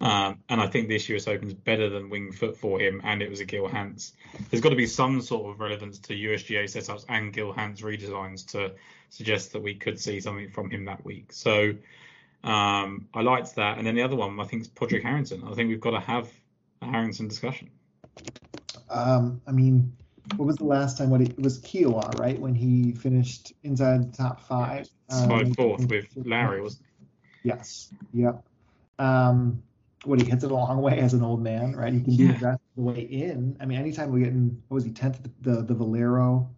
Um, 0.00 0.38
and 0.48 0.60
I 0.60 0.66
think 0.66 0.88
this 0.88 1.08
US 1.10 1.28
Open 1.28 1.48
is 1.48 1.54
better 1.54 1.88
than 1.88 2.10
Winged 2.10 2.36
Foot 2.36 2.56
for 2.56 2.80
him, 2.80 3.00
and 3.04 3.22
it 3.22 3.30
was 3.30 3.38
a 3.38 3.44
Gil 3.44 3.68
Hanse. 3.68 4.14
There's 4.50 4.60
got 4.60 4.70
to 4.70 4.76
be 4.76 4.86
some 4.86 5.20
sort 5.20 5.52
of 5.52 5.60
relevance 5.60 5.98
to 6.00 6.14
USGA 6.14 6.64
setups 6.64 7.04
and 7.08 7.32
Gil 7.32 7.52
Hanse 7.52 7.82
redesigns 7.82 8.44
to 8.52 8.72
suggest 9.10 9.52
that 9.52 9.62
we 9.62 9.74
could 9.74 10.00
see 10.00 10.18
something 10.18 10.50
from 10.50 10.70
him 10.70 10.86
that 10.86 11.04
week. 11.04 11.32
So 11.32 11.74
um, 12.42 13.06
I 13.14 13.20
liked 13.20 13.54
that. 13.56 13.78
And 13.78 13.86
then 13.86 13.94
the 13.94 14.02
other 14.02 14.16
one, 14.16 14.40
I 14.40 14.44
think, 14.44 14.62
is 14.62 14.68
Padraig 14.68 15.02
Harrington. 15.04 15.44
I 15.46 15.54
think 15.54 15.68
we've 15.68 15.80
got 15.80 15.92
to 15.92 16.00
have 16.00 16.28
a 16.80 16.86
Harrington 16.86 17.28
discussion. 17.28 17.70
Um, 18.90 19.40
I 19.46 19.52
mean, 19.52 19.92
what 20.36 20.46
was 20.46 20.56
the 20.56 20.64
last 20.64 20.98
time? 20.98 21.10
What 21.10 21.20
it 21.20 21.38
was 21.38 21.60
Kiawah, 21.60 22.18
right? 22.18 22.38
When 22.38 22.54
he 22.54 22.92
finished 22.92 23.52
inside 23.62 24.12
the 24.12 24.16
top 24.16 24.40
five. 24.46 24.88
Um, 25.10 25.52
fourth 25.54 25.88
with 25.88 26.06
Lowry, 26.16 26.62
wasn't 26.62 26.86
he? 26.86 27.48
Yes. 27.48 27.92
Yep. 28.12 28.44
Um, 28.98 29.62
what 30.04 30.20
he 30.20 30.28
hits 30.28 30.44
it 30.44 30.50
a 30.50 30.54
long 30.54 30.80
way 30.80 30.98
as 30.98 31.14
an 31.14 31.22
old 31.22 31.42
man, 31.42 31.74
right? 31.76 31.92
He 31.92 32.00
can 32.00 32.16
do 32.16 32.24
yeah. 32.24 32.32
the 32.32 32.46
rest 32.46 32.60
of 32.60 32.76
the 32.76 32.82
way 32.82 33.00
in. 33.00 33.56
I 33.60 33.66
mean, 33.66 33.78
anytime 33.78 34.10
we 34.10 34.20
get 34.20 34.30
in, 34.30 34.62
what 34.68 34.76
was 34.76 34.84
he 34.84 34.90
tenth 34.90 35.22
the, 35.22 35.30
the 35.40 35.62
the 35.62 35.74
Valero? 35.74 36.50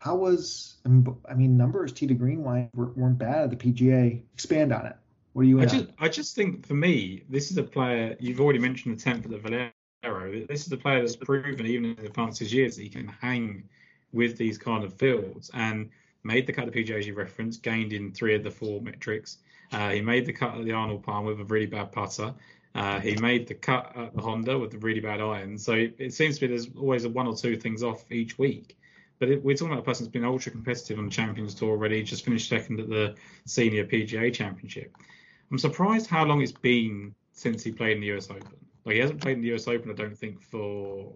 How 0.00 0.16
was 0.16 0.76
I 0.84 0.88
mean, 0.88 1.16
I 1.28 1.34
mean 1.34 1.56
numbers 1.56 1.92
T 1.92 2.06
to 2.06 2.14
green 2.14 2.42
wine 2.42 2.70
weren't 2.74 3.18
bad 3.18 3.44
at 3.44 3.50
the 3.50 3.56
PGA. 3.56 4.22
Expand 4.34 4.72
on 4.72 4.86
it. 4.86 4.96
What 5.32 5.42
do 5.42 5.48
you? 5.48 5.60
I 5.60 5.66
just, 5.66 5.86
I 5.98 6.08
just 6.08 6.34
think 6.34 6.66
for 6.66 6.74
me, 6.74 7.24
this 7.28 7.50
is 7.50 7.58
a 7.58 7.62
player. 7.62 8.16
You've 8.18 8.40
already 8.40 8.58
mentioned 8.58 8.98
the 8.98 9.02
tenth 9.02 9.24
at 9.24 9.30
the 9.30 9.38
Valero. 9.38 9.70
This 10.02 10.66
is 10.66 10.72
a 10.72 10.76
player 10.76 11.00
that's 11.00 11.16
proven, 11.16 11.66
even 11.66 11.84
in 11.84 11.96
the 11.96 12.06
advanced 12.06 12.38
his 12.38 12.52
years, 12.52 12.76
that 12.76 12.82
he 12.82 12.88
can 12.88 13.08
hang 13.08 13.64
with 14.12 14.36
these 14.36 14.56
kind 14.56 14.84
of 14.84 14.94
fields 14.94 15.50
and 15.54 15.90
made 16.22 16.46
the 16.46 16.52
cut 16.52 16.70
the 16.70 16.84
PGA 16.84 17.14
reference, 17.16 17.56
gained 17.56 17.92
in 17.92 18.12
three 18.12 18.34
of 18.34 18.44
the 18.44 18.50
four 18.50 18.80
metrics. 18.80 19.38
Uh, 19.72 19.90
he 19.90 20.00
made 20.00 20.24
the 20.24 20.32
cut 20.32 20.56
at 20.56 20.64
the 20.64 20.72
Arnold 20.72 21.02
Palm 21.02 21.24
with 21.24 21.40
a 21.40 21.44
really 21.44 21.66
bad 21.66 21.92
putter. 21.92 22.32
Uh, 22.74 23.00
he 23.00 23.16
made 23.16 23.46
the 23.48 23.54
cut 23.54 23.92
at 23.96 24.14
the 24.14 24.22
Honda 24.22 24.58
with 24.58 24.72
a 24.74 24.78
really 24.78 25.00
bad 25.00 25.20
iron. 25.20 25.58
So 25.58 25.72
it, 25.72 25.96
it 25.98 26.14
seems 26.14 26.36
to 26.36 26.42
be 26.42 26.46
there's 26.46 26.68
always 26.78 27.04
a 27.04 27.08
one 27.08 27.26
or 27.26 27.34
two 27.34 27.56
things 27.56 27.82
off 27.82 28.10
each 28.10 28.38
week. 28.38 28.78
But 29.18 29.30
it, 29.30 29.42
we're 29.42 29.56
talking 29.56 29.72
about 29.72 29.82
a 29.82 29.84
person 29.84 30.04
that's 30.04 30.12
been 30.12 30.24
ultra 30.24 30.52
competitive 30.52 30.98
on 30.98 31.06
the 31.06 31.10
Champions 31.10 31.54
Tour 31.54 31.70
already, 31.70 32.02
just 32.04 32.24
finished 32.24 32.48
second 32.48 32.78
at 32.78 32.88
the 32.88 33.16
Senior 33.46 33.84
PGA 33.84 34.32
Championship. 34.32 34.96
I'm 35.50 35.58
surprised 35.58 36.08
how 36.08 36.24
long 36.24 36.40
it's 36.40 36.52
been 36.52 37.14
since 37.32 37.64
he 37.64 37.72
played 37.72 37.96
in 37.96 38.00
the 38.00 38.12
US 38.16 38.30
Open. 38.30 38.67
Like 38.88 38.94
he 38.94 39.00
hasn't 39.02 39.20
played 39.20 39.36
in 39.36 39.42
the 39.42 39.54
US 39.54 39.68
Open, 39.68 39.90
I 39.90 39.92
don't 39.92 40.16
think, 40.16 40.40
for 40.40 41.12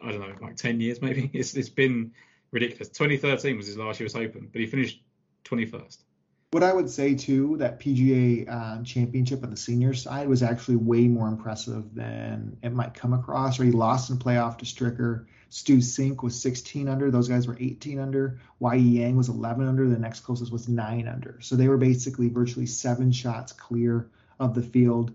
I 0.00 0.12
don't 0.12 0.20
know, 0.20 0.32
like 0.40 0.54
10 0.54 0.80
years 0.80 1.02
maybe. 1.02 1.28
It's 1.34 1.54
it's 1.54 1.68
been 1.68 2.12
ridiculous. 2.52 2.88
2013 2.90 3.56
was 3.56 3.66
his 3.66 3.76
last 3.76 3.98
US 3.98 4.14
Open, 4.14 4.48
but 4.52 4.60
he 4.60 4.66
finished 4.68 5.02
21st. 5.44 5.98
What 6.52 6.62
I 6.62 6.72
would 6.72 6.88
say 6.88 7.16
too, 7.16 7.56
that 7.56 7.80
PGA 7.80 8.48
uh, 8.48 8.84
Championship 8.84 9.42
on 9.42 9.50
the 9.50 9.56
senior 9.56 9.92
side 9.92 10.28
was 10.28 10.40
actually 10.40 10.76
way 10.76 11.08
more 11.08 11.26
impressive 11.26 11.92
than 11.96 12.56
it 12.62 12.72
might 12.72 12.94
come 12.94 13.12
across. 13.12 13.58
Or 13.58 13.64
he 13.64 13.72
lost 13.72 14.10
in 14.10 14.16
playoff 14.16 14.58
to 14.58 14.64
Stricker. 14.64 15.26
Stu 15.48 15.78
Cink 15.78 16.22
was 16.22 16.40
16 16.40 16.88
under. 16.88 17.10
Those 17.10 17.26
guys 17.26 17.48
were 17.48 17.56
18 17.58 17.98
under. 17.98 18.38
Y 18.60 18.76
Yang 18.76 19.16
was 19.16 19.28
11 19.30 19.66
under. 19.66 19.88
The 19.88 19.98
next 19.98 20.20
closest 20.20 20.52
was 20.52 20.68
nine 20.68 21.08
under. 21.08 21.40
So 21.40 21.56
they 21.56 21.66
were 21.66 21.76
basically 21.76 22.28
virtually 22.28 22.66
seven 22.66 23.10
shots 23.10 23.50
clear 23.50 24.10
of 24.38 24.54
the 24.54 24.62
field. 24.62 25.12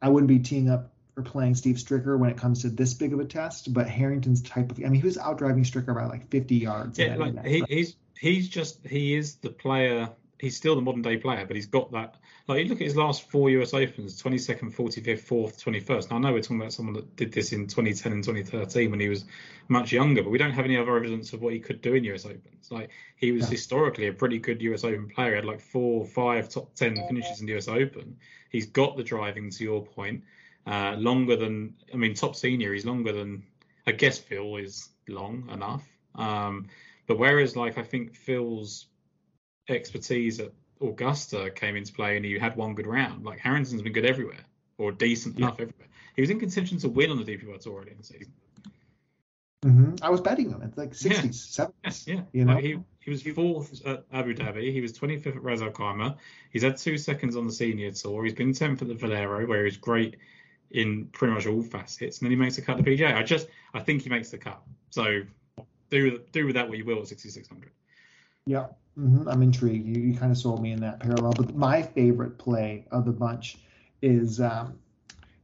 I 0.00 0.08
wouldn't 0.08 0.26
be 0.26 0.40
teeing 0.40 0.68
up 0.68 0.91
or 1.16 1.22
playing 1.22 1.54
Steve 1.54 1.76
Stricker 1.76 2.18
when 2.18 2.30
it 2.30 2.36
comes 2.36 2.62
to 2.62 2.70
this 2.70 2.94
big 2.94 3.12
of 3.12 3.20
a 3.20 3.24
test, 3.24 3.72
but 3.72 3.88
Harrington's 3.88 4.42
type 4.42 4.70
of 4.70 4.78
I 4.78 4.88
mean 4.88 5.00
he 5.00 5.06
was 5.06 5.18
out 5.18 5.38
driving 5.38 5.64
Stricker 5.64 5.94
by 5.94 6.06
like 6.06 6.28
50 6.30 6.54
yards. 6.54 6.98
Yeah, 6.98 7.16
like 7.16 7.44
he, 7.44 7.64
he's 7.68 7.96
he's 8.18 8.48
just 8.48 8.86
he 8.86 9.14
is 9.14 9.36
the 9.36 9.50
player. 9.50 10.08
He's 10.38 10.56
still 10.56 10.74
the 10.74 10.82
modern 10.82 11.02
day 11.02 11.18
player, 11.18 11.46
but 11.46 11.54
he's 11.54 11.66
got 11.66 11.92
that. 11.92 12.16
Like 12.48 12.64
you 12.64 12.68
look 12.68 12.80
at 12.80 12.84
his 12.84 12.96
last 12.96 13.30
four 13.30 13.50
US 13.50 13.74
Opens: 13.74 14.20
22nd, 14.20 14.74
45th, 14.74 15.22
4th, 15.22 15.62
21st. 15.62 16.10
Now 16.10 16.16
I 16.16 16.18
know 16.18 16.32
we're 16.32 16.40
talking 16.40 16.60
about 16.60 16.72
someone 16.72 16.94
that 16.94 17.14
did 17.14 17.32
this 17.32 17.52
in 17.52 17.66
2010 17.66 18.12
and 18.12 18.24
2013 18.24 18.90
when 18.90 18.98
he 18.98 19.08
was 19.08 19.24
much 19.68 19.92
younger, 19.92 20.22
but 20.22 20.30
we 20.30 20.38
don't 20.38 20.52
have 20.52 20.64
any 20.64 20.76
other 20.76 20.96
evidence 20.96 21.32
of 21.32 21.42
what 21.42 21.52
he 21.52 21.60
could 21.60 21.80
do 21.82 21.94
in 21.94 22.04
US 22.04 22.24
Opens. 22.24 22.70
Like 22.70 22.90
he 23.16 23.32
was 23.32 23.44
yeah. 23.44 23.50
historically 23.50 24.06
a 24.06 24.12
pretty 24.12 24.38
good 24.38 24.62
US 24.62 24.82
Open 24.82 25.08
player. 25.08 25.30
He 25.30 25.36
had 25.36 25.44
like 25.44 25.60
four, 25.60 26.04
five 26.06 26.48
top 26.48 26.74
ten 26.74 26.96
finishes 27.06 27.40
in 27.40 27.46
the 27.46 27.56
US 27.58 27.68
Open. 27.68 28.16
He's 28.48 28.66
got 28.66 28.96
the 28.96 29.04
driving, 29.04 29.50
to 29.50 29.64
your 29.64 29.84
point. 29.84 30.24
Uh, 30.66 30.94
longer 30.96 31.36
than 31.36 31.74
I 31.92 31.96
mean, 31.96 32.14
top 32.14 32.36
senior. 32.36 32.72
He's 32.72 32.86
longer 32.86 33.12
than 33.12 33.42
I 33.86 33.92
guess 33.92 34.18
Phil 34.18 34.56
is 34.56 34.90
long 35.08 35.48
enough. 35.52 35.84
Um, 36.14 36.68
but 37.06 37.18
whereas 37.18 37.56
like 37.56 37.78
I 37.78 37.82
think 37.82 38.14
Phil's 38.14 38.86
expertise 39.68 40.40
at 40.40 40.52
Augusta 40.80 41.50
came 41.54 41.76
into 41.76 41.92
play 41.92 42.16
and 42.16 42.24
he 42.24 42.38
had 42.38 42.56
one 42.56 42.74
good 42.74 42.86
round. 42.86 43.24
Like 43.24 43.40
Harrington's 43.40 43.82
been 43.82 43.92
good 43.92 44.06
everywhere 44.06 44.44
or 44.78 44.92
decent 44.92 45.38
yeah. 45.38 45.46
enough 45.46 45.60
everywhere. 45.60 45.88
He 46.14 46.22
was 46.22 46.30
in 46.30 46.38
contention 46.38 46.78
to 46.78 46.88
win 46.88 47.10
on 47.10 47.22
the 47.22 47.24
DP 47.24 47.46
World 47.46 47.60
Tour 47.60 47.74
already 47.74 47.92
in 47.92 47.98
the 47.98 48.04
season. 48.04 48.32
Mm-hmm. 49.64 50.04
I 50.04 50.10
was 50.10 50.20
betting 50.20 50.50
him 50.50 50.60
at 50.62 50.76
like 50.76 50.90
60s, 50.90 51.58
yeah. 51.58 51.66
70s. 51.84 52.06
Yeah, 52.06 52.20
you 52.32 52.44
know, 52.44 52.54
like 52.54 52.64
he 52.64 52.78
he 52.98 53.10
was 53.10 53.22
fourth 53.22 53.84
at 53.86 54.04
Abu 54.12 54.34
Dhabi. 54.34 54.72
He 54.72 54.80
was 54.80 54.92
25th 54.92 55.36
at 55.36 55.42
Ras 55.42 55.62
Al 55.62 55.70
Khaimah. 55.70 56.16
He's 56.50 56.62
had 56.62 56.76
two 56.76 56.98
seconds 56.98 57.36
on 57.36 57.46
the 57.46 57.52
senior 57.52 57.92
tour. 57.92 58.24
He's 58.24 58.34
been 58.34 58.52
10th 58.52 58.82
at 58.82 58.88
the 58.88 58.94
Valero, 58.94 59.46
where 59.46 59.64
he's 59.64 59.76
great 59.76 60.16
in 60.72 61.06
pretty 61.06 61.34
much 61.34 61.46
all 61.46 61.62
facets, 61.62 62.18
and 62.18 62.26
then 62.26 62.30
he 62.30 62.36
makes 62.36 62.56
the 62.56 62.62
cut 62.62 62.78
to 62.78 62.82
PGA. 62.82 63.14
I 63.14 63.22
just 63.22 63.48
I 63.74 63.80
think 63.80 64.02
he 64.02 64.10
makes 64.10 64.30
the 64.30 64.38
cut. 64.38 64.60
So 64.90 65.22
do 65.90 66.20
do 66.32 66.46
with 66.46 66.54
that 66.54 66.68
what 66.68 66.78
you 66.78 66.84
will 66.84 67.00
at 67.00 67.08
6600. 67.08 67.70
Yeah, 68.46 68.66
mm-hmm. 68.98 69.28
I'm 69.28 69.42
intrigued. 69.42 69.86
You, 69.86 70.02
you 70.02 70.18
kind 70.18 70.32
of 70.32 70.38
sold 70.38 70.62
me 70.62 70.72
in 70.72 70.80
that 70.80 71.00
parallel. 71.00 71.32
But 71.32 71.54
my 71.54 71.82
favorite 71.82 72.38
play 72.38 72.86
of 72.90 73.04
the 73.04 73.12
bunch 73.12 73.58
is, 74.00 74.40
um, 74.40 74.78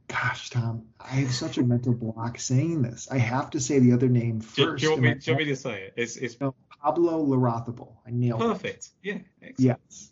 gosh, 0.07 0.49
Tom, 0.49 0.83
I 0.99 1.07
have 1.07 1.33
such 1.33 1.57
a 1.57 1.63
mental 1.63 1.93
block 1.93 2.39
saying 2.39 2.81
this. 2.81 3.07
I 3.09 3.17
have 3.17 3.51
to 3.51 3.59
say 3.59 3.79
the 3.79 3.93
other 3.93 4.09
name 4.09 4.41
first. 4.41 4.81
Do, 4.81 4.85
you, 4.85 4.91
want 4.91 5.01
me, 5.01 5.13
do 5.13 5.19
you 5.31 5.33
want 5.33 5.45
me 5.45 5.53
to 5.53 5.55
say 5.55 5.83
it? 5.83 5.93
It's, 5.95 6.17
it's... 6.17 6.41
No, 6.41 6.53
Pablo 6.83 7.25
Larrazabal. 7.25 7.93
I 8.05 8.11
nailed 8.11 8.41
Perfect. 8.41 8.91
it. 9.03 9.13
Perfect. 9.15 9.27
Yeah. 9.41 9.47
Excellent. 9.47 9.79
Yes. 9.89 10.11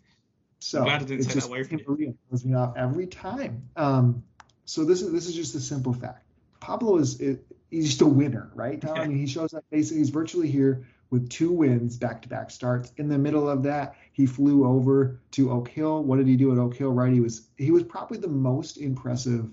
So 0.60 0.78
I'm 0.78 0.84
glad 0.84 1.02
I 1.02 1.04
didn't 1.04 1.24
take 1.24 1.34
just, 1.34 1.46
that 1.46 1.52
away 1.52 1.62
from 1.64 1.78
you. 1.98 2.16
Throws 2.28 2.44
me 2.44 2.54
off 2.54 2.74
every 2.76 3.06
time. 3.06 3.68
Um, 3.76 4.22
so 4.68 4.84
this 4.84 5.00
is 5.00 5.10
this 5.10 5.26
is 5.26 5.34
just 5.34 5.54
a 5.54 5.60
simple 5.60 5.94
fact. 5.94 6.26
Pablo 6.60 6.98
is, 6.98 7.18
is 7.20 7.38
he's 7.70 7.86
just 7.86 8.02
a 8.02 8.06
winner, 8.06 8.50
right? 8.54 8.78
Tom? 8.78 8.98
I 8.98 9.06
mean, 9.06 9.16
he 9.16 9.26
shows 9.26 9.54
up 9.54 9.64
basically 9.70 9.98
he's 9.98 10.10
virtually 10.10 10.50
here 10.50 10.86
with 11.08 11.30
two 11.30 11.50
wins 11.50 11.96
back 11.96 12.20
to 12.22 12.28
back 12.28 12.50
starts. 12.50 12.92
In 12.98 13.08
the 13.08 13.16
middle 13.16 13.48
of 13.48 13.62
that, 13.62 13.94
he 14.12 14.26
flew 14.26 14.66
over 14.66 15.20
to 15.30 15.50
Oak 15.50 15.68
Hill. 15.68 16.04
What 16.04 16.18
did 16.18 16.26
he 16.26 16.36
do 16.36 16.52
at 16.52 16.58
Oak 16.58 16.76
Hill? 16.76 16.92
Right, 16.92 17.14
he 17.14 17.20
was 17.20 17.48
he 17.56 17.70
was 17.70 17.82
probably 17.82 18.18
the 18.18 18.28
most 18.28 18.76
impressive 18.76 19.48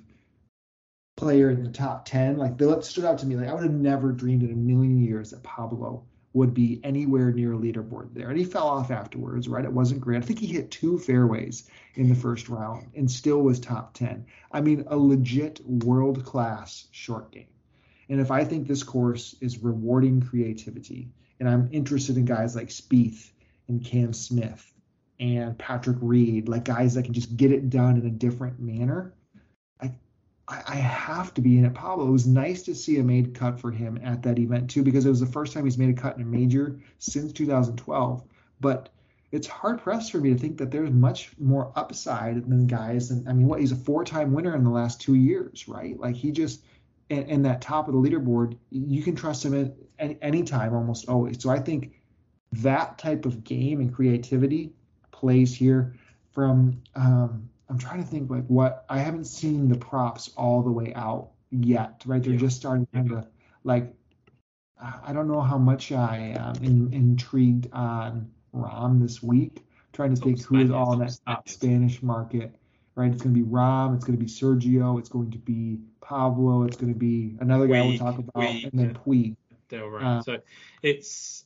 player 1.16 1.50
in 1.50 1.64
the 1.64 1.72
top 1.72 2.04
ten. 2.04 2.36
Like 2.36 2.58
that 2.58 2.84
stood 2.84 3.06
out 3.06 3.20
to 3.20 3.26
me. 3.26 3.38
Like 3.38 3.48
I 3.48 3.54
would 3.54 3.64
have 3.64 3.72
never 3.72 4.12
dreamed 4.12 4.44
in 4.44 4.52
a 4.52 4.56
million 4.56 5.02
years 5.02 5.32
that 5.32 5.44
Pablo 5.44 6.04
would 6.36 6.54
be 6.54 6.82
anywhere 6.84 7.32
near 7.32 7.54
a 7.54 7.58
leaderboard 7.58 8.14
there. 8.14 8.30
And 8.30 8.38
he 8.38 8.44
fell 8.44 8.68
off 8.68 8.92
afterwards, 8.92 9.48
right? 9.48 9.64
It 9.64 9.72
wasn't 9.72 10.02
great. 10.02 10.22
I 10.22 10.26
think 10.26 10.38
he 10.38 10.48
hit 10.48 10.70
two 10.70 11.00
fairways 11.00 11.70
in 11.96 12.10
the 12.10 12.16
first 12.16 12.50
round 12.50 12.90
and 12.94 13.10
still 13.10 13.42
was 13.42 13.58
top 13.58 13.94
10. 13.94 14.26
I 14.52 14.60
mean, 14.60 14.84
a 14.88 14.98
legit 14.98 15.66
world 15.66 16.26
class 16.26 16.88
short 16.92 17.32
game. 17.32 17.48
And 18.10 18.20
if 18.20 18.32
I 18.32 18.44
think 18.44 18.68
this 18.68 18.84
course 18.84 19.34
is 19.40 19.64
rewarding 19.64 20.22
creativity, 20.22 21.08
and 21.40 21.48
I'm 21.48 21.70
interested 21.72 22.18
in 22.18 22.26
guys 22.26 22.54
like 22.54 22.68
Spieth 22.68 23.32
and 23.70 23.84
Cam 23.84 24.12
Smith 24.12 24.74
and 25.22 25.58
Patrick 25.58 25.98
Reed, 26.02 26.50
like 26.50 26.66
guys 26.66 26.96
that 26.96 27.04
can 27.04 27.14
just 27.14 27.38
get 27.38 27.54
it 27.54 27.70
done 27.70 27.96
in 27.96 28.06
a 28.06 28.12
different 28.12 28.60
manner, 28.60 29.14
I, 30.48 30.64
I 30.68 30.76
have 30.76 31.34
to 31.36 31.42
be 31.42 31.58
in 31.58 31.66
it. 31.66 31.74
Pablo, 31.74 32.08
it 32.08 32.12
was 32.12 32.28
nice 32.28 32.64
to 32.64 32.76
see 32.76 32.98
a 33.00 33.04
made 33.04 33.34
cut 33.34 33.60
for 33.60 33.72
him 33.72 34.00
at 34.04 34.22
that 34.24 34.40
event 34.40 34.70
too, 34.70 34.84
because 34.84 35.06
it 35.06 35.10
was 35.10 35.20
the 35.20 35.26
first 35.26 35.54
time 35.54 35.66
he's 35.66 35.78
made 35.78 35.90
a 35.90 36.02
cut 36.02 36.16
in 36.16 36.22
a 36.22 36.26
major 36.26 36.80
since 37.00 37.32
2012. 37.34 38.24
But 38.60 38.90
it's 39.32 39.48
hard 39.48 39.82
pressed 39.82 40.12
for 40.12 40.20
me 40.20 40.32
to 40.32 40.38
think 40.38 40.58
that 40.58 40.72
there's 40.72 40.92
much 40.92 41.32
more 41.40 41.72
upside 41.76 42.36
than 42.50 42.68
guys. 42.68 43.12
And 43.12 43.28
I 43.28 43.34
mean, 43.34 43.48
what 43.48 43.60
he's 43.60 43.72
a 43.72 43.76
four 43.76 44.06
time 44.06 44.34
winner 44.34 44.56
in 44.56 44.64
the 44.64 44.70
last 44.70 45.02
two 45.02 45.16
years, 45.16 45.68
right? 45.68 46.00
Like 46.00 46.16
he 46.16 46.32
just 46.32 46.62
in, 47.10 47.44
that 47.44 47.62
top 47.62 47.88
of 47.88 47.94
the 47.94 48.00
leaderboard, 48.00 48.58
you 48.72 49.04
can 49.04 49.16
trust 49.16 49.46
him 49.46 49.54
at 49.54 49.74
any, 50.00 50.18
any 50.22 50.44
time, 50.44 50.74
almost 50.74 51.08
always. 51.08 51.42
So 51.42 51.50
I 51.50 51.60
think 51.60 51.94
that 52.52 52.98
type 52.98 53.26
of 53.26 53.44
game 53.44 53.80
and 53.80 53.94
creativity 53.94 54.72
plays 55.12 55.56
here 55.56 55.96
from 56.32 56.82
um, 56.96 57.50
I'm 57.70 57.78
trying 57.78 58.04
to 58.04 58.08
think 58.08 58.30
like 58.30 58.46
what 58.48 58.86
I 58.90 59.00
haven't 59.00 59.26
seen 59.26 59.70
the 59.70 59.78
props 59.78 60.32
all 60.38 60.62
the 60.62 60.72
way 60.72 60.94
out 60.96 61.32
yet, 61.50 62.04
right? 62.06 62.22
They're 62.22 62.34
yeah. 62.34 62.40
just 62.40 62.58
starting 62.58 62.88
kind 62.94 63.12
of 63.12 63.28
like 63.64 63.94
I 64.80 65.14
don't 65.14 65.28
know 65.28 65.42
how 65.42 65.58
much 65.58 65.92
I 65.92 66.36
am 66.38 66.56
in, 66.64 66.94
intrigued 66.94 67.72
on 67.72 68.30
Rahm 68.54 69.02
this 69.02 69.24
week. 69.24 69.66
trying 69.94 70.14
to 70.14 70.22
think 70.22 70.44
who 70.44 70.58
is 70.60 70.70
all 70.70 70.94
in 70.94 71.00
that 71.00 71.18
top 71.26 71.48
Spanish 71.48 72.04
market, 72.04 72.56
right? 72.96 73.12
It's 73.12 73.22
going 73.22 73.34
to 73.34 73.42
be 73.42 73.48
Rahm, 73.48 73.96
it's 73.96 74.04
going 74.04 74.18
to 74.18 74.24
be 74.24 74.30
Sergio, 74.30 75.00
it's 75.00 75.10
going 75.10 75.32
to 75.32 75.38
be 75.38 75.80
Pablo, 76.02 76.64
it's 76.64 76.78
going 76.78 76.94
to 76.94 77.00
be 77.00 77.38
another 77.40 77.68
guy 77.68 77.82
we'll 77.82 77.98
talk 77.98 78.20
about, 78.20 78.34
Puig, 78.36 78.72
and 78.72 78.80
then 78.80 78.94
Puig. 78.94 79.36
They're 79.70 79.88
right. 79.88 80.04
Uh, 80.04 80.22
so 80.22 80.38
it's 80.84 81.46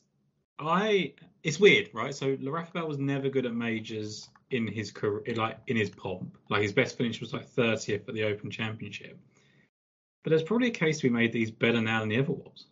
I 0.58 1.14
it's 1.44 1.60
weird, 1.60 1.90
right? 1.94 2.14
So 2.14 2.36
Larrazabal 2.36 2.88
was 2.88 2.98
never 2.98 3.30
good 3.30 3.46
at 3.46 3.54
majors 3.54 4.28
in 4.52 4.68
his 4.68 4.92
career, 4.92 5.36
like 5.36 5.60
in 5.68 5.78
his 5.78 5.90
pomp. 5.90 6.38
Like 6.50 6.62
his 6.62 6.74
best 6.74 6.98
finish 6.98 7.22
was 7.22 7.34
like 7.34 7.50
30th 7.50 8.08
at 8.08 8.14
the 8.14 8.24
Open 8.24 8.50
Championship. 8.50 9.18
But 10.24 10.32
there's 10.32 10.44
probably 10.44 10.68
a 10.68 10.72
case 10.72 11.00
to 11.00 11.08
be 11.08 11.14
made 11.14 11.32
that 11.32 11.38
he's 11.38 11.52
better 11.52 11.82
now 11.82 12.02
than 12.02 12.12
he 12.12 12.18
ever 12.18 12.34
was. 12.34 12.66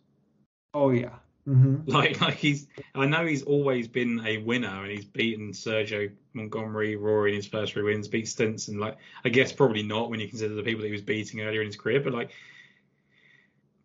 Oh 0.74 0.90
yeah. 0.90 1.16
Mm-hmm. 1.48 1.76
Like 1.90 2.20
like 2.20 2.34
he's 2.34 2.66
I 2.94 3.06
know 3.06 3.24
he's 3.24 3.42
always 3.42 3.88
been 3.88 4.24
a 4.26 4.38
winner 4.38 4.82
and 4.82 4.90
he's 4.90 5.06
beaten 5.06 5.52
Sergio 5.52 6.10
Montgomerie, 6.34 6.96
Rory 6.96 7.30
in 7.30 7.36
his 7.36 7.46
first 7.46 7.72
three 7.72 7.82
wins, 7.82 8.08
beat 8.08 8.28
Stenson. 8.28 8.78
Like 8.78 8.98
I 9.24 9.30
guess 9.30 9.52
probably 9.52 9.82
not 9.82 10.10
when 10.10 10.20
you 10.20 10.28
consider 10.28 10.54
the 10.54 10.62
people 10.62 10.82
that 10.82 10.88
he 10.88 10.92
was 10.92 11.02
beating 11.02 11.40
earlier 11.40 11.62
in 11.62 11.66
his 11.66 11.76
career, 11.76 12.00
but 12.00 12.12
like 12.12 12.30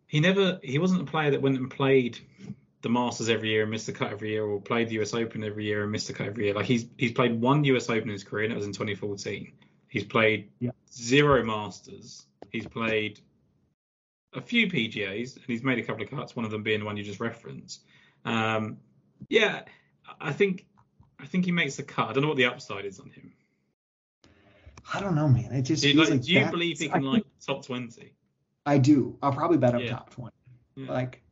he 0.06 0.20
never 0.20 0.60
he 0.62 0.78
wasn't 0.78 1.00
a 1.00 1.04
player 1.04 1.30
that 1.30 1.40
went 1.42 1.56
and 1.56 1.70
played 1.70 2.18
the 2.84 2.88
Masters 2.88 3.28
every 3.28 3.48
year 3.48 3.62
and 3.62 3.70
missed 3.70 3.86
the 3.86 3.92
cut 3.92 4.12
every 4.12 4.30
year, 4.30 4.44
or 4.44 4.60
played 4.60 4.88
the 4.88 5.00
US 5.00 5.12
Open 5.12 5.42
every 5.42 5.64
year 5.64 5.82
and 5.82 5.90
missed 5.90 6.06
the 6.06 6.12
cut 6.12 6.28
every 6.28 6.44
year. 6.44 6.54
Like 6.54 6.66
he's 6.66 6.86
he's 6.96 7.10
played 7.12 7.40
one 7.40 7.64
US 7.64 7.90
Open 7.90 8.04
in 8.04 8.12
his 8.12 8.22
career, 8.22 8.44
and 8.44 8.52
it 8.52 8.56
was 8.56 8.66
in 8.66 8.72
2014. 8.72 9.52
He's 9.88 10.04
played 10.04 10.50
yeah. 10.60 10.70
zero 10.92 11.42
Masters. 11.44 12.26
He's 12.50 12.66
played 12.66 13.18
a 14.32 14.40
few 14.40 14.68
PGAs, 14.68 15.36
and 15.36 15.44
he's 15.46 15.62
made 15.64 15.78
a 15.78 15.82
couple 15.82 16.04
of 16.04 16.10
cuts. 16.10 16.36
One 16.36 16.44
of 16.44 16.50
them 16.50 16.62
being 16.62 16.80
the 16.80 16.86
one 16.86 16.96
you 16.96 17.02
just 17.02 17.20
referenced. 17.20 17.82
Um, 18.24 18.78
yeah, 19.28 19.62
I 20.20 20.32
think 20.32 20.66
I 21.18 21.26
think 21.26 21.44
he 21.46 21.52
makes 21.52 21.76
the 21.76 21.82
cut. 21.82 22.08
I 22.08 22.12
don't 22.12 22.22
know 22.22 22.28
what 22.28 22.36
the 22.36 22.46
upside 22.46 22.84
is 22.84 23.00
on 23.00 23.10
him. 23.10 23.32
I 24.92 25.00
don't 25.00 25.14
know, 25.14 25.28
man. 25.28 25.52
It 25.52 25.62
just 25.62 25.82
Do 25.82 25.92
like, 25.94 26.08
do 26.08 26.30
you 26.30 26.34
that's- 26.34 26.50
believe 26.50 26.78
he 26.78 26.88
can 26.88 27.00
think- 27.00 27.12
like 27.14 27.24
top 27.44 27.64
twenty? 27.64 28.12
I 28.66 28.78
do. 28.78 29.18
I'll 29.22 29.32
probably 29.32 29.58
bet 29.58 29.74
up 29.74 29.80
Yeah. 29.80 29.90
top 29.90 30.10
twenty. 30.10 30.36
Yeah. 30.76 30.92
Like, 30.92 31.22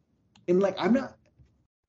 and 0.48 0.60
like 0.60 0.76
I'm 0.78 0.94
not. 0.94 1.16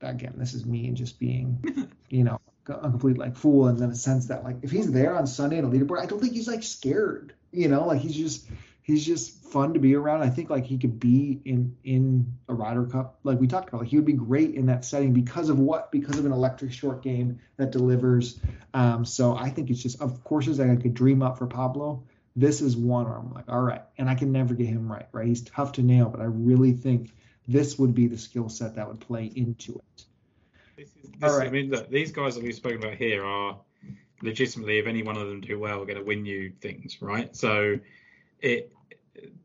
Again, 0.04 0.34
this 0.38 0.54
is 0.54 0.66
me 0.66 0.88
and 0.88 0.98
just 0.98 1.20
being, 1.20 1.90
you 2.10 2.24
know, 2.24 2.40
a 2.68 2.90
complete 2.90 3.18
like 3.18 3.36
fool, 3.36 3.68
and 3.68 3.80
in 3.80 3.90
a 3.90 3.96
sense 3.96 4.28
that 4.28 4.44
like 4.44 4.58
if 4.62 4.72
he's 4.72 4.92
there 4.92 5.16
on 5.16 5.28
Sunday 5.28 5.58
in 5.58 5.66
a 5.66 5.70
leaderboard, 5.70 6.02
I 6.02 6.06
don't 6.06 6.20
think 6.20 6.34
he's 6.34 6.48
like 6.48 6.64
scared. 6.64 7.34
You 7.52 7.68
know, 7.68 7.86
like 7.86 8.02
he's 8.02 8.16
just 8.16 8.48
he's 8.84 9.06
just 9.06 9.44
fun 9.44 9.74
to 9.74 9.80
be 9.80 9.96
around. 9.96 10.22
I 10.22 10.30
think 10.30 10.50
like 10.50 10.66
he 10.66 10.78
could 10.78 11.00
be 11.00 11.42
in 11.46 11.76
in 11.84 12.34
a 12.48 12.54
Ryder 12.54 12.86
Cup, 12.86 13.20
like 13.24 13.40
we 13.40 13.48
talked 13.48 13.70
about. 13.70 13.82
Like 13.82 13.90
he 13.90 13.96
would 13.96 14.06
be 14.06 14.14
great 14.14 14.56
in 14.56 14.68
that 14.68 14.86
setting 14.86 15.14
because 15.14 15.50
of 15.50 15.60
what? 15.60 15.92
Because 15.92 16.20
of 16.20 16.26
an 16.26 16.32
electric 16.32 16.72
short 16.72 17.02
game 17.02 17.40
that 17.58 17.72
delivers. 17.72 18.40
Um, 18.74 19.06
so 19.06 19.36
I 19.36 19.50
think 19.50 19.70
it's 19.70 19.82
just 19.82 20.02
of 20.02 20.24
courses 20.24 20.58
that 20.58 20.70
I 20.70 20.76
could 20.76 20.94
dream 20.94 21.22
up 21.22 21.38
for 21.38 21.48
Pablo. 21.48 22.04
This 22.36 22.62
is 22.62 22.76
one 22.76 23.06
where 23.06 23.18
I'm 23.18 23.32
like, 23.34 23.46
all 23.48 23.62
right, 23.62 23.84
and 23.98 24.10
I 24.10 24.16
can 24.16 24.32
never 24.32 24.54
get 24.54 24.68
him 24.68 24.92
right. 24.92 25.08
Right, 25.12 25.28
he's 25.28 25.42
tough 25.42 25.74
to 25.74 25.82
nail, 25.82 26.10
but 26.10 26.20
I 26.20 26.26
really 26.26 26.74
think 26.74 27.12
this 27.48 27.78
would 27.80 27.94
be 27.94 28.08
the 28.08 28.18
skill 28.18 28.50
set 28.50 28.76
that 28.76 28.88
would 28.88 29.00
play 29.00 29.26
into 29.36 29.74
it. 29.76 30.06
This 30.78 30.90
is, 31.04 31.12
this 31.20 31.32
All 31.32 31.38
is- 31.42 31.48
I 31.48 31.50
mean, 31.50 31.70
look, 31.70 31.90
these 31.90 32.12
guys 32.12 32.36
that 32.36 32.44
we've 32.44 32.56
spoken 32.56 32.78
about 32.80 32.96
here 32.96 33.24
are 33.26 33.60
legitimately, 34.22 34.78
if 34.80 34.88
any 34.88 35.04
one 35.04 35.18
of 35.18 35.28
them 35.28 35.42
do 35.42 35.60
well, 35.60 35.84
going 35.86 35.98
to 35.98 36.04
win 36.04 36.26
you 36.26 36.52
things, 36.62 37.02
right? 37.02 37.36
So 37.36 37.80
it 38.40 38.72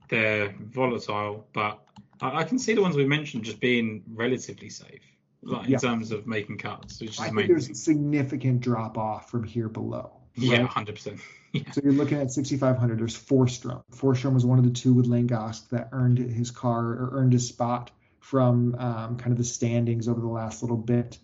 they're 0.08 0.54
volatile, 0.60 1.46
but 1.52 1.80
I, 2.22 2.38
I 2.40 2.44
can 2.44 2.58
see 2.58 2.72
the 2.74 2.80
ones 2.80 2.96
we 2.96 3.04
mentioned 3.04 3.44
just 3.44 3.60
being 3.60 4.02
relatively 4.08 4.70
safe, 4.70 5.02
like 5.42 5.68
Yeah. 5.68 5.74
in 5.74 5.80
terms 5.80 6.10
of 6.12 6.26
making 6.26 6.58
cuts, 6.58 7.00
which 7.00 7.10
is 7.10 7.18
I 7.20 7.24
think 7.24 7.32
amazing. 7.32 7.52
there's 7.52 7.68
a 7.70 7.74
significant 7.74 8.60
drop 8.60 8.96
off 8.96 9.30
from 9.30 9.44
here 9.44 9.68
below. 9.68 10.12
Yeah, 10.38 10.66
hundred 10.66 10.94
percent. 10.96 11.20
Yeah, 11.54 11.62
So 11.72 11.80
you're 11.82 11.94
looking 11.94 12.18
at 12.18 12.30
6,500. 12.30 12.98
There's 12.98 13.16
Forstrom. 13.16 13.82
Forstrom 13.90 14.34
was 14.34 14.44
one 14.44 14.58
of 14.58 14.66
the 14.66 14.70
two 14.70 14.92
with 14.92 15.06
Langasque 15.06 15.66
that 15.70 15.88
earned 15.92 16.18
his 16.18 16.50
car 16.50 16.84
or 16.88 17.08
earned 17.14 17.32
his 17.32 17.48
spot 17.48 17.90
from 18.20 18.74
um, 18.74 19.16
kind 19.16 19.32
of 19.32 19.38
the 19.38 19.44
standings 19.44 20.08
over 20.08 20.20
the 20.20 20.26
last 20.26 20.62
little 20.62 20.76
bit. 20.76 21.16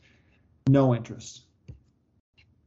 No 0.66 0.94
interest. 0.94 1.42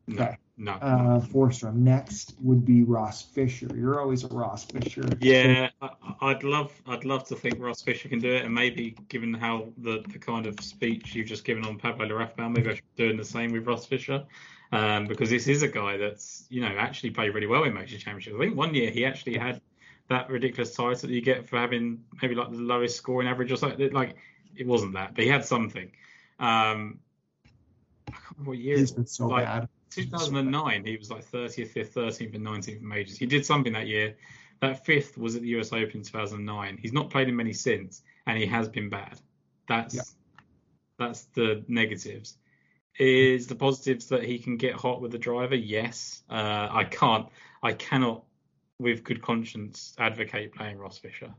no, 0.06 0.22
Okay. 0.24 0.38
no. 0.56 0.74
Uh, 0.74 1.20
Forstrom. 1.20 1.78
Next 1.78 2.36
would 2.42 2.64
be 2.64 2.84
Ross 2.84 3.24
Fisher. 3.24 3.70
You're 3.76 4.00
always 4.00 4.24
a 4.24 4.28
Ross 4.28 4.64
Fisher. 4.66 5.10
Yeah, 5.20 5.72
I, 5.82 5.90
I'd 6.22 6.44
love, 6.44 6.72
I'd 6.86 7.06
love 7.06 7.28
to 7.30 7.36
think 7.36 7.56
Ross 7.60 7.82
Fisher 7.82 8.08
can 8.08 8.20
do 8.20 8.32
it, 8.36 8.46
and 8.46 8.54
maybe 8.54 8.96
given 9.10 9.34
how 9.34 9.70
the, 9.80 10.04
the 10.10 10.20
kind 10.20 10.46
of 10.46 10.60
speech 10.60 11.16
you've 11.16 11.28
just 11.28 11.44
given 11.44 11.66
on 11.66 11.80
Pablo 11.80 12.08
Larrafa, 12.08 12.52
maybe 12.54 12.70
I 12.70 12.76
should 12.76 12.84
be 12.96 13.04
doing 13.06 13.18
the 13.18 13.26
same 13.26 13.52
with 13.52 13.66
Ross 13.66 13.88
Fisher, 13.88 14.24
um, 14.72 15.06
because 15.08 15.30
this 15.30 15.48
is 15.48 15.62
a 15.64 15.68
guy 15.68 15.98
that's 15.98 16.46
you 16.50 16.62
know 16.62 16.68
actually 16.78 17.12
played 17.12 17.34
really 17.34 17.48
well 17.48 17.64
in 17.64 17.74
major 17.74 17.98
championships. 17.98 18.36
I 18.36 18.40
think 18.40 18.56
one 18.56 18.74
year 18.74 18.92
he 18.92 19.06
actually 19.06 19.38
had 19.38 19.62
that 20.10 20.30
ridiculous 20.30 20.74
title 20.76 20.96
that 20.96 21.10
you 21.10 21.22
get 21.22 21.48
for 21.48 21.58
having 21.58 22.04
maybe 22.22 22.36
like 22.36 22.52
the 22.52 22.58
lowest 22.58 22.96
scoring 22.98 23.28
average 23.28 23.52
or 23.52 23.58
something. 23.58 23.92
Like 23.92 24.16
it 24.56 24.66
wasn't 24.68 24.94
that, 24.94 25.16
but 25.16 25.24
he 25.24 25.30
had 25.30 25.46
something. 25.46 25.92
Um, 26.40 27.00
I 28.08 28.12
can't 28.12 28.24
remember 28.38 28.52
what 28.52 28.58
year. 28.60 28.78
He's 28.78 28.92
it 28.92 28.96
been 28.96 29.06
so 29.08 29.28
Like, 29.28 29.46
bad. 29.46 29.70
2009, 29.90 30.86
he 30.86 30.98
was 30.98 31.10
like 31.10 31.26
30th, 31.26 31.74
5th, 31.74 31.94
13th, 31.94 32.36
and 32.36 32.46
19th 32.46 32.78
in 32.78 32.88
majors. 32.88 33.18
He 33.18 33.26
did 33.26 33.46
something 33.46 33.74
that 33.74 33.88
year. 33.88 34.16
That 34.62 34.86
fifth 34.86 35.18
was 35.18 35.36
at 35.36 35.42
the 35.44 35.50
US 35.60 35.72
Open 35.72 35.98
in 35.98 36.04
2009. 36.04 36.78
He's 36.82 36.94
not 36.94 37.10
played 37.10 37.30
in 37.30 37.36
many 37.36 37.54
since, 37.54 38.02
and 38.26 38.38
he 38.38 38.46
has 38.48 38.68
been 38.68 38.90
bad. 38.90 39.20
That's 39.68 39.96
Yeah. 39.96 40.02
that's 40.98 41.26
the 41.36 41.64
negatives. 41.68 42.38
Is 43.00 43.48
the 43.48 43.56
positives 43.56 44.08
that 44.08 44.24
he 44.24 44.40
can 44.40 44.58
get 44.58 44.74
hot 44.74 45.02
with 45.02 45.12
the 45.12 45.20
driver? 45.20 45.56
Yes. 45.56 46.24
Uh, 46.30 46.68
I 46.72 46.84
can't. 46.84 47.28
I 47.62 47.74
cannot, 47.74 48.24
with 48.80 49.04
good 49.04 49.22
conscience, 49.22 49.94
advocate 50.00 50.54
playing 50.54 50.78
Ross 50.78 50.98
Fisher. 50.98 51.34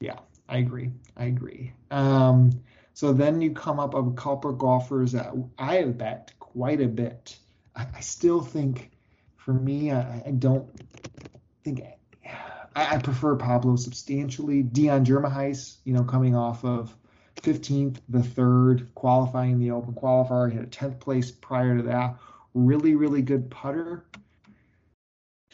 Yeah, 0.00 0.18
I 0.48 0.58
agree. 0.58 0.90
I 1.16 1.26
agree. 1.26 1.72
Um, 1.90 2.62
so 2.94 3.12
then 3.12 3.40
you 3.40 3.52
come 3.52 3.78
up 3.78 3.94
of 3.94 4.16
of 4.24 4.58
golfers 4.58 5.12
that 5.12 5.32
I 5.58 5.76
have 5.76 5.98
bet 5.98 6.32
quite 6.38 6.80
a 6.80 6.88
bit. 6.88 7.36
I, 7.76 7.86
I 7.94 8.00
still 8.00 8.40
think, 8.40 8.90
for 9.36 9.52
me, 9.52 9.92
I, 9.92 10.22
I 10.26 10.30
don't 10.32 10.68
think 11.62 11.82
I, 12.74 12.94
I 12.94 12.98
prefer 12.98 13.36
Pablo 13.36 13.76
substantially. 13.76 14.62
Deon 14.62 15.04
Germishuys, 15.04 15.78
you 15.84 15.92
know, 15.92 16.04
coming 16.04 16.34
off 16.36 16.64
of 16.64 16.96
15th, 17.42 17.98
the 18.08 18.22
third, 18.22 18.94
qualifying 18.94 19.58
the 19.58 19.70
Open 19.70 19.94
qualifier, 19.94 20.50
he 20.50 20.56
had 20.56 20.66
a 20.66 20.70
10th 20.70 21.00
place 21.00 21.30
prior 21.30 21.76
to 21.76 21.82
that. 21.84 22.16
Really, 22.54 22.94
really 22.94 23.22
good 23.22 23.50
putter 23.50 24.04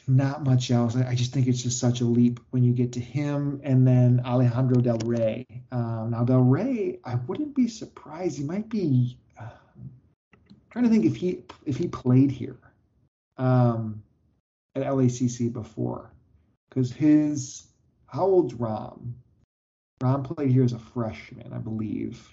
not 0.07 0.45
much 0.45 0.71
else. 0.71 0.97
I, 0.97 1.09
I 1.09 1.15
just 1.15 1.33
think 1.33 1.47
it's 1.47 1.63
just 1.63 1.79
such 1.79 2.01
a 2.01 2.05
leap 2.05 2.41
when 2.51 2.63
you 2.63 2.73
get 2.73 2.93
to 2.93 3.01
him 3.01 3.61
and 3.65 3.87
then 3.87 4.23
Alejandro 4.25 4.81
Del 4.81 4.99
Rey. 4.99 5.47
Um, 5.73 6.11
now 6.11 6.25
Del 6.25 6.41
Rey, 6.41 6.99
I 7.05 7.17
wouldn't 7.27 7.55
be 7.55 7.69
surprised. 7.69 8.39
He 8.39 8.45
might 8.45 8.69
be 8.69 9.19
uh, 9.39 9.49
trying 10.71 10.85
to 10.85 10.91
think 10.91 11.05
if 11.05 11.17
he 11.17 11.43
if 11.65 11.77
he 11.77 11.89
played 11.89 12.31
here 12.31 12.59
um, 13.39 14.03
at 14.75 14.83
LACC 14.83 15.53
before, 15.53 16.11
because 16.69 16.93
his 16.93 17.67
how 18.07 18.25
old's 18.25 18.55
Rahm? 18.55 19.13
Rahm 20.01 20.25
played 20.25 20.51
here 20.51 20.65
as 20.65 20.73
a 20.73 20.79
freshman, 20.79 21.53
I 21.53 21.59
believe. 21.59 22.29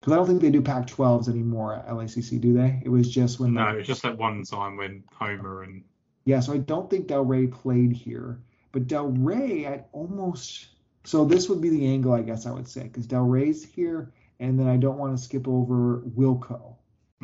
Because 0.00 0.12
I 0.14 0.16
don't 0.16 0.26
think 0.26 0.40
they 0.40 0.50
do 0.50 0.62
Pac-12s 0.62 1.28
anymore 1.28 1.74
at 1.74 1.88
LACC, 1.88 2.40
do 2.40 2.54
they? 2.54 2.80
It 2.84 2.88
was 2.88 3.10
just 3.12 3.38
when 3.38 3.52
No, 3.54 3.66
the- 3.66 3.74
it 3.74 3.78
was 3.78 3.86
just 3.86 4.02
that 4.02 4.16
one 4.16 4.42
time 4.44 4.76
when 4.76 5.04
Homa 5.12 5.58
and 5.58 5.84
yeah, 6.24 6.40
so 6.40 6.52
I 6.52 6.58
don't 6.58 6.88
think 6.88 7.06
Del 7.06 7.24
Rey 7.24 7.46
played 7.46 7.92
here, 7.92 8.40
but 8.72 8.86
Del 8.86 9.08
Rey, 9.08 9.66
I'd 9.66 9.84
almost. 9.92 10.68
So 11.04 11.24
this 11.24 11.48
would 11.48 11.62
be 11.62 11.70
the 11.70 11.86
angle, 11.86 12.12
I 12.12 12.20
guess 12.22 12.44
I 12.46 12.50
would 12.50 12.68
say, 12.68 12.82
because 12.84 13.06
Del 13.06 13.24
Rey's 13.24 13.64
here, 13.64 14.12
and 14.38 14.58
then 14.60 14.68
I 14.68 14.76
don't 14.76 14.98
want 14.98 15.16
to 15.16 15.22
skip 15.22 15.48
over 15.48 16.02
Wilco. 16.16 16.74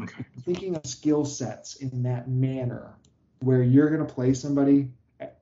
okay. 0.02 0.24
Thinking 0.40 0.76
of 0.76 0.86
skill 0.86 1.24
sets 1.26 1.76
in 1.76 2.02
that 2.04 2.28
manner, 2.28 2.94
where 3.40 3.62
you're 3.62 3.90
going 3.90 4.06
to 4.06 4.12
play 4.12 4.32
somebody. 4.32 4.90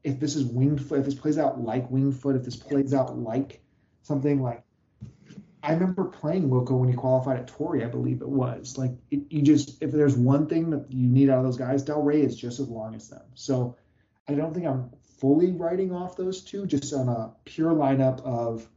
If 0.03 0.19
this 0.21 0.35
is 0.37 0.45
winged 0.45 0.85
foot, 0.85 0.99
if 1.01 1.05
this 1.05 1.15
plays 1.15 1.39
out 1.39 1.61
like 1.61 1.89
winged 1.91 2.17
foot, 2.17 2.37
if 2.37 2.45
this 2.45 2.57
plays 2.57 2.93
out 2.93 3.17
like 3.19 3.61
something 4.05 4.41
like. 4.41 4.63
I 5.63 5.73
remember 5.73 6.05
playing 6.05 6.51
Wilco 6.51 6.79
when 6.79 6.91
he 6.91 6.95
qualified 6.95 7.39
at 7.39 7.47
Torrey, 7.49 7.83
I 7.85 7.89
believe 7.89 8.21
it 8.21 8.29
was. 8.29 8.77
Like 8.77 8.91
it, 9.11 9.23
you 9.31 9.41
just, 9.41 9.83
if 9.83 9.91
there's 9.93 10.15
one 10.15 10.47
thing 10.47 10.69
that 10.71 10.93
you 10.93 11.09
need 11.09 11.31
out 11.31 11.39
of 11.39 11.45
those 11.45 11.57
guys, 11.57 11.83
Del 11.83 12.03
Rey 12.03 12.21
is 12.21 12.37
just 12.37 12.61
as 12.61 12.69
long 12.69 12.95
as 12.95 13.09
them. 13.09 13.23
So 13.33 13.75
I 14.29 14.35
don't 14.35 14.53
think 14.53 14.67
I'm 14.67 14.91
fully 15.19 15.53
writing 15.53 15.91
off 15.91 16.19
those 16.19 16.43
two, 16.43 16.67
just 16.67 16.93
on 16.93 17.09
a 17.09 17.33
pure 17.47 17.73
lineup 17.73 18.21
of 18.25 18.69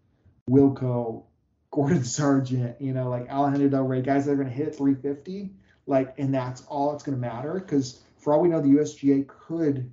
Wilco, 0.49 1.25
Gordon 1.71 2.03
Sargent, 2.05 2.79
you 2.79 2.93
know, 2.93 3.09
like 3.09 3.29
Alejandro 3.29 3.67
Del 3.67 3.83
Rey, 3.83 4.01
guys 4.01 4.25
that 4.25 4.31
are 4.31 4.35
going 4.35 4.47
to 4.47 4.53
hit 4.53 4.73
350, 4.75 5.51
like, 5.87 6.13
and 6.17 6.33
that's 6.33 6.63
all 6.69 6.91
going 6.91 7.17
to 7.17 7.17
matter. 7.17 7.55
Because 7.55 8.01
for 8.17 8.31
all 8.31 8.39
we 8.39 8.47
know, 8.47 8.61
the 8.61 8.69
USGA 8.69 9.27
could 9.27 9.91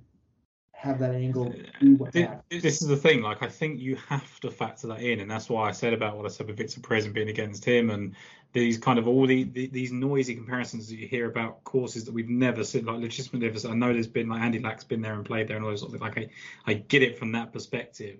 have 0.85 0.99
that 0.99 1.15
angle 1.15 1.53
be 1.81 1.95
what 1.95 2.13
Thi- 2.13 2.21
matters. 2.23 2.61
This 2.61 2.81
is 2.81 2.87
the 2.87 2.95
thing. 2.95 3.21
Like, 3.21 3.41
I 3.41 3.47
think 3.47 3.79
you 3.79 3.95
have 4.07 4.39
to 4.41 4.51
factor 4.51 4.87
that 4.87 5.01
in, 5.01 5.19
and 5.19 5.29
that's 5.29 5.49
why 5.49 5.67
I 5.67 5.71
said 5.71 5.93
about 5.93 6.15
what 6.15 6.25
I 6.25 6.29
said 6.29 6.47
with 6.47 6.57
Victor 6.57 6.79
Perez 6.79 7.05
and 7.05 7.13
being 7.13 7.29
against 7.29 7.65
him, 7.65 7.89
and 7.89 8.15
these 8.53 8.77
kind 8.77 8.99
of 8.99 9.07
all 9.07 9.25
the, 9.25 9.43
the 9.43 9.67
these 9.67 9.91
noisy 9.91 10.35
comparisons 10.35 10.87
that 10.89 10.95
you 10.95 11.07
hear 11.07 11.25
about 11.25 11.63
courses 11.63 12.05
that 12.05 12.13
we've 12.13 12.29
never 12.29 12.63
seen, 12.63 12.85
like 12.85 13.11
seen. 13.11 13.43
I 13.43 13.73
know 13.73 13.93
there's 13.93 14.07
been 14.07 14.29
like 14.29 14.41
Andy 14.41 14.59
Lack's 14.59 14.83
been 14.83 15.01
there 15.01 15.13
and 15.13 15.25
played 15.25 15.47
there 15.47 15.57
and 15.57 15.65
all 15.65 15.71
those 15.71 15.81
sort 15.81 15.93
of 15.93 15.99
things. 15.99 16.15
Like, 16.15 16.29
I, 16.65 16.71
I 16.71 16.73
get 16.75 17.01
it 17.01 17.17
from 17.17 17.31
that 17.33 17.51
perspective, 17.51 18.19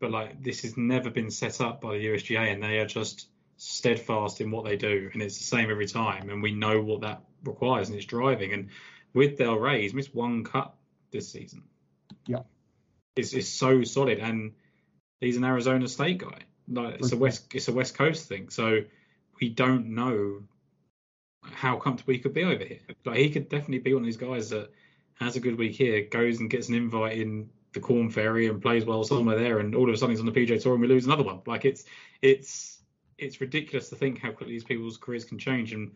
but 0.00 0.10
like 0.10 0.42
this 0.42 0.62
has 0.62 0.76
never 0.76 1.10
been 1.10 1.30
set 1.30 1.60
up 1.60 1.82
by 1.82 1.98
the 1.98 2.06
USGA, 2.06 2.52
and 2.52 2.62
they 2.62 2.78
are 2.78 2.86
just 2.86 3.28
steadfast 3.58 4.40
in 4.40 4.50
what 4.50 4.64
they 4.64 4.76
do, 4.76 5.10
and 5.12 5.22
it's 5.22 5.38
the 5.38 5.44
same 5.44 5.70
every 5.70 5.86
time, 5.86 6.30
and 6.30 6.42
we 6.42 6.52
know 6.52 6.80
what 6.80 7.02
that 7.02 7.22
requires, 7.44 7.88
and 7.88 7.96
it's 7.96 8.06
driving. 8.06 8.54
And 8.54 8.70
with 9.12 9.36
Del 9.36 9.56
Rey, 9.56 9.82
he's 9.82 9.94
missed 9.94 10.14
one 10.14 10.42
cut 10.42 10.74
this 11.10 11.30
season. 11.30 11.62
Yeah. 12.26 12.40
It's, 13.16 13.32
it's 13.32 13.48
so 13.48 13.82
solid, 13.84 14.18
and 14.18 14.52
he's 15.20 15.36
an 15.36 15.44
Arizona 15.44 15.88
State 15.88 16.18
guy. 16.18 16.40
Like 16.68 16.94
it's 16.96 17.12
a 17.12 17.16
West, 17.16 17.54
it's 17.54 17.68
a 17.68 17.72
West 17.72 17.94
Coast 17.94 18.28
thing. 18.28 18.48
So 18.48 18.80
we 19.40 19.48
don't 19.48 19.94
know 19.94 20.42
how 21.42 21.76
comfortable 21.76 22.14
he 22.14 22.20
could 22.20 22.34
be 22.34 22.44
over 22.44 22.64
here. 22.64 22.80
Like 23.04 23.18
he 23.18 23.30
could 23.30 23.48
definitely 23.48 23.80
be 23.80 23.94
one 23.94 24.02
of 24.02 24.06
these 24.06 24.16
guys 24.16 24.50
that 24.50 24.70
has 25.14 25.36
a 25.36 25.40
good 25.40 25.58
week 25.58 25.74
here, 25.74 26.06
goes 26.10 26.40
and 26.40 26.48
gets 26.48 26.68
an 26.68 26.74
invite 26.74 27.18
in 27.18 27.50
the 27.72 27.80
Korn 27.80 28.10
Ferry 28.10 28.48
and 28.48 28.62
plays 28.62 28.84
well 28.84 29.04
somewhere 29.04 29.38
there, 29.38 29.58
and 29.58 29.74
all 29.74 29.88
of 29.88 29.94
a 29.94 29.96
sudden 29.96 30.10
he's 30.10 30.20
on 30.20 30.26
the 30.26 30.32
PJ 30.32 30.62
Tour 30.62 30.72
and 30.72 30.82
we 30.82 30.88
lose 30.88 31.06
another 31.06 31.22
one. 31.22 31.40
Like 31.46 31.64
it's 31.64 31.84
it's 32.20 32.82
it's 33.18 33.40
ridiculous 33.40 33.88
to 33.90 33.96
think 33.96 34.20
how 34.20 34.30
quickly 34.30 34.54
these 34.54 34.64
people's 34.64 34.96
careers 34.96 35.24
can 35.24 35.38
change, 35.38 35.72
and 35.72 35.92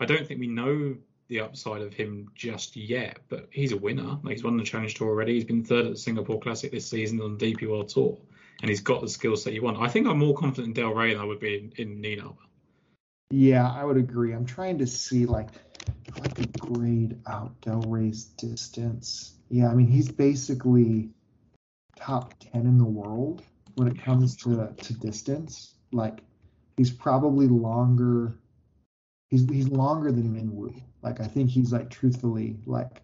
I 0.00 0.06
don't 0.06 0.26
think 0.26 0.40
we 0.40 0.48
know 0.48 0.96
the 1.28 1.40
upside 1.40 1.82
of 1.82 1.94
him 1.94 2.30
just 2.34 2.76
yet. 2.76 3.18
But 3.28 3.48
he's 3.50 3.72
a 3.72 3.76
winner. 3.76 4.18
Like 4.22 4.34
he's 4.34 4.44
won 4.44 4.56
the 4.56 4.64
Challenge 4.64 4.94
Tour 4.94 5.08
already. 5.08 5.34
He's 5.34 5.44
been 5.44 5.64
third 5.64 5.86
at 5.86 5.92
the 5.92 5.98
Singapore 5.98 6.40
Classic 6.40 6.70
this 6.70 6.88
season 6.88 7.20
on 7.20 7.36
the 7.36 7.54
DP 7.54 7.68
World 7.68 7.88
Tour, 7.88 8.18
and 8.60 8.68
he's 8.68 8.80
got 8.80 9.00
the 9.00 9.08
skill 9.08 9.36
set 9.36 9.52
you 9.52 9.62
want. 9.62 9.78
I 9.80 9.88
think 9.88 10.06
I'm 10.06 10.18
more 10.18 10.34
confident 10.34 10.76
in 10.76 10.82
Del 10.82 10.94
Rey 10.94 11.12
than 11.12 11.22
I 11.22 11.24
would 11.24 11.40
be 11.40 11.56
in, 11.56 11.72
in 11.76 12.00
Nino. 12.00 12.36
Yeah, 13.30 13.70
I 13.70 13.84
would 13.84 13.96
agree. 13.96 14.32
I'm 14.32 14.46
trying 14.46 14.78
to 14.78 14.86
see 14.86 15.26
like 15.26 15.48
if 16.06 16.20
I 16.22 16.28
could 16.28 16.58
grade 16.58 17.18
out 17.26 17.60
Del 17.62 17.80
Rey's 17.80 18.24
distance. 18.24 19.34
Yeah, 19.50 19.68
I 19.68 19.74
mean 19.74 19.86
he's 19.86 20.10
basically 20.10 21.10
top 21.96 22.34
ten 22.38 22.62
in 22.66 22.78
the 22.78 22.84
world 22.84 23.42
when 23.76 23.88
it 23.88 24.00
comes 24.00 24.36
to 24.38 24.72
to 24.76 24.94
distance. 24.94 25.74
Like 25.92 26.20
he's 26.76 26.90
probably 26.90 27.48
longer. 27.48 28.38
He's 29.34 29.50
he's 29.50 29.68
longer 29.68 30.12
than 30.12 30.32
Minwoo. 30.32 30.80
Like 31.02 31.20
I 31.20 31.24
think 31.24 31.50
he's 31.50 31.72
like 31.72 31.90
truthfully 31.90 32.56
like 32.66 33.02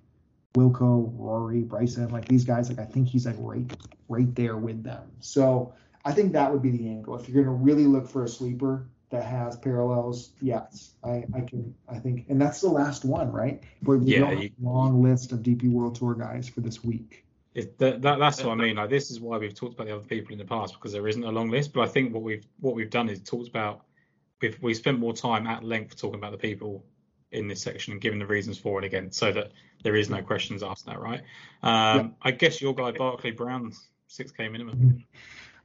Wilco, 0.54 1.12
Rory, 1.18 1.62
Bryson, 1.62 2.08
like 2.10 2.28
these 2.28 2.44
guys. 2.44 2.68
Like 2.68 2.78
I 2.78 2.84
think 2.84 3.08
he's 3.08 3.26
like 3.26 3.34
right 3.40 3.68
right 4.08 4.32
there 4.36 4.56
with 4.56 4.84
them. 4.84 5.10
So 5.18 5.74
I 6.04 6.12
think 6.12 6.32
that 6.34 6.52
would 6.52 6.62
be 6.62 6.70
the 6.70 6.86
angle. 6.86 7.18
If 7.18 7.28
you're 7.28 7.42
going 7.42 7.58
to 7.58 7.64
really 7.64 7.84
look 7.84 8.08
for 8.08 8.22
a 8.22 8.28
sleeper 8.28 8.86
that 9.10 9.24
has 9.24 9.56
parallels, 9.56 10.30
yes, 10.40 10.92
I, 11.02 11.24
I 11.34 11.40
can. 11.40 11.74
I 11.88 11.98
think, 11.98 12.26
and 12.28 12.40
that's 12.40 12.60
the 12.60 12.70
last 12.70 13.04
one, 13.04 13.32
right? 13.32 13.60
But 13.82 13.98
we 13.98 14.16
Yeah, 14.16 14.30
you- 14.30 14.50
long 14.62 15.02
list 15.02 15.32
of 15.32 15.40
DP 15.40 15.68
World 15.68 15.96
Tour 15.96 16.14
guys 16.14 16.48
for 16.48 16.60
this 16.60 16.84
week. 16.84 17.24
It, 17.54 17.76
that, 17.78 18.02
that, 18.02 18.20
that's 18.20 18.44
what 18.44 18.52
I 18.52 18.54
mean. 18.54 18.76
Like 18.76 18.90
this 18.90 19.10
is 19.10 19.18
why 19.18 19.36
we've 19.36 19.52
talked 19.52 19.74
about 19.74 19.88
the 19.88 19.96
other 19.96 20.04
people 20.04 20.32
in 20.32 20.38
the 20.38 20.44
past 20.44 20.74
because 20.74 20.92
there 20.92 21.08
isn't 21.08 21.24
a 21.24 21.32
long 21.32 21.50
list. 21.50 21.72
But 21.72 21.80
I 21.80 21.88
think 21.88 22.14
what 22.14 22.22
we've 22.22 22.46
what 22.60 22.76
we've 22.76 22.88
done 22.88 23.08
is 23.08 23.20
talked 23.20 23.48
about. 23.48 23.82
We've 24.40 24.58
we 24.60 24.74
spent 24.74 24.98
more 24.98 25.12
time 25.12 25.46
at 25.46 25.64
length 25.64 25.96
talking 25.96 26.18
about 26.18 26.32
the 26.32 26.38
people 26.38 26.84
in 27.32 27.46
this 27.46 27.62
section 27.62 27.92
and 27.92 28.00
giving 28.00 28.18
the 28.18 28.26
reasons 28.26 28.58
for 28.58 28.78
and 28.78 28.84
against, 28.84 29.18
so 29.18 29.32
that 29.32 29.52
there 29.82 29.94
is 29.94 30.10
no 30.10 30.22
questions 30.22 30.62
asked. 30.62 30.86
That 30.86 31.00
right? 31.00 31.22
Um, 31.62 32.14
I 32.22 32.32
guess 32.32 32.60
your 32.60 32.74
guy 32.74 32.92
Barclay 32.92 33.32
Brown's 33.32 33.88
six 34.08 34.32
k 34.32 34.48
minimum. 34.48 35.04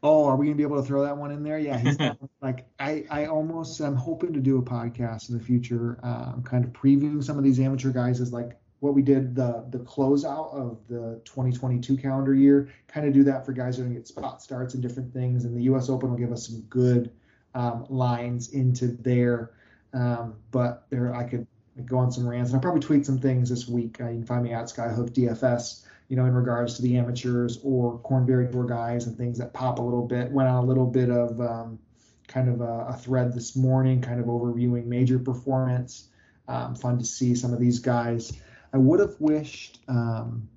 Oh, 0.04 0.26
are 0.26 0.36
we 0.36 0.46
gonna 0.46 0.56
be 0.56 0.64
able 0.64 0.80
to 0.80 0.88
throw 0.88 1.04
that 1.04 1.18
one 1.18 1.32
in 1.32 1.44
there? 1.44 1.58
Yeah, 1.58 1.80
he's 1.80 1.98
not, 2.00 2.18
like 2.42 2.68
I, 2.80 3.06
I 3.10 3.26
almost 3.26 3.80
I'm 3.82 3.96
hoping 3.96 4.34
to 4.34 4.40
do 4.40 4.60
a 4.60 4.62
podcast 4.62 5.30
in 5.30 5.38
the 5.38 5.44
future, 5.44 6.00
um, 6.04 6.44
kind 6.44 6.64
of 6.64 6.72
previewing 6.74 7.24
some 7.24 7.38
of 7.38 7.44
these 7.44 7.60
amateur 7.60 7.92
guys 7.92 8.22
as 8.22 8.32
like 8.32 8.58
what 8.82 8.94
we 8.94 9.02
did 9.02 9.36
the 9.36 9.66
the 9.70 9.80
closeout 9.80 10.54
of 10.54 10.78
the 10.88 11.20
2022 11.26 11.98
calendar 11.98 12.36
year. 12.36 12.70
Kind 12.88 13.08
of 13.08 13.14
do 13.14 13.24
that 13.24 13.46
for 13.46 13.52
guys 13.52 13.78
who 13.78 13.82
are 13.82 13.86
gonna 13.86 13.96
get 13.96 14.08
spot 14.08 14.44
starts 14.44 14.76
and 14.76 14.84
different 14.84 15.12
things, 15.12 15.46
and 15.46 15.58
the 15.58 15.64
U.S. 15.64 15.90
Open 15.90 16.12
will 16.12 16.18
give 16.18 16.32
us 16.32 16.48
some 16.48 16.62
good 16.70 17.12
um, 17.56 17.86
lines 17.90 18.54
into 18.54 18.88
there. 18.88 19.52
Um, 19.94 20.36
but 20.52 20.86
there 20.90 21.16
I 21.16 21.24
could 21.24 21.48
go 21.86 21.98
on 21.98 22.12
some 22.12 22.28
rants, 22.28 22.52
and 22.52 22.58
I'll 22.58 22.62
probably 22.62 22.82
tweet 22.82 23.06
some 23.06 23.20
things 23.20 23.50
this 23.50 23.68
week. 23.68 24.00
Uh, 24.00 24.10
you 24.10 24.18
can 24.18 24.26
find 24.26 24.44
me 24.44 24.54
at 24.54 24.66
Skyhook 24.66 25.12
DFS 25.12 25.86
you 26.08 26.16
know, 26.16 26.26
in 26.26 26.34
regards 26.34 26.76
to 26.76 26.82
the 26.82 26.98
amateurs 26.98 27.60
or 27.64 27.98
Korn 28.00 28.28
Ferry 28.28 28.52
Tour 28.52 28.66
guys 28.66 29.08
and 29.08 29.18
things 29.18 29.40
that 29.40 29.54
pop 29.54 29.80
a 29.80 29.82
little 29.82 30.06
bit. 30.06 30.32
Went 30.32 30.48
on 30.48 30.64
a 30.64 30.68
little 30.68 30.86
bit 30.86 31.10
of 31.10 31.40
um, 31.42 31.80
kind 32.28 32.50
of 32.50 32.62
a, 32.62 32.88
a 32.90 32.94
thread 32.94 33.34
this 33.34 33.56
morning, 33.56 34.02
kind 34.02 34.20
of 34.20 34.28
overviewing 34.28 34.86
major 34.86 35.18
performance. 35.18 36.10
Um, 36.48 36.76
fun 36.76 37.00
to 37.00 37.06
see 37.06 37.34
some 37.34 37.54
of 37.54 37.60
these 37.60 37.80
guys. 37.80 38.32
I 38.72 38.78
would 38.78 39.00
have 39.00 39.16
wished 39.20 39.80
um, 39.88 40.48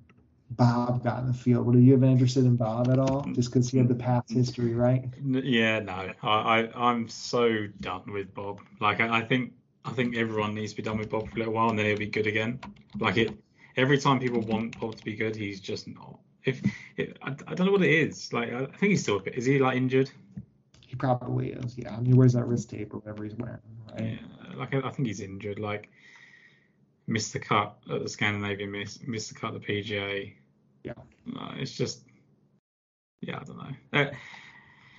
Bob 0.51 1.03
got 1.03 1.19
in 1.19 1.27
the 1.27 1.33
field. 1.33 1.65
Would 1.67 1.79
you 1.79 1.91
have 1.91 2.01
been 2.01 2.11
interested 2.11 2.45
in 2.45 2.55
Bob 2.55 2.89
at 2.89 2.97
all? 2.97 3.23
Mm, 3.23 3.35
just 3.35 3.51
because 3.51 3.69
he 3.69 3.77
had 3.77 3.87
the 3.87 3.93
mm. 3.93 3.99
past 3.99 4.31
history, 4.31 4.73
right? 4.73 5.05
Yeah, 5.23 5.79
no, 5.79 6.11
I, 6.23 6.27
I 6.27 6.69
I'm 6.75 7.07
so 7.07 7.67
done 7.81 8.11
with 8.11 8.33
Bob. 8.33 8.59
Like 8.79 8.99
I, 8.99 9.19
I 9.19 9.21
think 9.21 9.53
I 9.85 9.91
think 9.91 10.15
everyone 10.15 10.55
needs 10.55 10.71
to 10.71 10.77
be 10.77 10.83
done 10.83 10.97
with 10.97 11.09
Bob 11.09 11.29
for 11.29 11.35
a 11.35 11.39
little 11.39 11.53
while, 11.53 11.69
and 11.69 11.77
then 11.77 11.85
he'll 11.85 11.97
be 11.97 12.07
good 12.07 12.27
again. 12.27 12.59
Like 12.99 13.17
it, 13.17 13.37
every 13.77 13.97
time 13.97 14.19
people 14.19 14.41
want 14.41 14.79
Bob 14.79 14.95
to 14.95 15.03
be 15.03 15.15
good, 15.15 15.35
he's 15.35 15.59
just 15.59 15.87
not. 15.87 16.19
If 16.45 16.61
it, 16.97 17.17
I, 17.21 17.35
I 17.47 17.53
don't 17.53 17.67
know 17.67 17.71
what 17.71 17.83
it 17.83 17.91
is. 17.91 18.33
Like 18.33 18.51
I, 18.51 18.65
think 18.65 18.91
he's 18.91 19.03
still 19.03 19.17
a 19.17 19.21
bit. 19.21 19.35
Is 19.35 19.45
he 19.45 19.59
like 19.59 19.77
injured? 19.77 20.09
He 20.87 20.95
probably 20.95 21.51
is. 21.51 21.77
Yeah, 21.77 21.95
I 21.95 21.99
mean, 21.99 22.15
where's 22.15 22.33
that 22.33 22.47
wrist 22.47 22.71
tape 22.71 22.93
or 22.93 22.97
whatever 22.97 23.23
he's 23.23 23.35
wearing, 23.35 23.59
right? 23.91 24.19
Yeah, 24.19 24.55
like 24.55 24.73
I, 24.73 24.79
I 24.79 24.89
think 24.89 25.07
he's 25.07 25.19
injured. 25.19 25.59
Like 25.59 25.89
missed 27.07 27.33
the 27.33 27.39
cut 27.39 27.77
at 27.91 28.03
the 28.03 28.09
Scandinavian, 28.09 28.71
miss 28.71 28.99
missed 29.05 29.29
the 29.29 29.39
cut 29.39 29.53
at 29.53 29.61
the 29.61 29.67
PGA. 29.67 30.33
Yeah. 30.97 31.03
No, 31.33 31.51
it's 31.57 31.71
just 31.71 32.03
yeah, 33.21 33.37
I 33.39 33.43
don't 33.43 33.57
know. 33.57 33.99
Uh, 33.99 34.11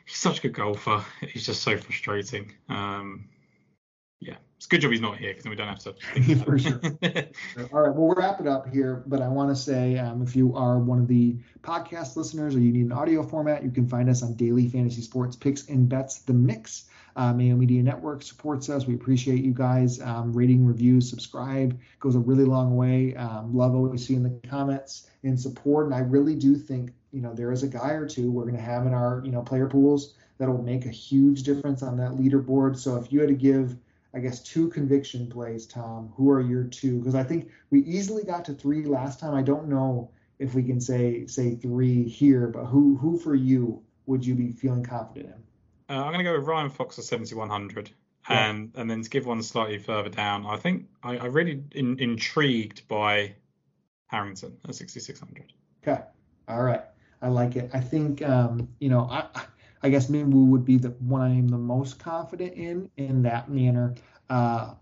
he's 0.06 0.18
such 0.18 0.38
a 0.38 0.42
good 0.42 0.54
golfer. 0.54 1.04
He's 1.20 1.46
just 1.46 1.62
so 1.62 1.76
frustrating. 1.78 2.52
Um, 2.68 3.28
yeah, 4.20 4.36
it's 4.56 4.66
a 4.66 4.68
good 4.68 4.82
job 4.82 4.90
he's 4.90 5.00
not 5.00 5.16
here 5.16 5.30
because 5.30 5.44
then 5.44 5.50
we 5.50 5.56
don't 5.56 5.68
have 5.68 5.78
to. 5.78 5.94
For 6.44 6.58
sure. 6.58 6.80
All 7.72 7.80
right, 7.80 7.94
well, 7.94 7.94
we'll 7.94 8.14
wrap 8.14 8.40
it 8.40 8.46
up 8.46 8.68
here, 8.68 9.02
but 9.06 9.22
I 9.22 9.28
want 9.28 9.48
to 9.48 9.56
say 9.56 9.96
um, 9.96 10.22
if 10.22 10.36
you 10.36 10.54
are 10.54 10.78
one 10.78 10.98
of 10.98 11.08
the 11.08 11.36
podcast 11.62 12.16
listeners 12.16 12.54
or 12.54 12.60
you 12.60 12.70
need 12.70 12.84
an 12.84 12.92
audio 12.92 13.22
format, 13.22 13.64
you 13.64 13.70
can 13.70 13.88
find 13.88 14.10
us 14.10 14.22
on 14.22 14.34
Daily 14.34 14.68
Fantasy 14.68 15.00
Sports 15.00 15.36
Picks 15.36 15.68
and 15.68 15.88
Bets 15.88 16.20
The 16.20 16.34
Mix. 16.34 16.84
Uh, 17.16 17.32
Mayo 17.32 17.56
Media 17.56 17.82
Network 17.82 18.22
supports 18.22 18.68
us. 18.68 18.86
We 18.86 18.94
appreciate 18.94 19.44
you 19.44 19.52
guys. 19.52 20.00
Um, 20.00 20.32
rating, 20.32 20.64
reviews, 20.64 21.08
subscribe 21.08 21.78
goes 21.98 22.14
a 22.14 22.18
really 22.18 22.44
long 22.44 22.76
way. 22.76 23.14
Um, 23.16 23.54
love 23.54 23.72
what 23.72 23.90
we 23.90 23.98
see 23.98 24.14
in 24.14 24.22
the 24.22 24.48
comments 24.48 25.08
and 25.22 25.38
support. 25.38 25.86
And 25.86 25.94
I 25.94 26.00
really 26.00 26.34
do 26.34 26.56
think, 26.56 26.92
you 27.12 27.20
know, 27.20 27.34
there 27.34 27.52
is 27.52 27.62
a 27.62 27.68
guy 27.68 27.90
or 27.90 28.06
two 28.06 28.30
we're 28.30 28.44
going 28.44 28.56
to 28.56 28.60
have 28.60 28.86
in 28.86 28.94
our, 28.94 29.22
you 29.24 29.32
know, 29.32 29.42
player 29.42 29.66
pools 29.66 30.14
that'll 30.38 30.62
make 30.62 30.86
a 30.86 30.90
huge 30.90 31.42
difference 31.42 31.82
on 31.82 31.96
that 31.98 32.12
leaderboard. 32.12 32.78
So 32.78 32.96
if 32.96 33.12
you 33.12 33.20
had 33.20 33.28
to 33.28 33.34
give 33.34 33.76
I 34.12 34.18
guess 34.18 34.42
two 34.42 34.68
conviction 34.68 35.28
plays, 35.28 35.66
Tom. 35.66 36.12
Who 36.16 36.30
are 36.30 36.40
your 36.40 36.64
two? 36.64 36.98
Because 36.98 37.14
I 37.14 37.22
think 37.22 37.50
we 37.70 37.80
easily 37.84 38.24
got 38.24 38.44
to 38.46 38.54
three 38.54 38.84
last 38.84 39.20
time. 39.20 39.34
I 39.34 39.42
don't 39.42 39.68
know 39.68 40.10
if 40.38 40.54
we 40.54 40.62
can 40.62 40.80
say 40.80 41.26
say 41.26 41.54
three 41.54 42.08
here, 42.08 42.48
but 42.48 42.64
who 42.64 42.96
who 42.96 43.18
for 43.18 43.34
you 43.34 43.82
would 44.06 44.26
you 44.26 44.34
be 44.34 44.50
feeling 44.50 44.82
confident 44.82 45.26
in? 45.26 45.42
Uh, 45.90 45.94
I'm 45.94 46.12
going 46.12 46.18
to 46.18 46.24
go 46.24 46.38
with 46.38 46.46
Ryan 46.46 46.70
Fox 46.70 46.98
at 46.98 47.04
7100. 47.04 47.90
Yeah. 48.28 48.50
And 48.50 48.72
and 48.76 48.88
then 48.88 49.02
to 49.02 49.10
give 49.10 49.26
one 49.26 49.42
slightly 49.42 49.78
further 49.78 50.10
down, 50.10 50.46
I 50.46 50.56
think 50.56 50.86
I, 51.02 51.16
I 51.16 51.24
really 51.26 51.64
in, 51.72 51.98
intrigued 51.98 52.86
by 52.86 53.34
Harrington 54.06 54.56
at 54.68 54.74
6600. 54.74 55.52
Okay, 55.82 56.02
all 56.46 56.62
right, 56.62 56.82
I 57.22 57.28
like 57.28 57.56
it. 57.56 57.70
I 57.72 57.80
think 57.80 58.22
um, 58.22 58.68
you 58.78 58.90
know 58.90 59.08
I 59.10 59.26
I 59.82 59.88
guess 59.88 60.08
Minwoo 60.08 60.46
would 60.48 60.64
be 60.64 60.76
the 60.76 60.90
one 60.90 61.22
I 61.22 61.30
am 61.30 61.48
the 61.48 61.58
most 61.58 61.98
confident 61.98 62.54
in 62.54 62.90
in 62.98 63.22
that 63.22 63.50
manner. 63.50 63.94
Uh, 64.30 64.74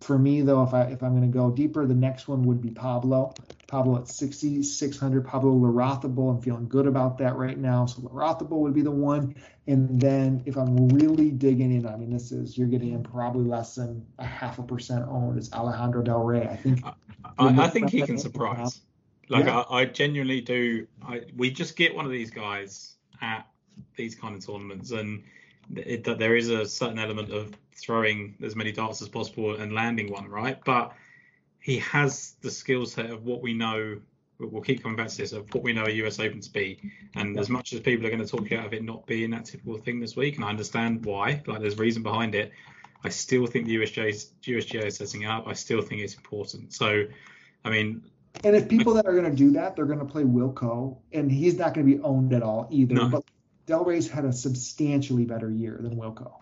for 0.00 0.18
me 0.18 0.40
though, 0.40 0.62
if 0.62 0.74
I 0.74 0.82
if 0.84 1.02
I'm 1.02 1.16
going 1.16 1.30
to 1.30 1.38
go 1.38 1.50
deeper, 1.50 1.86
the 1.86 1.94
next 1.94 2.28
one 2.28 2.42
would 2.44 2.60
be 2.60 2.70
Pablo. 2.70 3.34
Pablo 3.66 3.98
at 3.98 4.08
6,600. 4.08 5.26
Pablo 5.26 5.52
Larrazábal. 5.52 6.36
I'm 6.36 6.40
feeling 6.40 6.68
good 6.68 6.86
about 6.86 7.18
that 7.18 7.36
right 7.36 7.58
now. 7.58 7.86
So 7.86 8.02
Larrazábal 8.02 8.50
would 8.50 8.74
be 8.74 8.82
the 8.82 8.90
one. 8.90 9.34
And 9.66 10.00
then 10.00 10.42
if 10.46 10.56
I'm 10.56 10.88
really 10.88 11.30
digging 11.30 11.72
in, 11.72 11.86
I 11.86 11.96
mean, 11.96 12.10
this 12.10 12.30
is 12.30 12.56
you're 12.56 12.68
getting 12.68 12.92
in 12.92 13.02
probably 13.02 13.44
less 13.44 13.74
than 13.74 14.06
a 14.18 14.24
half 14.24 14.58
a 14.58 14.62
percent 14.62 15.04
owned. 15.08 15.38
It's 15.38 15.52
Alejandro 15.52 16.02
Del 16.02 16.22
Rey. 16.22 16.46
I 16.46 16.56
think 16.56 16.84
I, 16.84 16.94
I 17.38 17.68
think 17.68 17.90
he 17.90 18.02
can 18.02 18.18
surprise. 18.18 18.80
Like 19.28 19.46
Yeah. 19.46 19.60
I, 19.60 19.80
I 19.80 19.84
genuinely 19.86 20.40
do. 20.40 20.86
I 21.06 21.22
we 21.36 21.50
just 21.50 21.76
get 21.76 21.94
one 21.94 22.04
of 22.04 22.12
these 22.12 22.30
guys 22.30 22.96
at 23.22 23.46
these 23.96 24.14
kind 24.14 24.34
of 24.34 24.44
tournaments, 24.44 24.90
and 24.90 25.24
it, 25.76 26.04
that 26.04 26.18
there 26.18 26.36
is 26.36 26.48
a 26.50 26.66
certain 26.66 26.98
element 26.98 27.30
of 27.30 27.56
throwing 27.76 28.34
as 28.42 28.56
many 28.56 28.72
darts 28.72 29.02
as 29.02 29.08
possible 29.08 29.56
and 29.56 29.72
landing 29.72 30.10
one 30.10 30.28
right. 30.28 30.58
But 30.64 30.92
he 31.60 31.78
has 31.78 32.34
the 32.42 32.50
skill 32.50 32.86
set 32.86 33.10
of 33.10 33.24
what 33.24 33.42
we 33.42 33.54
know. 33.54 34.00
We'll 34.38 34.62
keep 34.62 34.82
coming 34.82 34.96
back 34.96 35.08
to 35.08 35.16
this 35.16 35.32
of 35.32 35.52
what 35.54 35.62
we 35.62 35.72
know 35.72 35.86
a 35.86 35.90
US 35.90 36.18
Open 36.18 36.40
to 36.40 36.50
be, 36.50 36.92
and 37.14 37.38
as 37.38 37.48
much 37.48 37.72
as 37.72 37.80
people 37.80 38.06
are 38.06 38.10
going 38.10 38.22
to 38.22 38.28
talk 38.28 38.50
you 38.50 38.58
out 38.58 38.66
of 38.66 38.74
it 38.74 38.82
not 38.82 39.06
being 39.06 39.30
that 39.30 39.44
typical 39.44 39.78
thing 39.78 40.00
this 40.00 40.16
week, 40.16 40.36
and 40.36 40.44
I 40.44 40.48
understand 40.48 41.04
why. 41.04 41.42
Like 41.46 41.60
there's 41.60 41.78
reason 41.78 42.02
behind 42.02 42.34
it. 42.34 42.52
I 43.04 43.10
still 43.10 43.46
think 43.46 43.66
the 43.66 43.76
USGA 43.76 44.26
USGA 44.42 44.86
is 44.86 44.96
setting 44.96 45.26
up. 45.26 45.46
I 45.46 45.52
still 45.52 45.82
think 45.82 46.00
it's 46.00 46.14
important. 46.14 46.72
So, 46.72 47.04
I 47.64 47.70
mean, 47.70 48.02
And 48.42 48.56
if 48.56 48.68
people 48.68 48.94
that 48.94 49.06
are 49.06 49.12
going 49.12 49.30
to 49.30 49.36
do 49.36 49.50
that, 49.52 49.76
they're 49.76 49.84
going 49.84 49.98
to 50.00 50.04
play 50.04 50.24
Wilco, 50.24 50.96
and 51.12 51.30
he's 51.30 51.56
not 51.56 51.74
going 51.74 51.86
to 51.86 51.96
be 51.96 52.02
owned 52.02 52.32
at 52.32 52.42
all 52.42 52.66
either. 52.70 52.94
No. 52.94 53.08
But 53.08 53.23
Del 53.66 53.84
Rey's 53.84 54.10
had 54.10 54.24
a 54.24 54.32
substantially 54.32 55.24
better 55.24 55.50
year 55.50 55.78
than 55.80 55.96
Wilco. 55.96 56.32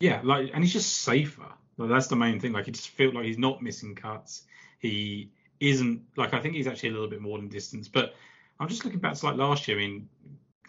Yeah, 0.00 0.20
like, 0.24 0.50
and 0.54 0.62
he's 0.62 0.72
just 0.72 0.98
safer. 0.98 1.46
Like, 1.76 1.88
that's 1.88 2.08
the 2.08 2.16
main 2.16 2.40
thing. 2.40 2.52
Like, 2.52 2.66
he 2.66 2.72
just 2.72 2.88
feels 2.90 3.14
like 3.14 3.24
he's 3.24 3.38
not 3.38 3.62
missing 3.62 3.94
cuts. 3.94 4.42
He 4.78 5.30
isn't 5.60 6.02
like 6.16 6.34
I 6.34 6.40
think 6.40 6.54
he's 6.54 6.66
actually 6.66 6.90
a 6.90 6.92
little 6.92 7.08
bit 7.08 7.20
more 7.20 7.38
than 7.38 7.48
distance. 7.48 7.88
But 7.88 8.14
I'm 8.60 8.68
just 8.68 8.84
looking 8.84 9.00
back 9.00 9.14
to 9.14 9.26
like 9.26 9.36
last 9.36 9.68
year. 9.68 9.76
I 9.76 9.80
mean, 9.80 10.08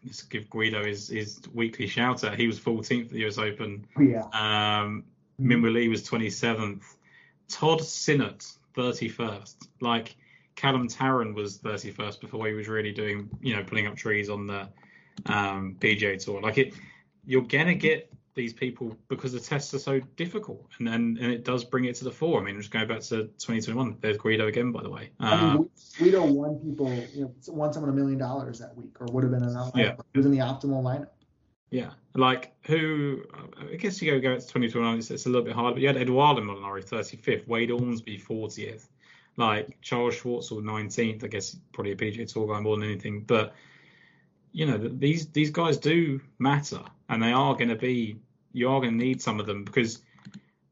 let's 0.04 0.22
give 0.24 0.50
Guido 0.50 0.84
his 0.86 1.10
his 1.10 1.40
weekly 1.54 1.88
shout 1.88 2.24
out. 2.24 2.38
He 2.38 2.48
was 2.48 2.60
14th 2.60 3.06
at 3.06 3.12
the 3.12 3.28
US 3.28 3.38
Open. 3.38 3.86
Yeah. 4.00 4.24
Um, 4.34 5.04
Minwoo 5.40 5.74
Lee 5.74 5.88
was 5.88 6.08
27th. 6.08 6.84
Todd 7.48 7.82
Sinnott 7.82 8.46
31st. 8.76 9.56
Like 9.82 10.16
Callum 10.56 10.88
Tarren 10.88 11.34
was 11.34 11.58
31st 11.60 12.20
before 12.20 12.48
he 12.48 12.54
was 12.54 12.68
really 12.68 12.92
doing, 12.92 13.30
you 13.42 13.56
know, 13.56 13.64
pulling 13.64 13.88
up 13.88 13.96
trees 13.96 14.30
on 14.30 14.48
the 14.48 14.70
um, 15.28 15.76
PGA 15.80 16.24
Tour. 16.24 16.42
Like 16.42 16.58
it, 16.58 16.74
you're 17.26 17.42
gonna 17.44 17.76
get 17.76 18.12
these 18.36 18.54
people 18.54 18.96
because 19.10 19.34
the 19.34 19.40
tests 19.40 19.74
are 19.74 19.80
so 19.80 20.00
difficult, 20.16 20.66
and 20.78 20.88
then 20.88 21.18
and 21.22 21.32
it 21.32 21.44
does 21.44 21.64
bring 21.64 21.86
it 21.86 21.96
to 21.96 22.04
the 22.04 22.12
fore. 22.12 22.42
I 22.42 22.44
mean, 22.44 22.56
just 22.56 22.72
going 22.72 22.88
back 22.88 23.02
to 23.02 23.26
2021, 23.38 23.98
there's 24.02 24.18
Guido 24.18 24.48
again, 24.48 24.72
by 24.72 24.82
the 24.84 24.90
way. 24.90 25.10
I 25.20 25.34
Um, 25.34 25.54
mean, 25.54 25.70
Guido 25.98 26.26
won 26.26 26.56
people, 26.60 26.94
you 27.14 27.24
know, 27.24 27.34
won 27.48 27.74
someone 27.74 27.92
a 27.92 27.94
million 27.96 28.18
dollars 28.18 28.60
that 28.60 28.76
week, 28.76 28.96
or 29.00 29.08
would 29.12 29.24
have 29.24 29.32
been 29.32 29.44
an 29.44 29.56
outlier. 29.56 29.84
Yeah. 29.84 29.96
He 30.14 30.20
was 30.20 30.26
in 30.26 30.32
the 30.32 30.40
optimal 30.40 30.84
lineup. 30.84 31.10
Yeah, 31.72 31.92
like 32.16 32.54
who? 32.66 33.24
I 33.72 33.76
guess 33.76 34.02
you 34.02 34.12
go 34.12 34.20
go 34.20 34.36
to 34.36 34.42
2021. 34.42 34.98
It's, 34.98 35.12
it's 35.12 35.26
a 35.26 35.30
little 35.30 35.46
bit 35.46 35.54
hard, 35.54 35.76
but 35.76 35.82
you 35.82 35.88
had 35.88 35.98
Edoardo 35.98 36.42
Molinari 36.42 36.84
35th, 36.84 37.48
Wade 37.48 37.72
Ormsby 37.72 38.20
40th. 38.20 38.88
Like 39.38 39.78
Charles 39.82 40.16
Schwartzel, 40.16 40.62
19th. 40.62 41.24
I 41.24 41.28
guess 41.28 41.56
probably 41.72 41.94
a 41.94 41.96
PGA 41.96 42.32
Tour 42.32 42.48
guy 42.48 42.60
more 42.60 42.76
than 42.76 42.90
anything. 42.90 43.22
But 43.22 43.54
you 44.52 44.66
know 44.66 44.78
these 44.78 45.28
these 45.28 45.52
guys 45.52 45.78
do 45.78 46.20
matter, 46.40 46.82
and 47.10 47.22
they 47.22 47.32
are 47.32 47.54
going 47.54 47.70
to 47.70 47.76
be. 47.76 48.20
You 48.52 48.70
are 48.70 48.80
going 48.80 48.98
to 48.98 49.06
need 49.06 49.22
some 49.22 49.40
of 49.40 49.46
them 49.46 49.64
because 49.64 50.02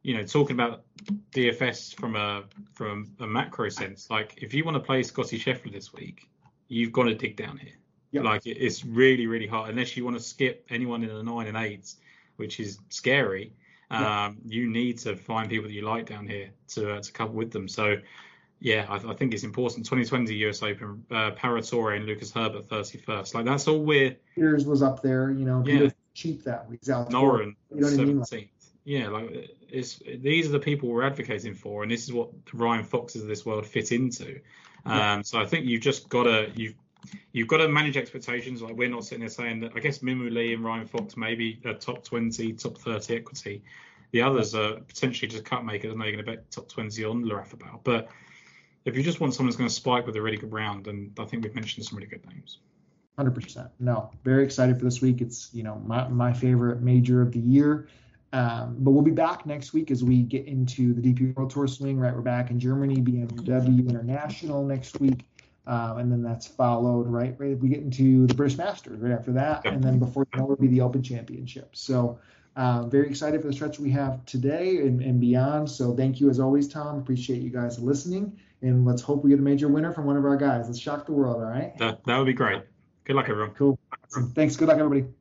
you 0.01 0.17
know 0.17 0.23
talking 0.23 0.55
about 0.55 0.83
DFS 1.31 1.95
from 1.95 2.15
a 2.15 2.43
from 2.73 3.11
a 3.19 3.27
macro 3.27 3.69
sense. 3.69 4.09
Like 4.09 4.37
if 4.41 4.53
you 4.53 4.63
want 4.63 4.75
to 4.75 4.81
play 4.81 5.03
Scotty 5.03 5.39
Scheffler 5.39 5.71
this 5.71 5.93
week, 5.93 6.27
you've 6.67 6.91
got 6.91 7.03
to 7.03 7.15
dig 7.15 7.37
down 7.37 7.57
here. 7.57 7.73
Yep. 8.11 8.23
Like 8.23 8.41
it's 8.45 8.83
really 8.85 9.27
really 9.27 9.47
hard 9.47 9.69
unless 9.69 9.95
you 9.95 10.03
want 10.05 10.17
to 10.17 10.23
skip 10.23 10.65
anyone 10.69 11.03
in 11.03 11.09
the 11.09 11.23
nine 11.23 11.47
and 11.47 11.57
eights, 11.57 11.97
which 12.37 12.59
is 12.59 12.79
scary. 12.89 13.53
Um, 13.89 14.37
You 14.45 14.69
need 14.69 14.99
to 14.99 15.15
find 15.15 15.49
people 15.49 15.67
that 15.69 15.73
you 15.73 15.83
like 15.83 16.07
down 16.07 16.27
here 16.27 16.49
to 16.69 16.95
uh, 16.95 17.01
to 17.01 17.11
couple 17.11 17.35
with 17.35 17.51
them. 17.51 17.67
So 17.67 17.97
yeah, 18.59 18.85
I, 18.89 18.95
I, 18.95 19.13
think 19.13 19.33
it's 19.33 19.43
important. 19.43 19.85
2020 19.85 20.33
US 20.47 20.63
Open, 20.63 21.05
uh, 21.11 21.31
Paratore 21.31 21.95
and 21.95 22.05
Lucas 22.05 22.31
Herbert 22.31 22.67
31st. 22.67 23.33
Like 23.33 23.45
that's 23.45 23.67
all 23.67 23.83
we're. 23.83 24.17
Piers 24.35 24.65
was 24.65 24.81
up 24.81 25.01
there, 25.01 25.31
you 25.31 25.45
know. 25.45 25.63
Yeah. 25.65 25.89
Cheap 26.13 26.43
that 26.45 26.67
week. 26.67 26.85
Know 26.87 27.05
17th. 27.71 28.33
I 28.33 28.35
mean? 28.35 28.49
Yeah, 28.85 29.09
like 29.09 29.51
it's 29.69 30.01
these 30.19 30.47
are 30.47 30.51
the 30.51 30.59
people 30.59 30.89
we're 30.89 31.03
advocating 31.03 31.53
for, 31.53 31.83
and 31.83 31.91
this 31.91 32.05
is 32.05 32.13
what 32.13 32.29
the 32.45 32.57
Ryan 32.57 32.85
Foxes 32.85 33.21
of 33.21 33.27
this 33.27 33.45
world 33.45 33.67
fit 33.67 33.91
into. 33.91 34.39
Yeah. 34.85 35.13
Um, 35.13 35.23
so 35.23 35.39
I 35.39 35.45
think 35.45 35.65
you've 35.65 35.81
just 35.81 36.09
got 36.09 36.23
to 36.23 36.49
you've 36.55 36.73
you've 37.33 37.47
got 37.47 37.57
to 37.57 37.67
manage 37.67 37.97
expectations. 37.97 38.61
Like 38.61 38.75
we're 38.75 38.89
not 38.89 39.03
sitting 39.03 39.19
there 39.19 39.29
saying 39.29 39.59
that. 39.59 39.73
I 39.75 39.79
guess 39.79 39.99
Minwoo 39.99 40.31
Lee 40.31 40.53
and 40.53 40.63
Ryan 40.63 40.87
Fox 40.87 41.17
maybe 41.17 41.59
a 41.65 41.73
top 41.73 42.03
20, 42.03 42.53
top 42.53 42.77
30 42.77 43.15
equity. 43.15 43.61
The 44.11 44.21
others 44.21 44.55
are 44.55 44.75
potentially 44.75 45.27
just 45.27 45.43
cut 45.43 45.65
makers. 45.65 45.95
Know 45.95 46.05
you're 46.05 46.13
going 46.13 46.25
to 46.25 46.31
bet 46.31 46.49
top 46.49 46.69
20 46.69 47.03
on 47.03 47.25
Larrazábal, 47.25 47.81
but 47.83 48.09
if 48.87 48.95
you 48.95 49.03
just 49.03 49.19
want 49.19 49.33
someone 49.33 49.49
who's 49.49 49.57
going 49.57 49.69
to 49.69 49.75
spike 49.75 50.05
with 50.05 50.15
a 50.15 50.21
really 50.21 50.37
good 50.37 50.53
round, 50.53 50.87
and 50.87 51.11
I 51.19 51.25
think 51.25 51.43
we've 51.43 51.53
mentioned 51.53 51.85
some 51.85 51.97
really 51.97 52.09
good 52.09 52.25
names. 52.25 52.59
Hundred 53.17 53.35
percent. 53.35 53.69
No, 53.79 54.11
very 54.23 54.43
excited 54.43 54.77
for 54.77 54.85
this 54.85 55.01
week. 55.01 55.21
It's 55.21 55.49
you 55.53 55.63
know 55.63 55.81
my 55.85 56.07
my 56.07 56.31
favorite 56.31 56.81
major 56.81 57.21
of 57.21 57.31
the 57.31 57.39
year. 57.39 57.87
Um, 58.33 58.75
but 58.79 58.91
we'll 58.91 59.03
be 59.03 59.11
back 59.11 59.45
next 59.45 59.73
week 59.73 59.89
as 59.89 60.03
we 60.03 60.21
get 60.21 60.45
into 60.45 60.93
the 60.93 61.01
DP 61.01 61.35
World 61.35 61.49
Tour 61.49 61.67
swing. 61.67 61.97
Right, 61.97 62.13
we're 62.13 62.21
back 62.21 62.49
in 62.49 62.59
Germany, 62.59 62.97
BMW 62.97 63.89
International 63.89 64.63
next 64.63 64.99
week, 64.99 65.25
um, 65.65 65.97
and 65.97 66.11
then 66.11 66.21
that's 66.21 66.47
followed 66.47 67.07
right. 67.07 67.35
Right, 67.37 67.57
we 67.57 67.69
get 67.69 67.79
into 67.79 68.27
the 68.27 68.33
British 68.33 68.57
Masters 68.57 68.99
right 68.99 69.13
after 69.13 69.33
that, 69.33 69.65
and 69.65 69.83
then 69.83 69.99
before 69.99 70.27
you 70.33 70.39
know, 70.39 70.45
it'll 70.45 70.61
be 70.61 70.67
the 70.67 70.81
Open 70.81 71.01
Championship. 71.01 71.75
So 71.75 72.19
uh, 72.57 72.83
very 72.87 73.07
excited 73.07 73.41
for 73.41 73.47
the 73.47 73.53
stretch 73.53 73.79
we 73.79 73.91
have 73.91 74.25
today 74.25 74.77
and, 74.77 75.01
and 75.01 75.19
beyond. 75.21 75.69
So 75.69 75.95
thank 75.95 76.19
you 76.19 76.29
as 76.29 76.39
always, 76.39 76.67
Tom. 76.67 76.97
Appreciate 76.97 77.41
you 77.41 77.51
guys 77.51 77.79
listening, 77.79 78.39
and 78.61 78.85
let's 78.85 79.01
hope 79.01 79.23
we 79.23 79.29
get 79.29 79.39
a 79.39 79.41
major 79.41 79.67
winner 79.67 79.93
from 79.93 80.05
one 80.05 80.17
of 80.17 80.25
our 80.25 80.37
guys. 80.37 80.67
Let's 80.67 80.79
shock 80.79 81.05
the 81.05 81.13
world. 81.13 81.37
All 81.37 81.49
right. 81.49 81.77
That 81.77 82.03
that 82.05 82.17
would 82.17 82.25
be 82.25 82.33
great. 82.33 82.63
Good 83.05 83.15
luck, 83.15 83.29
everyone. 83.29 83.53
Cool. 83.55 83.79
Awesome. 84.05 84.31
Thanks. 84.31 84.55
Good 84.55 84.67
luck, 84.67 84.77
everybody. 84.77 85.13